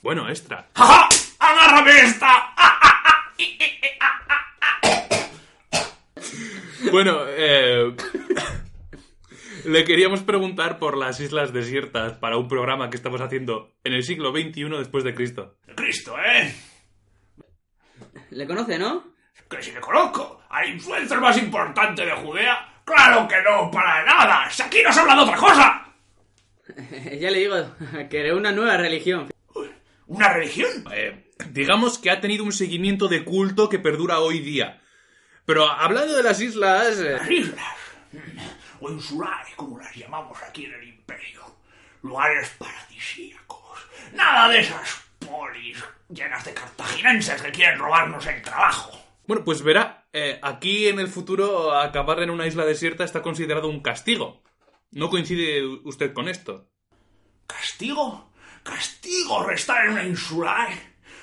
Bueno, 0.01 0.29
Extra. 0.29 0.69
¡Ajá! 0.75 1.09
¡Agárrame 1.39 1.91
esta! 2.01 2.27
¡Ah, 2.29 2.53
ah, 2.57 3.03
ah! 3.05 3.33
I, 3.37 3.43
i, 3.43 3.63
i, 3.63 3.89
ah. 3.99 5.29
Bueno, 6.91 7.19
eh... 7.27 7.95
Le 9.65 9.83
queríamos 9.83 10.21
preguntar 10.21 10.79
por 10.79 10.97
las 10.97 11.19
islas 11.19 11.51
desiertas 11.51 12.13
para 12.13 12.37
un 12.37 12.47
programa 12.47 12.89
que 12.89 12.95
estamos 12.95 13.19
haciendo 13.19 13.75
en 13.83 13.93
el 13.93 14.03
siglo 14.03 14.31
XXI 14.31 14.69
después 14.77 15.03
de 15.03 15.13
Cristo. 15.13 15.57
Cristo, 15.75 16.15
¿eh? 16.17 16.55
¿Le 18.31 18.47
conoce, 18.47 18.79
no? 18.79 19.03
Que 19.49 19.61
si 19.61 19.71
le 19.71 19.81
conozco 19.81 20.43
al 20.49 20.69
influencer 20.69 21.19
más 21.19 21.37
importante 21.37 22.05
de 22.05 22.11
Judea. 22.13 22.81
¡Claro 22.85 23.27
que 23.27 23.35
no, 23.41 23.69
para 23.69 24.03
nada! 24.05 24.49
¡Si 24.49 24.63
aquí 24.63 24.81
nos 24.81 24.97
habla 24.97 25.15
de 25.15 25.21
otra 25.21 25.37
cosa! 25.37 25.93
ya 27.19 27.29
le 27.29 27.39
digo, 27.39 27.55
que 28.09 28.19
era 28.19 28.35
una 28.35 28.51
nueva 28.51 28.77
religión. 28.77 29.29
¿Una 30.09 30.33
religión? 30.33 30.69
Eh, 30.91 31.31
digamos 31.51 31.99
que 31.99 32.09
ha 32.09 32.19
tenido 32.19 32.43
un 32.43 32.51
seguimiento 32.51 33.07
de 33.07 33.23
culto 33.23 33.69
que 33.69 33.77
perdura 33.77 34.19
hoy 34.19 34.39
día. 34.39 34.81
Pero 35.45 35.67
hablando 35.69 36.15
de 36.15 36.23
las 36.23 36.41
islas... 36.41 36.97
eh, 36.99 37.11
Las 37.11 37.29
islas. 37.29 37.75
O 38.81 38.89
insulae, 38.89 39.53
como 39.55 39.77
las 39.77 39.95
llamamos 39.95 40.41
aquí 40.41 40.65
en 40.65 40.73
el 40.73 40.87
imperio. 40.87 41.41
Lugares 42.01 42.49
paradisíacos. 42.57 43.79
Nada 44.13 44.49
de 44.49 44.59
esas 44.61 44.99
polis 45.19 45.77
llenas 46.09 46.43
de 46.43 46.53
cartaginenses 46.55 47.41
que 47.41 47.51
quieren 47.51 47.77
robarnos 47.77 48.25
el 48.25 48.41
trabajo. 48.41 48.91
Bueno, 49.27 49.43
pues 49.43 49.61
verá, 49.61 50.07
eh, 50.11 50.39
aquí 50.41 50.87
en 50.87 50.99
el 50.99 51.07
futuro 51.07 51.77
acabar 51.77 52.23
en 52.23 52.31
una 52.31 52.47
isla 52.47 52.65
desierta 52.65 53.03
está 53.03 53.21
considerado 53.21 53.67
un 53.67 53.81
castigo. 53.81 54.41
¿No 54.91 55.09
coincide 55.11 55.63
usted 55.83 56.13
con 56.13 56.27
esto? 56.27 56.67
¿Castigo? 57.45 58.28
¿Castigo 58.63 59.43
restar 59.43 59.85
en 59.85 59.91
una 59.91 60.03
insulae? 60.03 60.79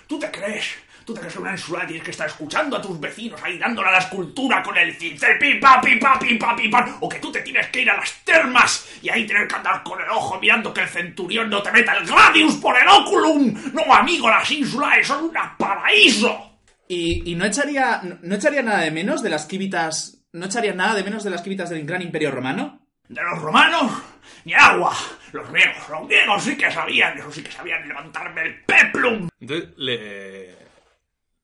¿Tú 0.07 0.18
te 0.18 0.30
crees? 0.30 0.66
¿Tú 1.05 1.14
te 1.14 1.20
crees 1.20 1.34
que 1.34 1.41
una 1.41 1.53
insulae 1.53 1.87
tienes 1.87 2.03
que 2.03 2.11
estar 2.11 2.26
escuchando 2.26 2.76
a 2.76 2.82
tus 2.82 2.99
vecinos 2.99 3.41
ahí 3.41 3.59
dándole 3.59 3.89
a 3.89 3.93
la 3.93 3.99
escultura 3.99 4.61
con 4.61 4.76
el 4.76 4.93
cincel 4.97 5.39
pipa, 5.39 5.80
pipa, 5.80 6.18
pipa, 6.18 6.57
pipa? 6.57 6.99
¿O 7.01 7.09
que 7.09 7.20
tú 7.20 7.30
te 7.30 7.43
tienes 7.43 7.68
que 7.68 7.82
ir 7.82 7.91
a 7.91 7.97
las 7.97 8.24
termas 8.24 8.89
y 9.01 9.09
ahí 9.09 9.24
tener 9.24 9.47
que 9.47 9.55
andar 9.55 9.84
con 9.84 10.01
el 10.01 10.09
ojo 10.11 10.41
mirando 10.41 10.74
que 10.74 10.80
el 10.80 10.89
centurión 10.89 11.49
no 11.49 11.62
te 11.62 11.70
meta 11.70 11.95
el 11.97 12.07
gladius 12.07 12.57
por 12.57 12.76
el 12.76 12.89
oculum? 12.89 13.55
No, 13.72 13.95
amigo, 13.95 14.28
las 14.28 14.51
insulaes 14.51 15.07
son 15.07 15.26
un 15.26 15.32
paraíso. 15.57 16.59
¿Y, 16.89 17.34
no 17.37 17.45
echaría 17.45 18.01
no 18.22 18.34
echaría 18.34 18.62
nada 18.62 18.80
de 18.80 18.91
menos 18.91 19.22
de 19.22 19.30
las 19.30 19.47
quívitas... 19.47 20.24
¿No 20.32 20.47
echaría 20.47 20.74
nada 20.74 20.95
de 20.95 21.05
menos 21.05 21.24
de 21.24 21.30
las 21.30 21.43
del 21.43 21.87
gran 21.87 22.03
imperio 22.03 22.30
romano? 22.30 22.86
¿De 23.09 23.22
los 23.22 23.40
romanos? 23.40 24.02
Ni 24.44 24.54
agua. 24.54 24.94
Los 25.32 25.50
griegos, 25.50 25.88
los 25.88 26.09
griegos 26.09 26.42
sí 26.42 26.57
que 26.57 26.70
sabían, 26.70 27.18
eso 27.18 27.30
sí 27.30 27.42
que 27.42 27.50
sabían 27.50 27.86
levantarme 27.86 28.42
el 28.42 28.64
peplum. 28.64 29.28
Entonces 29.40 29.70
le... 29.76 30.57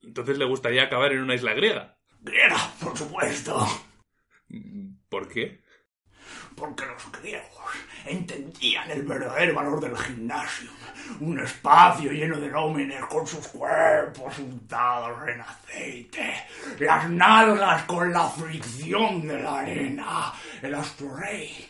Entonces 0.02 0.38
le 0.38 0.44
gustaría 0.44 0.84
acabar 0.84 1.12
en 1.12 1.22
una 1.22 1.34
isla 1.34 1.54
griega. 1.54 1.96
Griega, 2.20 2.56
por 2.80 2.96
supuesto. 2.96 3.66
¿Por 5.08 5.28
qué? 5.28 5.61
Porque 6.62 6.86
los 6.86 7.10
griegos 7.20 7.72
entendían 8.06 8.88
el 8.88 9.02
verdadero 9.02 9.52
valor 9.52 9.80
del 9.80 9.98
gimnasio. 9.98 10.70
Un 11.18 11.40
espacio 11.40 12.12
lleno 12.12 12.38
de 12.38 12.48
nómenes 12.48 13.04
con 13.06 13.26
sus 13.26 13.48
cuerpos 13.48 14.38
untados 14.38 15.28
en 15.28 15.40
aceite. 15.40 16.46
Las 16.78 17.10
nalgas 17.10 17.82
con 17.82 18.12
la 18.12 18.28
fricción 18.28 19.26
de 19.26 19.42
la 19.42 19.58
arena. 19.58 20.32
El 20.62 20.76
astro 20.76 21.16
rey 21.16 21.68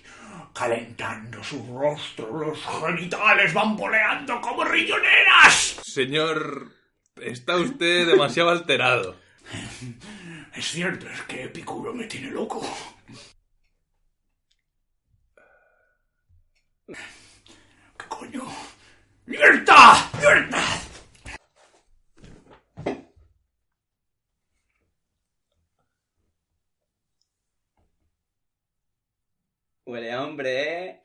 calentando 0.53 1.43
su 1.43 1.67
rostro. 1.75 2.31
Los 2.31 2.59
genitales 2.63 3.55
bamboleando 3.55 4.43
como 4.43 4.63
riñoneras. 4.63 5.81
Señor, 5.83 6.71
está 7.17 7.57
usted 7.57 8.09
demasiado 8.09 8.51
alterado. 8.51 9.17
Es 10.55 10.67
cierto, 10.67 11.09
es 11.09 11.23
que 11.23 11.45
Epicuro 11.45 11.95
me 11.95 12.05
tiene 12.05 12.31
loco. 12.31 12.61
¿Qué 16.93 18.07
coño? 18.09 18.43
¡Libertad! 19.27 19.97
¡Libertad! 20.21 20.59
Huele 29.85 30.13
a 30.13 30.23
hombre, 30.23 30.85
¿eh? 30.89 31.03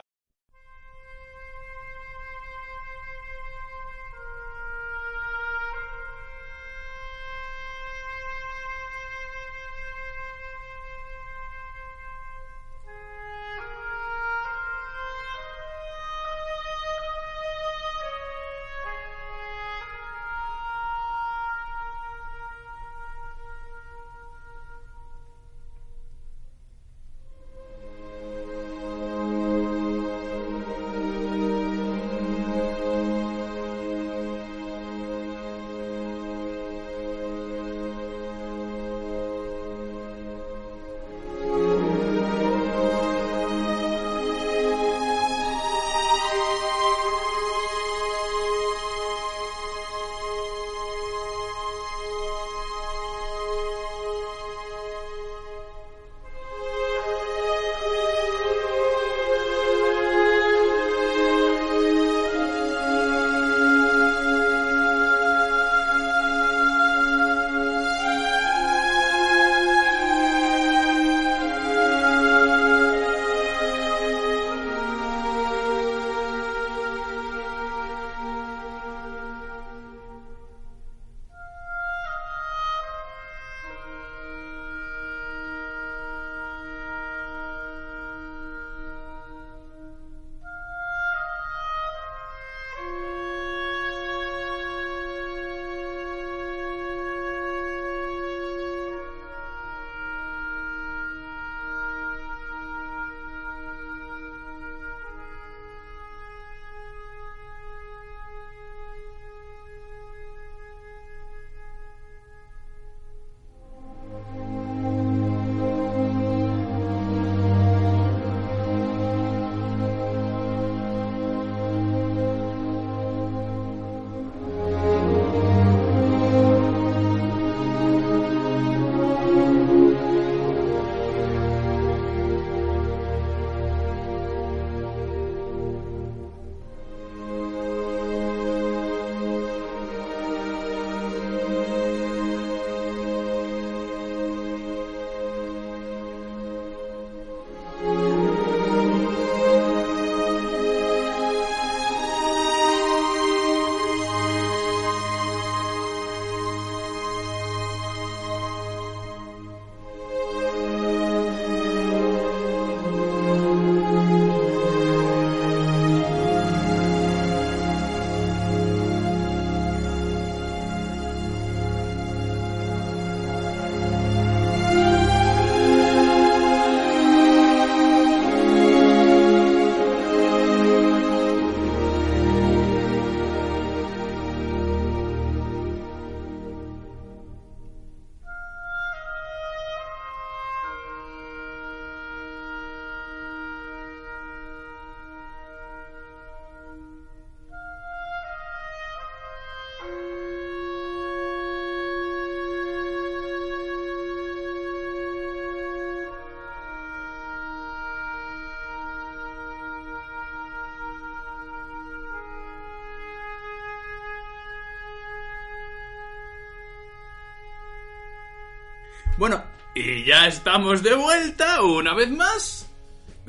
Bueno, 219.18 219.44
y 219.74 220.04
ya 220.06 220.28
estamos 220.28 220.84
de 220.84 220.96
vuelta 220.96 221.62
una 221.64 221.94
vez 221.94 222.10
más. 222.10 222.64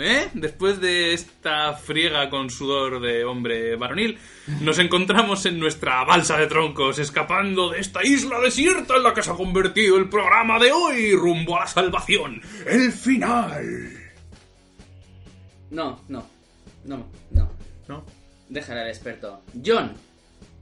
¿Eh? 0.01 0.29
Después 0.33 0.81
de 0.81 1.13
esta 1.13 1.73
friega 1.75 2.31
con 2.31 2.51
sudor 2.51 3.01
de 3.01 3.25
hombre 3.25 3.75
varonil, 3.75 4.17
nos 4.61 4.79
encontramos 4.79 5.45
en 5.47 5.59
nuestra 5.59 6.05
balsa 6.05 6.37
de 6.37 6.47
troncos, 6.47 7.01
escapando 7.01 7.71
de 7.71 7.81
esta 7.81 8.05
isla 8.05 8.39
desierta 8.39 8.95
en 8.95 9.03
la 9.03 9.13
que 9.13 9.25
se 9.25 9.31
ha 9.31 9.35
convertido 9.35 9.97
el 9.97 10.09
programa 10.09 10.61
de 10.61 10.71
hoy, 10.71 11.17
rumbo 11.17 11.57
a 11.57 11.61
la 11.61 11.67
salvación. 11.67 12.41
El 12.65 12.93
final. 12.93 13.91
No, 15.71 16.01
no. 16.09 16.25
No, 16.85 17.07
no. 17.33 17.51
¿No? 17.89 18.05
Déjale 18.49 18.83
al 18.83 18.89
experto. 18.89 19.43
John, 19.67 19.93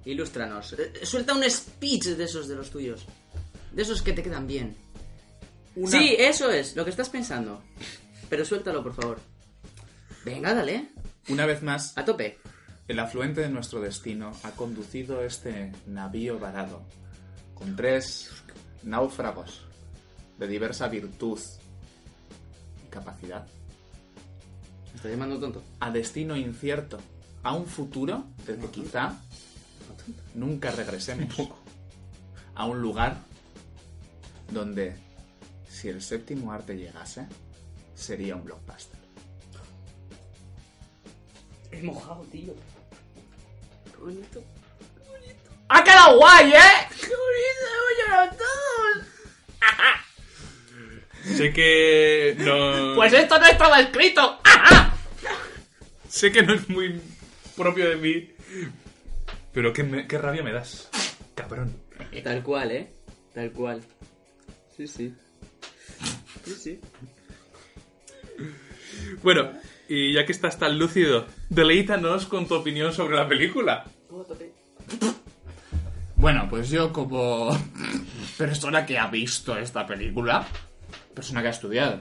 ilústranos. 0.07 0.73
Eh, 0.79 1.05
Suelta 1.05 1.35
un 1.35 1.49
speech 1.49 2.05
de 2.07 2.25
esos 2.25 2.49
de 2.49 2.57
los 2.57 2.71
tuyos. 2.71 3.05
De 3.73 3.83
esos 3.83 4.01
que 4.01 4.15
te 4.15 4.23
quedan 4.23 4.47
bien. 4.47 4.75
Una- 5.77 5.91
Sí, 5.99 6.17
eso 6.19 6.51
es, 6.51 6.75
lo 6.75 6.85
que 6.85 6.91
estás 6.91 7.09
pensando. 7.11 7.63
Pero 8.29 8.45
suéltalo, 8.45 8.83
por 8.83 8.95
favor. 8.95 9.19
Venga, 10.25 10.53
dale. 10.55 10.89
Una 11.29 11.47
vez 11.47 11.63
más, 11.63 11.97
A 11.97 12.05
tope. 12.05 12.39
el 12.89 12.99
afluente 12.99 13.41
de 13.43 13.49
nuestro 13.49 13.81
destino 13.81 14.33
ha 14.43 14.51
conducido 14.53 15.23
este 15.23 15.73
navío 15.87 16.39
varado 16.39 16.83
con 17.55 17.77
tres 17.77 18.31
náufragos 18.83 19.63
de 20.39 20.47
diversa 20.49 20.89
virtud 20.89 21.39
y 22.85 22.89
capacidad 22.91 23.47
Me 24.91 24.97
estás 24.97 25.11
llamando 25.11 25.39
tonto. 25.41 25.63
a 25.81 25.91
destino 25.91 26.37
incierto, 26.37 26.99
a 27.43 27.55
un 27.55 27.67
futuro 27.67 28.25
del 28.47 28.59
que 28.59 28.69
quizá 28.69 29.19
nunca 30.35 30.71
regresemos, 30.71 31.35
a 32.55 32.67
un 32.67 32.81
lugar 32.81 33.19
donde 34.53 34.97
si 35.77 35.89
el 35.89 36.01
séptimo 36.01 36.53
arte 36.53 36.75
llegase 36.77 37.27
sería 37.95 38.35
un 38.37 38.45
blockbuster. 38.45 38.99
Es 41.71 41.83
mojado, 41.83 42.23
tío. 42.33 42.55
Qué 43.93 43.97
bonito. 43.99 44.43
¡Ha 45.69 45.85
quedado 45.85 46.19
guay, 46.19 46.53
eh! 46.53 46.87
¡Qué 46.91 47.09
bonito! 47.09 47.67
¡Hemos 47.75 47.93
llorado 48.09 48.37
todos! 48.37 49.07
Sé 51.37 51.53
que 51.53 52.37
no. 52.39 52.95
Pues 52.95 53.13
esto 53.13 53.39
no 53.39 53.47
estaba 53.47 53.81
escrito. 53.81 54.39
Sé 56.09 56.31
que 56.33 56.43
no 56.43 56.55
es 56.55 56.69
muy 56.71 57.01
propio 57.57 57.91
de 57.91 57.97
mí. 57.97 58.31
Pero 59.53 59.73
qué, 59.73 59.83
me- 59.83 60.07
qué 60.07 60.17
rabia 60.19 60.43
me 60.43 60.53
das. 60.53 60.89
Cabrón. 61.35 61.77
Tal 62.23 62.43
cual, 62.43 62.71
¿eh? 62.71 62.89
Tal 63.35 63.51
cual. 63.53 63.83
Sí, 64.77 64.87
sí. 64.87 65.15
Sí, 66.47 66.55
sí. 66.55 66.81
Bueno, 69.23 69.51
y 69.89 70.15
ya 70.15 70.25
que 70.25 70.33
estás 70.33 70.59
tan 70.59 70.79
lúcido, 70.79 71.27
deleítanos 71.49 72.27
con 72.27 72.47
tu 72.47 72.55
opinión 72.55 72.93
sobre 72.93 73.17
la 73.17 73.29
película. 73.29 73.85
Bueno, 76.17 76.47
pues 76.49 76.71
yo 76.71 76.93
como 76.93 77.51
persona 78.39 78.87
que 78.87 78.99
ha 78.99 79.09
visto 79.09 79.57
esta 79.59 79.87
película, 79.87 80.47
persona 81.15 81.43
que 81.43 81.49
ha 81.49 81.51
estudiado 81.51 82.01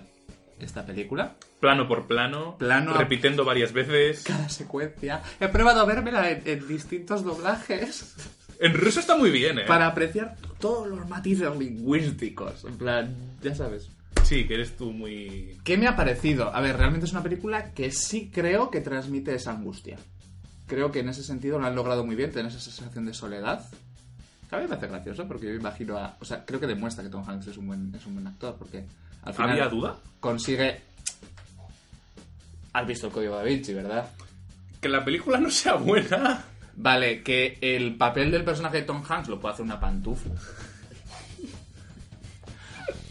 esta 0.60 0.86
película, 0.86 1.36
Plano 1.60 1.88
por 1.88 2.06
plano, 2.08 2.58
Plano 2.58 2.92
a- 2.94 2.98
repitiendo 2.98 3.44
varias 3.44 3.74
veces. 3.74 4.24
cada 4.24 4.48
secuencia, 4.50 5.22
he 5.40 5.48
probado 5.48 5.82
a 5.82 5.86
vérmela 5.86 6.30
en, 6.30 6.44
en 6.46 6.68
distintos 6.68 7.24
doblajes 7.24 8.16
En 8.60 8.74
ruso 8.74 9.00
está 9.00 9.18
muy 9.18 9.32
bien, 9.32 9.60
¿eh? 9.60 9.64
para 9.68 9.88
apreciar 9.88 10.36
todos 10.60 10.88
los 10.88 11.08
matices 11.10 11.54
lingüísticos. 11.58 12.64
En 12.66 12.78
plan, 12.78 13.16
ya 13.42 13.54
sabes. 13.56 13.90
Sí, 14.24 14.48
que 14.48 14.56
eres 14.56 14.76
tú 14.76 14.92
muy... 14.92 15.58
¿Qué 15.64 15.78
me 15.78 15.88
ha 15.88 15.96
parecido? 15.96 16.54
A 16.54 16.60
ver, 16.62 16.78
realmente 16.78 17.06
es 17.06 17.12
una 17.12 17.22
película 17.22 17.72
que 17.74 17.92
sí 17.92 18.32
creo 18.34 18.72
que 18.72 18.82
transmite 18.82 19.36
esa 19.36 19.52
angustia. 19.52 19.98
Creo 20.66 20.92
que 20.92 21.00
en 21.00 21.10
ese 21.10 21.24
sentido 21.24 21.60
lo 21.60 21.68
han 21.68 21.76
logrado 21.76 22.04
muy 22.06 22.16
bien, 22.16 22.32
tener 22.32 22.52
esa 22.52 22.60
sensación 22.60 23.06
de 23.06 23.14
soledad. 23.14 23.64
Que 24.50 24.56
a 24.56 24.60
mí 24.60 24.64
me 24.64 24.70
parece 24.70 24.88
gracioso 24.88 25.28
porque 25.28 25.46
yo 25.46 25.52
me 25.52 25.60
imagino 25.60 25.98
a... 25.98 26.18
O 26.20 26.26
sea, 26.26 26.44
creo 26.44 26.60
que 26.60 26.66
demuestra 26.68 27.04
que 27.04 27.10
Tom 27.12 27.24
Hanks 27.28 27.48
es 27.48 27.58
un 27.58 27.68
buen, 27.68 27.94
es 27.94 28.06
un 28.08 28.16
buen 28.16 28.26
actor 28.28 28.56
porque 28.58 28.86
al 29.24 29.34
final 29.34 29.52
¿Había 29.52 29.68
duda? 29.68 29.98
consigue... 30.20 30.82
Has 32.74 32.88
visto 32.88 33.08
el 33.08 33.14
código 33.14 33.36
da 33.36 33.44
Vinci, 33.44 33.74
¿verdad? 33.74 34.10
Que 34.82 34.90
la 34.90 35.06
película 35.06 35.40
no 35.40 35.50
sea 35.50 35.76
buena. 35.76 36.44
Vale, 36.76 37.24
que 37.24 37.58
el 37.62 37.96
papel 37.96 38.32
del 38.32 38.44
personaje 38.44 38.78
de 38.78 38.84
Tom 38.84 39.02
Hanks 39.08 39.30
lo 39.30 39.40
puede 39.40 39.54
hacer 39.54 39.66
una 39.66 39.80
pantufla. 39.80 40.34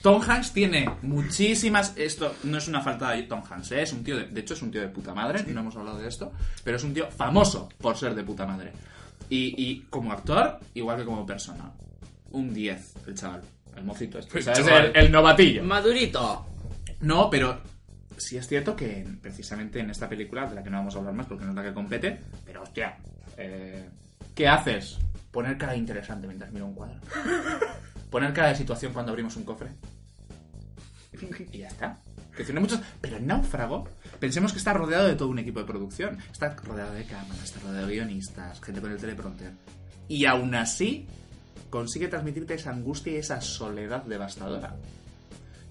Tom 0.04 0.20
Hanks 0.20 0.52
tiene 0.52 0.86
muchísimas. 1.00 1.94
Esto 1.96 2.34
no 2.44 2.58
es 2.58 2.68
una 2.68 2.82
falta 2.82 3.12
de 3.12 3.22
Tom 3.22 3.40
Hanks, 3.48 3.72
¿eh? 3.72 3.80
es 3.84 3.92
un 3.94 4.04
tío 4.04 4.18
de, 4.18 4.26
de 4.26 4.40
hecho 4.42 4.52
es 4.52 4.60
un 4.60 4.70
tío 4.70 4.82
de 4.82 4.88
puta 4.88 5.14
madre. 5.14 5.42
No 5.44 5.60
hemos 5.60 5.74
hablado 5.76 5.96
de 5.96 6.06
esto, 6.06 6.30
pero 6.62 6.76
es 6.76 6.84
un 6.84 6.92
tío 6.92 7.10
famoso 7.10 7.70
por 7.78 7.96
ser 7.96 8.14
de 8.14 8.22
puta 8.22 8.44
madre. 8.44 8.70
Y, 9.30 9.54
y 9.56 9.80
como 9.88 10.12
actor, 10.12 10.60
igual 10.74 10.98
que 10.98 11.06
como 11.06 11.24
persona, 11.24 11.72
un 12.32 12.52
10 12.52 12.94
el 13.06 13.14
chaval, 13.14 13.40
el 13.74 13.84
mocito 13.84 14.18
este. 14.18 14.40
O 14.40 14.42
sea, 14.42 14.52
El 14.52 14.60
es 14.60 14.66
chaval. 14.66 14.92
el, 14.94 15.04
el 15.06 15.10
novatillo. 15.10 15.64
Madurito. 15.64 16.46
No, 17.00 17.30
pero 17.30 17.62
sí 18.18 18.36
es 18.36 18.46
cierto 18.46 18.76
que 18.76 19.06
precisamente 19.22 19.80
en 19.80 19.88
esta 19.88 20.06
película, 20.06 20.46
de 20.46 20.56
la 20.56 20.62
que 20.62 20.68
no 20.68 20.76
vamos 20.76 20.94
a 20.96 20.98
hablar 20.98 21.14
más 21.14 21.24
porque 21.24 21.44
no 21.46 21.52
es 21.52 21.56
la 21.56 21.62
que 21.62 21.72
compete, 21.72 22.20
pero 22.44 22.62
hostia, 22.62 22.98
eh, 23.38 23.88
¿qué 24.34 24.48
haces? 24.48 24.98
Poner 25.30 25.56
cara 25.56 25.74
interesante 25.74 26.26
mientras 26.26 26.52
miro 26.52 26.66
un 26.66 26.74
cuadro. 26.74 27.00
Poner 28.10 28.32
cara 28.34 28.50
de 28.50 28.54
situación 28.56 28.92
cuando 28.92 29.10
abrimos 29.10 29.34
un 29.36 29.44
cofre. 29.44 29.70
Y 31.52 31.58
ya 31.58 31.68
está. 31.68 31.98
Que 32.36 32.44
tiene 32.44 32.60
muchos. 32.60 32.80
Pero 33.00 33.16
el 33.16 33.26
náufrago, 33.26 33.88
pensemos 34.18 34.52
que 34.52 34.58
está 34.58 34.72
rodeado 34.72 35.06
de 35.06 35.14
todo 35.14 35.28
un 35.28 35.38
equipo 35.38 35.60
de 35.60 35.66
producción. 35.66 36.18
Está 36.32 36.54
rodeado 36.56 36.94
de 36.94 37.04
cámaras, 37.04 37.44
está 37.44 37.60
rodeado 37.60 37.86
de 37.86 37.94
guionistas, 37.94 38.60
gente 38.60 38.80
con 38.80 38.90
el 38.90 38.98
teleprompter. 38.98 39.52
Y 40.08 40.24
aún 40.26 40.54
así, 40.54 41.06
consigue 41.70 42.08
transmitirte 42.08 42.54
esa 42.54 42.70
angustia 42.70 43.12
y 43.12 43.16
esa 43.16 43.40
soledad 43.40 44.02
devastadora. 44.04 44.76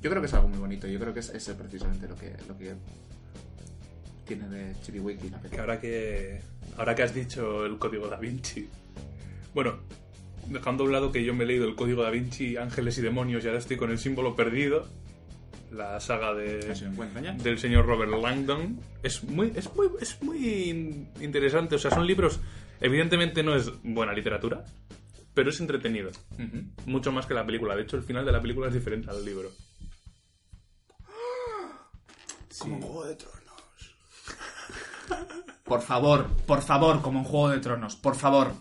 Yo 0.02 0.10
creo 0.10 0.22
que 0.22 0.28
es 0.28 0.34
algo 0.34 0.48
muy 0.48 0.60
bonito. 0.60 0.88
Yo 0.88 1.00
creo 1.00 1.14
que 1.14 1.20
es, 1.22 1.30
es 1.30 1.50
precisamente 1.50 2.08
lo 2.08 2.16
que, 2.16 2.36
lo 2.48 2.58
que 2.58 2.76
tiene 4.26 4.48
de 4.48 4.76
Chibiwiki 4.82 5.30
la 5.30 5.38
película. 5.38 5.64
ahora 5.64 5.80
que... 5.80 6.42
Ahora 6.78 6.96
que 6.96 7.04
has 7.04 7.14
dicho 7.14 7.66
el 7.66 7.78
código 7.78 8.08
da 8.08 8.18
Vinci... 8.18 8.68
Bueno, 9.54 9.76
dejando 10.48 10.84
a 10.84 10.88
un 10.88 10.92
lado 10.92 11.12
que 11.12 11.24
yo 11.24 11.34
me 11.34 11.44
he 11.44 11.48
leído 11.48 11.68
el 11.68 11.76
código 11.76 12.04
da 12.04 12.10
Vinci, 12.10 12.58
Ángeles 12.58 12.98
y 12.98 13.02
Demonios 13.02 13.44
y 13.44 13.48
ahora 13.48 13.60
estoy 13.60 13.78
con 13.78 13.92
el 13.92 14.00
símbolo 14.00 14.36
perdido, 14.36 14.88
la 15.74 16.00
saga 16.00 16.34
de... 16.34 16.60
Del 17.44 17.58
señor 17.60 17.86
Robert 17.86 18.12
Langdon. 18.12 18.80
Es 19.02 19.24
muy 19.24 19.52
es 19.56 19.74
muy 19.76 19.88
es 20.00 20.22
muy 20.22 20.70
in- 20.70 21.10
interesante. 21.22 21.76
O 21.76 21.80
sea 21.80 21.92
son 21.92 22.06
libros 22.08 22.40
evidentemente 22.80 23.44
no 23.44 23.56
es 23.56 23.72
buena 23.84 24.14
literatura 24.14 24.64
pero 25.34 25.50
es 25.50 25.60
entretenido. 25.60 26.12
Mucho 26.86 27.12
más 27.12 27.26
que 27.26 27.34
la 27.34 27.46
película. 27.46 27.76
De 27.76 27.82
hecho 27.84 27.98
el 27.98 28.04
final 28.04 28.24
de 28.26 28.32
la 28.32 28.42
película 28.42 28.68
es 28.68 28.74
diferente 28.74 29.10
al 29.10 29.26
libro. 29.26 29.50
Como 32.60 32.76
en 32.76 32.82
Juego 32.82 33.06
de 33.06 33.16
Tronos. 33.16 33.96
Por 35.64 35.82
favor, 35.82 36.28
por 36.46 36.62
favor, 36.62 37.02
como 37.02 37.20
en 37.20 37.26
Juego 37.26 37.50
de 37.50 37.60
Tronos, 37.60 37.96
por 37.96 38.16
favor. 38.16 38.52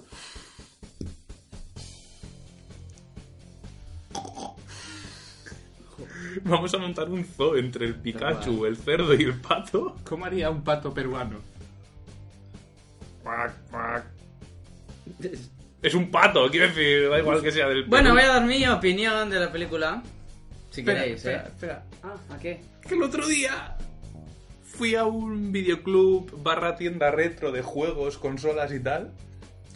vamos 6.44 6.72
a 6.74 6.78
montar 6.78 7.08
un 7.08 7.24
zoo 7.24 7.56
entre 7.56 7.86
el 7.86 7.94
Pikachu 7.96 8.66
el 8.66 8.76
cerdo 8.76 9.14
y 9.14 9.22
el 9.24 9.34
pato 9.40 9.96
¿Cómo 10.04 10.24
haría 10.24 10.50
un 10.50 10.62
pato 10.62 10.92
peruano? 10.92 11.38
Es 15.82 15.94
un 15.94 16.10
pato 16.10 16.48
quiero 16.50 16.68
decir 16.68 17.08
da 17.08 17.18
igual 17.18 17.42
que 17.42 17.50
sea 17.52 17.68
del 17.68 17.84
Bueno, 17.84 18.10
Perú. 18.10 18.14
voy 18.14 18.24
a 18.24 18.32
dar 18.34 18.46
mi 18.46 18.66
opinión 18.68 19.30
de 19.30 19.40
la 19.40 19.50
película. 19.52 20.02
Si 20.70 20.80
Espera, 20.80 21.00
queréis, 21.00 21.16
espera, 21.18 21.42
¿eh? 21.42 21.48
espera. 21.48 21.84
Ah, 22.02 22.16
¿a 22.34 22.38
qué? 22.38 22.60
que 22.86 22.94
el 22.94 23.02
otro 23.02 23.26
día 23.26 23.76
fui 24.62 24.94
a 24.94 25.04
un 25.04 25.52
videoclub 25.52 26.42
barra 26.42 26.76
tienda 26.76 27.10
retro 27.10 27.52
de 27.52 27.62
juegos, 27.62 28.16
consolas 28.18 28.72
y 28.72 28.80
tal. 28.80 29.12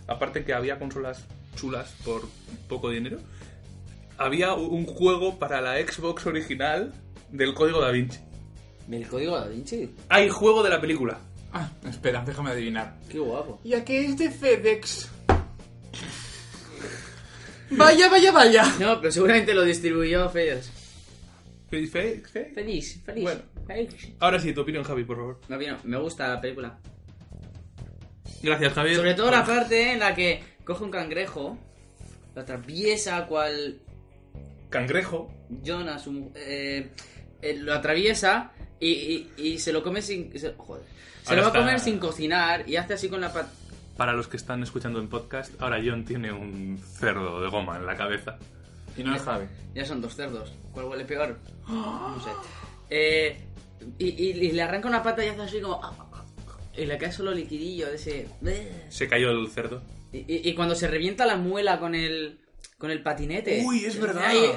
Aparte 0.07 0.45
que 0.45 0.55
había 0.55 0.79
consolas 0.79 1.27
chulas 1.57 1.95
por 2.05 2.23
poco 2.69 2.91
dinero. 2.91 3.19
Había 4.19 4.55
un 4.55 4.87
juego 4.87 5.39
para 5.39 5.61
la 5.61 5.77
Xbox 5.77 6.27
original 6.27 6.93
del 7.31 7.55
código 7.55 7.81
da 7.81 7.91
Vinci. 7.91 8.19
¿El 8.91 9.07
código 9.07 9.37
da 9.39 9.47
Vinci? 9.49 9.91
Hay 10.09 10.29
juego 10.29 10.62
de 10.62 10.71
la 10.71 10.81
película. 10.81 11.19
Ah, 11.53 11.71
espera, 11.89 12.23
déjame 12.25 12.51
adivinar. 12.51 12.97
Qué 13.11 13.19
guapo. 13.19 13.61
¿Y 13.64 13.75
a 13.75 13.85
qué 13.85 14.05
es 14.07 14.17
de 14.19 14.31
FedEx? 14.31 15.11
Vaya, 17.71 18.09
vaya, 18.09 18.33
vaya. 18.33 18.64
No, 18.79 19.01
pero 19.01 19.11
seguramente 19.12 19.53
lo 19.55 19.62
distribuyó 19.64 20.29
Feliz. 20.31 20.71
Fe- 21.69 21.87
fe- 21.89 22.23
fe- 22.33 22.53
Feliz, 22.55 23.03
feliz. 23.05 23.25
Bueno. 23.25 23.41
feliz. 23.67 24.12
Ahora 24.21 24.39
sí, 24.39 24.53
tu 24.53 24.61
opinión, 24.61 24.85
Javi, 24.85 25.05
por 25.05 25.17
favor. 25.17 25.41
Me, 25.49 25.57
opino- 25.57 25.79
me 25.83 25.99
gusta 25.99 26.29
la 26.29 26.41
película. 26.41 26.79
Gracias, 28.43 28.73
Javier. 28.73 28.97
Sobre 28.97 29.14
todo 29.14 29.31
la 29.33 29.45
parte 29.45 29.93
en 29.93 29.99
la 29.99 30.14
que 30.14 30.43
coge 30.64 30.85
un 30.85 30.91
cangrejo, 30.93 31.59
lo 32.35 32.41
atraviesa 32.43 33.27
cual 33.27 33.81
cangrejo. 34.81 35.31
Jonas 35.62 36.07
un- 36.07 36.33
eh, 36.35 36.91
eh, 37.43 37.57
lo 37.59 37.74
atraviesa 37.74 38.53
y, 38.81 38.89
y- 38.89 39.33
y 39.37 39.59
se 39.59 39.72
lo 39.72 39.83
come 39.83 40.03
sin... 40.03 40.39
se- 40.39 40.55
joder. 40.57 40.85
Se 41.22 41.31
Ahora 41.31 41.37
lo 41.37 41.43
va 41.43 41.49
está- 41.49 41.59
a 41.59 41.62
comer 41.62 41.81
sin 41.81 41.99
cocinar 41.99 42.68
y 42.68 42.77
hace 42.77 42.95
así 42.95 43.09
con 43.09 43.20
la 43.20 43.33
pat... 43.33 43.47
Para 43.97 44.12
los 44.12 44.29
que 44.29 44.37
están 44.37 44.62
escuchando 44.62 45.01
en 45.01 45.09
podcast, 45.09 45.61
ahora 45.61 45.81
John 45.85 46.05
tiene 46.05 46.31
un 46.33 46.79
cerdo 46.79 47.41
de 47.41 47.49
goma 47.49 47.77
en 47.77 47.87
la 47.87 47.97
cabeza. 47.97 48.39
Y 48.97 49.03
no 49.03 49.14
es 49.14 49.22
Javi. 49.22 49.47
Ya 49.74 49.85
son 49.85 50.01
dos 50.01 50.14
cerdos. 50.16 50.53
¿Cuál 50.72 50.87
huele 50.87 51.05
peor? 51.05 51.39
No 51.68 52.18
sé. 52.22 52.31
Eh, 52.91 53.41
y, 53.99 54.07
y- 54.09 54.31
y 54.33 54.53
le 54.53 54.62
arranca 54.62 54.89
una 54.89 55.03
pata 55.03 55.24
y 55.24 55.29
hace 55.29 55.43
así 55.43 55.61
como... 55.61 55.81
Y 56.77 56.85
le 56.85 56.99
cae 56.99 57.11
solo 57.11 57.33
liquidillo 57.33 57.87
de 57.89 57.95
ese... 57.97 58.29
Se 58.91 59.09
cayó 59.09 59.31
el 59.31 59.49
cerdo. 59.49 59.83
Y, 60.12 60.18
y- 60.18 60.49
y 60.51 60.55
cuando 60.55 60.74
se 60.74 60.89
revienta 60.89 61.24
la 61.27 61.37
muela 61.37 61.79
con 61.81 61.95
el... 61.95 62.39
Con 62.79 62.91
el 62.91 63.03
patinete. 63.03 63.62
Uy, 63.64 63.85
es 63.85 63.99
verdad. 63.99 64.24
Ahí- 64.27 64.51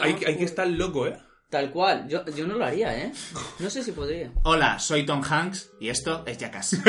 Hay, 0.00 0.16
hay 0.26 0.36
que 0.36 0.44
estar 0.44 0.66
loco, 0.66 1.06
¿eh? 1.06 1.16
Tal 1.48 1.70
cual. 1.70 2.06
Yo, 2.08 2.24
yo 2.26 2.46
no 2.46 2.54
lo 2.56 2.64
haría, 2.64 2.96
¿eh? 2.98 3.12
No 3.60 3.70
sé 3.70 3.82
si 3.82 3.92
podría. 3.92 4.30
Hola, 4.42 4.78
soy 4.78 5.06
Tom 5.06 5.22
Hanks 5.22 5.72
y 5.80 5.88
esto 5.88 6.22
es 6.26 6.36
Jackass. 6.38 6.76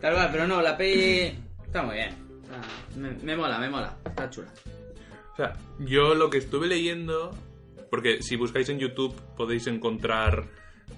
Tal 0.00 0.14
cual, 0.14 0.28
pero 0.32 0.46
no, 0.46 0.60
la 0.60 0.76
peli 0.76 1.38
está 1.64 1.82
muy 1.82 1.94
bien. 1.96 2.14
Me 3.22 3.36
mola, 3.36 3.58
me 3.58 3.70
mola. 3.70 3.96
Está 4.04 4.28
chula. 4.30 4.52
O 5.32 5.36
sea, 5.36 5.54
yo 5.78 6.14
lo 6.14 6.28
que 6.30 6.38
estuve 6.38 6.66
leyendo, 6.66 7.30
porque 7.90 8.22
si 8.22 8.36
buscáis 8.36 8.68
en 8.68 8.78
YouTube 8.78 9.14
podéis 9.36 9.66
encontrar 9.66 10.44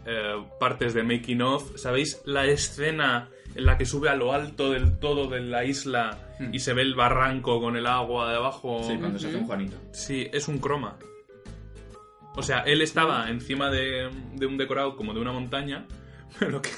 eh, 0.06 0.34
partes 0.58 0.92
de 0.94 1.02
making 1.02 1.42
of. 1.42 1.76
¿Sabéis 1.78 2.20
la 2.24 2.46
escena 2.46 3.30
en 3.56 3.64
la 3.66 3.78
que 3.78 3.86
sube 3.86 4.08
a 4.08 4.14
lo 4.14 4.32
alto 4.32 4.70
del 4.70 4.98
todo 4.98 5.28
de 5.28 5.40
la 5.40 5.64
isla 5.64 6.18
y 6.52 6.58
se 6.60 6.72
ve 6.74 6.82
el 6.82 6.94
barranco 6.94 7.60
con 7.60 7.76
el 7.76 7.86
agua 7.86 8.30
debajo? 8.32 8.80
Sí, 8.86 8.96
cuando 8.98 9.18
se 9.18 9.28
hace 9.28 9.36
un 9.36 9.46
Juanito. 9.46 9.76
Sí, 9.92 10.28
es 10.32 10.48
un 10.48 10.58
croma. 10.58 10.96
O 12.34 12.42
sea, 12.42 12.60
él 12.60 12.82
estaba 12.82 13.30
encima 13.30 13.70
de, 13.70 14.10
de 14.34 14.46
un 14.46 14.58
decorado 14.58 14.94
como 14.96 15.14
de 15.14 15.20
una 15.20 15.32
montaña, 15.32 15.86
pero 16.38 16.50
lo 16.50 16.62
que, 16.62 16.70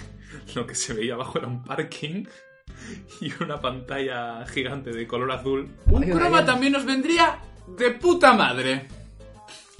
lo 0.54 0.66
que 0.66 0.74
se 0.74 0.94
veía 0.94 1.14
abajo 1.14 1.38
era 1.38 1.48
un 1.48 1.64
parking 1.64 2.24
y 3.20 3.32
una 3.42 3.60
pantalla 3.60 4.46
gigante 4.46 4.92
de 4.92 5.06
color 5.06 5.32
azul. 5.32 5.68
Un 5.86 6.04
Ay, 6.04 6.10
croma 6.10 6.30
vaya. 6.30 6.46
también 6.46 6.72
nos 6.72 6.84
vendría 6.84 7.38
de 7.76 7.90
puta 7.92 8.32
madre. 8.34 8.86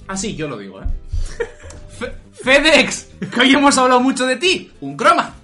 Así 0.07 0.35
yo 0.35 0.47
lo 0.49 0.57
digo, 0.57 0.81
¿eh? 0.81 0.85
Fe- 1.97 2.13
FedEx, 2.33 3.11
que 3.33 3.39
hoy 3.41 3.53
hemos 3.53 3.77
hablado 3.77 4.01
mucho 4.01 4.25
de 4.25 4.35
ti. 4.35 4.71
Un 4.81 4.97
croma. 4.97 5.35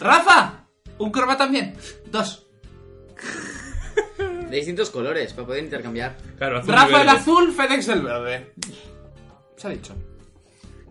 Rafa, 0.00 0.53
un 0.98 1.10
croma 1.10 1.36
también. 1.36 1.74
Dos. 2.10 2.46
De 4.50 4.56
distintos 4.56 4.90
colores, 4.90 5.32
para 5.32 5.46
poder 5.46 5.64
intercambiar. 5.64 6.16
Claro, 6.38 6.58
azul 6.58 6.74
Rafa 6.74 7.02
el 7.02 7.08
azul, 7.08 7.52
FedEx 7.52 7.88
el 7.88 8.02
verde. 8.02 8.52
Se 9.56 9.66
ha 9.66 9.70
dicho. 9.70 9.94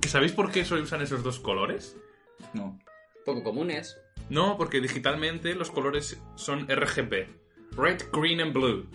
¿Que 0.01 0.09
¿Sabéis 0.09 0.31
por 0.33 0.51
qué 0.51 0.65
se 0.65 0.73
usan 0.75 1.01
esos 1.01 1.23
dos 1.23 1.39
colores? 1.39 1.95
No. 2.53 2.79
Poco 3.25 3.43
comunes. 3.43 3.97
No, 4.29 4.57
porque 4.57 4.81
digitalmente 4.81 5.53
los 5.55 5.71
colores 5.71 6.19
son 6.35 6.67
RGB. 6.67 7.27
Red, 7.77 8.01
green 8.11 8.41
and 8.41 8.53
blue. 8.53 8.87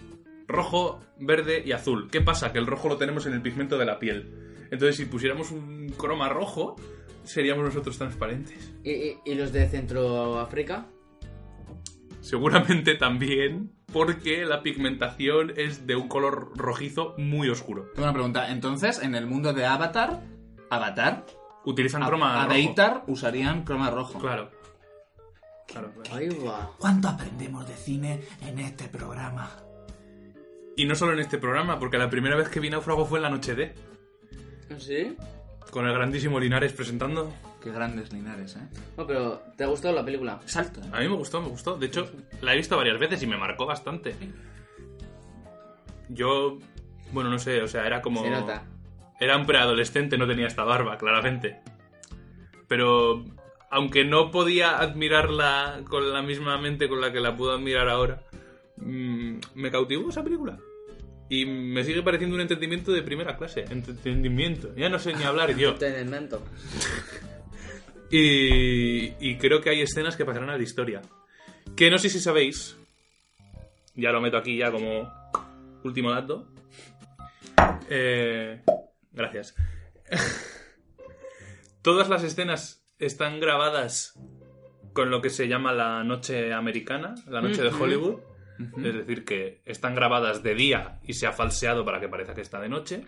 Rojo, 0.47 1.01
verde 1.19 1.63
y 1.65 1.73
azul. 1.73 2.09
¿Qué 2.11 2.21
pasa? 2.21 2.53
Que 2.53 2.59
el 2.59 2.67
rojo 2.67 2.89
lo 2.89 2.97
tenemos 2.97 3.27
en 3.27 3.33
el 3.35 3.43
pigmento 3.43 3.79
de 3.79 3.87
la 3.87 3.99
piel. 3.99 4.67
Entonces, 4.71 4.97
si 4.97 5.05
pusiéramos 5.07 5.51
un 5.51 5.89
croma 5.97 6.29
rojo, 6.29 6.77
seríamos 7.25 7.65
nosotros 7.65 7.97
transparentes. 7.97 8.73
¿Y, 8.85 8.91
y- 8.91 9.19
y 9.25 9.35
los 9.35 9.53
de 9.53 9.67
Centroáfrica? 9.69 10.87
Seguramente 12.29 12.95
también 12.95 13.73
porque 13.91 14.45
la 14.45 14.63
pigmentación 14.63 15.55
es 15.57 15.87
de 15.87 15.97
un 15.97 16.09
color 16.09 16.53
rojizo 16.59 17.15
muy 17.17 17.49
oscuro. 17.49 17.87
Tengo 17.95 18.05
una 18.05 18.13
pregunta. 18.13 18.51
Entonces, 18.51 19.03
en 19.03 19.15
el 19.15 19.27
mundo 19.27 19.55
de 19.55 19.65
Avatar, 19.65 20.21
Avatar, 20.69 21.25
Utilizan 21.65 22.03
croma 22.05 22.43
a 22.43 22.45
rojo. 22.45 22.55
Deitar 22.55 23.05
usarían 23.07 23.65
croma 23.65 23.89
rojo. 23.91 24.19
Claro. 24.19 24.51
Claro, 25.67 25.91
claro. 25.95 26.17
Ahí 26.17 26.29
va. 26.29 26.71
¿Cuánto 26.79 27.09
aprendemos 27.09 27.67
de 27.67 27.75
cine 27.75 28.21
en 28.47 28.59
este 28.59 28.89
programa? 28.89 29.51
Y 30.77 30.85
no 30.85 30.95
solo 30.95 31.15
en 31.15 31.21
este 31.21 31.39
programa, 31.39 31.79
porque 31.79 31.97
la 31.97 32.11
primera 32.11 32.37
vez 32.37 32.51
que 32.51 32.61
vi 32.61 32.69
Náufrago 32.69 33.07
fue 33.07 33.21
en 33.21 33.23
la 33.23 33.31
noche 33.31 33.55
D, 33.55 33.75
¿Sí? 34.79 35.17
con 35.71 35.87
el 35.87 35.95
grandísimo 35.95 36.39
Linares 36.39 36.75
presentando. 36.75 37.33
Qué 37.63 37.73
grandes 37.73 38.13
linares, 38.13 38.57
¿eh? 38.57 38.69
No, 38.97 39.07
pero 39.07 39.43
¿te 39.57 39.65
ha 39.65 39.67
gustado 39.67 39.95
la 39.95 40.05
película? 40.05 40.39
Salto. 40.47 40.81
¿eh? 40.81 40.91
A 40.93 41.01
mí 41.01 41.09
me 41.09 41.17
gustó, 41.17 41.41
me 41.43 41.49
gustó. 41.49 41.77
De 41.77 41.87
hecho, 41.87 42.09
la 42.41 42.55
he 42.55 42.57
visto 42.57 42.77
varias 42.77 42.99
veces 42.99 43.23
y 43.23 43.27
me 43.27 43.37
marcó 43.37 43.67
bastante. 43.67 44.15
Yo, 46.09 46.59
bueno, 47.13 47.31
no 47.31 47.39
sé, 47.39 47.61
o 47.63 47.69
sea, 47.69 47.85
era 47.87 48.01
como... 48.01 48.23
Se 48.23 48.31
nota. 48.31 48.65
Era 49.21 49.37
un 49.37 49.47
preadolescente, 49.47 50.17
no 50.17 50.29
tenía 50.29 50.47
esta 50.47 50.63
barba, 50.63 50.97
claramente. 50.97 51.61
Pero, 52.69 53.25
aunque 53.71 54.05
no 54.05 54.31
podía 54.31 54.79
admirarla 54.79 55.81
con 55.89 56.13
la 56.13 56.23
misma 56.23 56.59
mente 56.59 56.89
con 56.89 57.01
la 57.01 57.13
que 57.13 57.19
la 57.19 57.37
puedo 57.37 57.53
admirar 57.53 57.89
ahora, 57.89 58.23
mm, 58.77 59.39
me 59.57 59.71
cautivó 59.73 60.11
esa 60.11 60.23
película. 60.23 60.59
Y 61.29 61.45
me 61.45 61.85
sigue 61.85 62.03
pareciendo 62.03 62.37
un 62.37 62.41
entendimiento 62.41 62.93
de 62.93 63.03
primera 63.03 63.37
clase. 63.37 63.65
Entendimiento. 63.69 64.75
Ya 64.77 64.89
no 64.89 64.99
sé 64.99 65.13
ni 65.15 65.25
hablar 65.25 65.55
yo. 65.57 65.75
Tenimiento. 65.75 66.43
Y, 68.11 69.13
y 69.21 69.37
creo 69.37 69.61
que 69.61 69.71
hay 69.71 69.83
escenas 69.83 70.17
que 70.17 70.25
pasarán 70.25 70.51
a 70.51 70.57
la 70.57 70.63
historia. 70.63 71.03
Que 71.77 71.91
no 71.91 71.99
sé 71.99 72.09
si 72.09 72.21
sabéis. 72.21 72.77
Ya 73.95 74.13
lo 74.13 74.21
meto 74.21 74.37
aquí 74.37 74.57
ya 74.57 74.71
como 74.71 75.13
último 75.85 76.11
dato. 76.11 76.47
Eh, 77.89 78.63
gracias. 79.13 79.55
Todas 81.83 82.09
las 82.09 82.23
escenas 82.23 82.85
están 82.99 83.41
grabadas 83.41 84.19
con 84.93 85.11
lo 85.11 85.23
que 85.23 85.31
se 85.31 85.49
llama 85.49 85.73
la 85.73 86.03
noche 86.05 86.53
americana, 86.53 87.15
la 87.29 87.41
noche 87.41 87.63
de. 87.63 87.71
Hollywood. 87.71 88.21
Es 88.85 88.95
decir, 88.95 89.25
que 89.25 89.63
están 89.65 89.95
grabadas 89.95 90.43
de 90.43 90.57
día 90.57 90.99
y 91.05 91.13
se 91.13 91.29
ha 91.29 91.33
falseado 91.33 91.85
para 91.85 92.01
que 92.01 92.09
parezca 92.09 92.35
que 92.35 92.41
está 92.41 92.61
de 92.61 92.69
noche. 92.69 93.07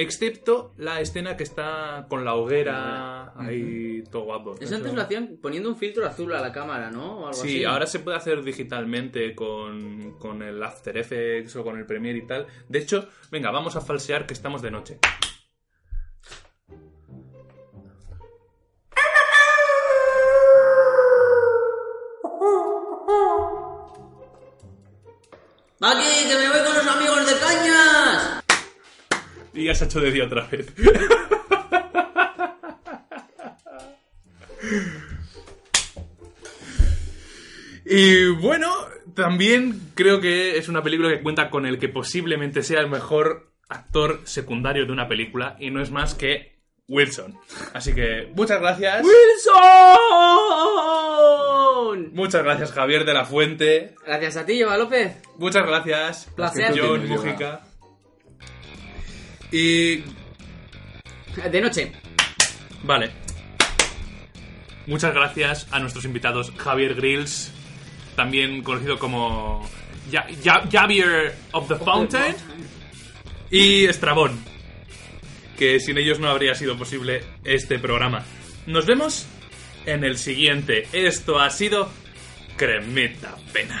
Excepto 0.00 0.72
la 0.76 1.00
escena 1.00 1.36
que 1.36 1.42
está 1.42 2.06
con 2.08 2.24
la 2.24 2.34
hoguera 2.36 3.32
ahí 3.36 4.04
todo 4.12 4.22
guapo. 4.26 4.54
Eso 4.60 4.76
antes 4.76 4.94
lo 4.94 5.02
hacían 5.02 5.38
poniendo 5.42 5.68
un 5.68 5.76
filtro 5.76 6.06
azul 6.06 6.32
a 6.34 6.40
la 6.40 6.52
cámara, 6.52 6.88
¿no? 6.92 7.18
O 7.18 7.26
algo 7.26 7.32
Sí, 7.32 7.48
así. 7.48 7.64
ahora 7.64 7.84
se 7.84 7.98
puede 7.98 8.16
hacer 8.16 8.44
digitalmente 8.44 9.34
con, 9.34 10.16
con 10.20 10.42
el 10.42 10.62
After 10.62 10.96
Effects 10.96 11.56
o 11.56 11.64
con 11.64 11.76
el 11.78 11.84
Premiere 11.84 12.16
y 12.20 12.26
tal. 12.28 12.46
De 12.68 12.78
hecho, 12.78 13.08
venga, 13.32 13.50
vamos 13.50 13.74
a 13.74 13.80
falsear 13.80 14.24
que 14.24 14.34
estamos 14.34 14.62
de 14.62 14.70
noche. 14.70 15.00
¡Aquí, 25.80 26.28
que 26.28 26.34
me 26.36 26.48
voy 26.48 26.64
con 26.64 26.74
los 26.74 26.86
amigos 26.86 27.26
de 27.26 27.38
Cañas! 27.38 28.42
Y 29.58 29.64
ya 29.64 29.74
se 29.74 29.84
ha 29.84 29.86
hecho 29.88 30.00
de 30.00 30.12
día 30.12 30.24
otra 30.24 30.46
vez. 30.46 30.72
y 37.84 38.28
bueno, 38.28 38.72
también 39.14 39.90
creo 39.94 40.20
que 40.20 40.58
es 40.58 40.68
una 40.68 40.84
película 40.84 41.10
que 41.10 41.20
cuenta 41.22 41.50
con 41.50 41.66
el 41.66 41.80
que 41.80 41.88
posiblemente 41.88 42.62
sea 42.62 42.78
el 42.80 42.88
mejor 42.88 43.50
actor 43.68 44.20
secundario 44.24 44.86
de 44.86 44.92
una 44.92 45.08
película 45.08 45.56
y 45.58 45.70
no 45.70 45.82
es 45.82 45.90
más 45.90 46.14
que 46.14 46.62
Wilson. 46.86 47.36
Así 47.74 47.92
que 47.96 48.30
muchas 48.36 48.60
gracias. 48.60 49.04
¡Wilson! 49.04 49.58
Muchas 52.14 52.44
gracias 52.44 52.70
Javier 52.70 53.04
de 53.04 53.14
la 53.14 53.24
Fuente. 53.24 53.96
Gracias 54.06 54.36
a 54.36 54.46
ti, 54.46 54.60
Eva 54.60 54.78
López. 54.78 55.16
Muchas 55.36 55.66
gracias. 55.66 56.28
Placer. 56.36 56.78
John 56.78 57.08
Mujica. 57.08 57.67
Y 59.52 60.02
De 61.50 61.60
noche. 61.60 61.92
Vale. 62.82 63.10
Muchas 64.86 65.12
gracias 65.14 65.66
a 65.70 65.78
nuestros 65.80 66.04
invitados 66.04 66.52
Javier 66.56 66.94
Grills, 66.94 67.52
también 68.16 68.62
conocido 68.62 68.98
como 68.98 69.68
Ja- 70.10 70.26
Ja- 70.42 70.62
Javier 70.70 71.34
of 71.52 71.68
the 71.68 71.76
Fountain, 71.76 72.34
y 73.50 73.84
Estrabón, 73.84 74.42
que 75.58 75.78
sin 75.80 75.98
ellos 75.98 76.18
no 76.20 76.28
habría 76.30 76.54
sido 76.54 76.76
posible 76.78 77.22
este 77.44 77.78
programa. 77.78 78.24
Nos 78.66 78.86
vemos 78.86 79.26
en 79.84 80.04
el 80.04 80.16
siguiente. 80.16 80.88
Esto 80.92 81.38
ha 81.38 81.50
sido 81.50 81.90
Cremita 82.56 83.36
Pena. 83.52 83.80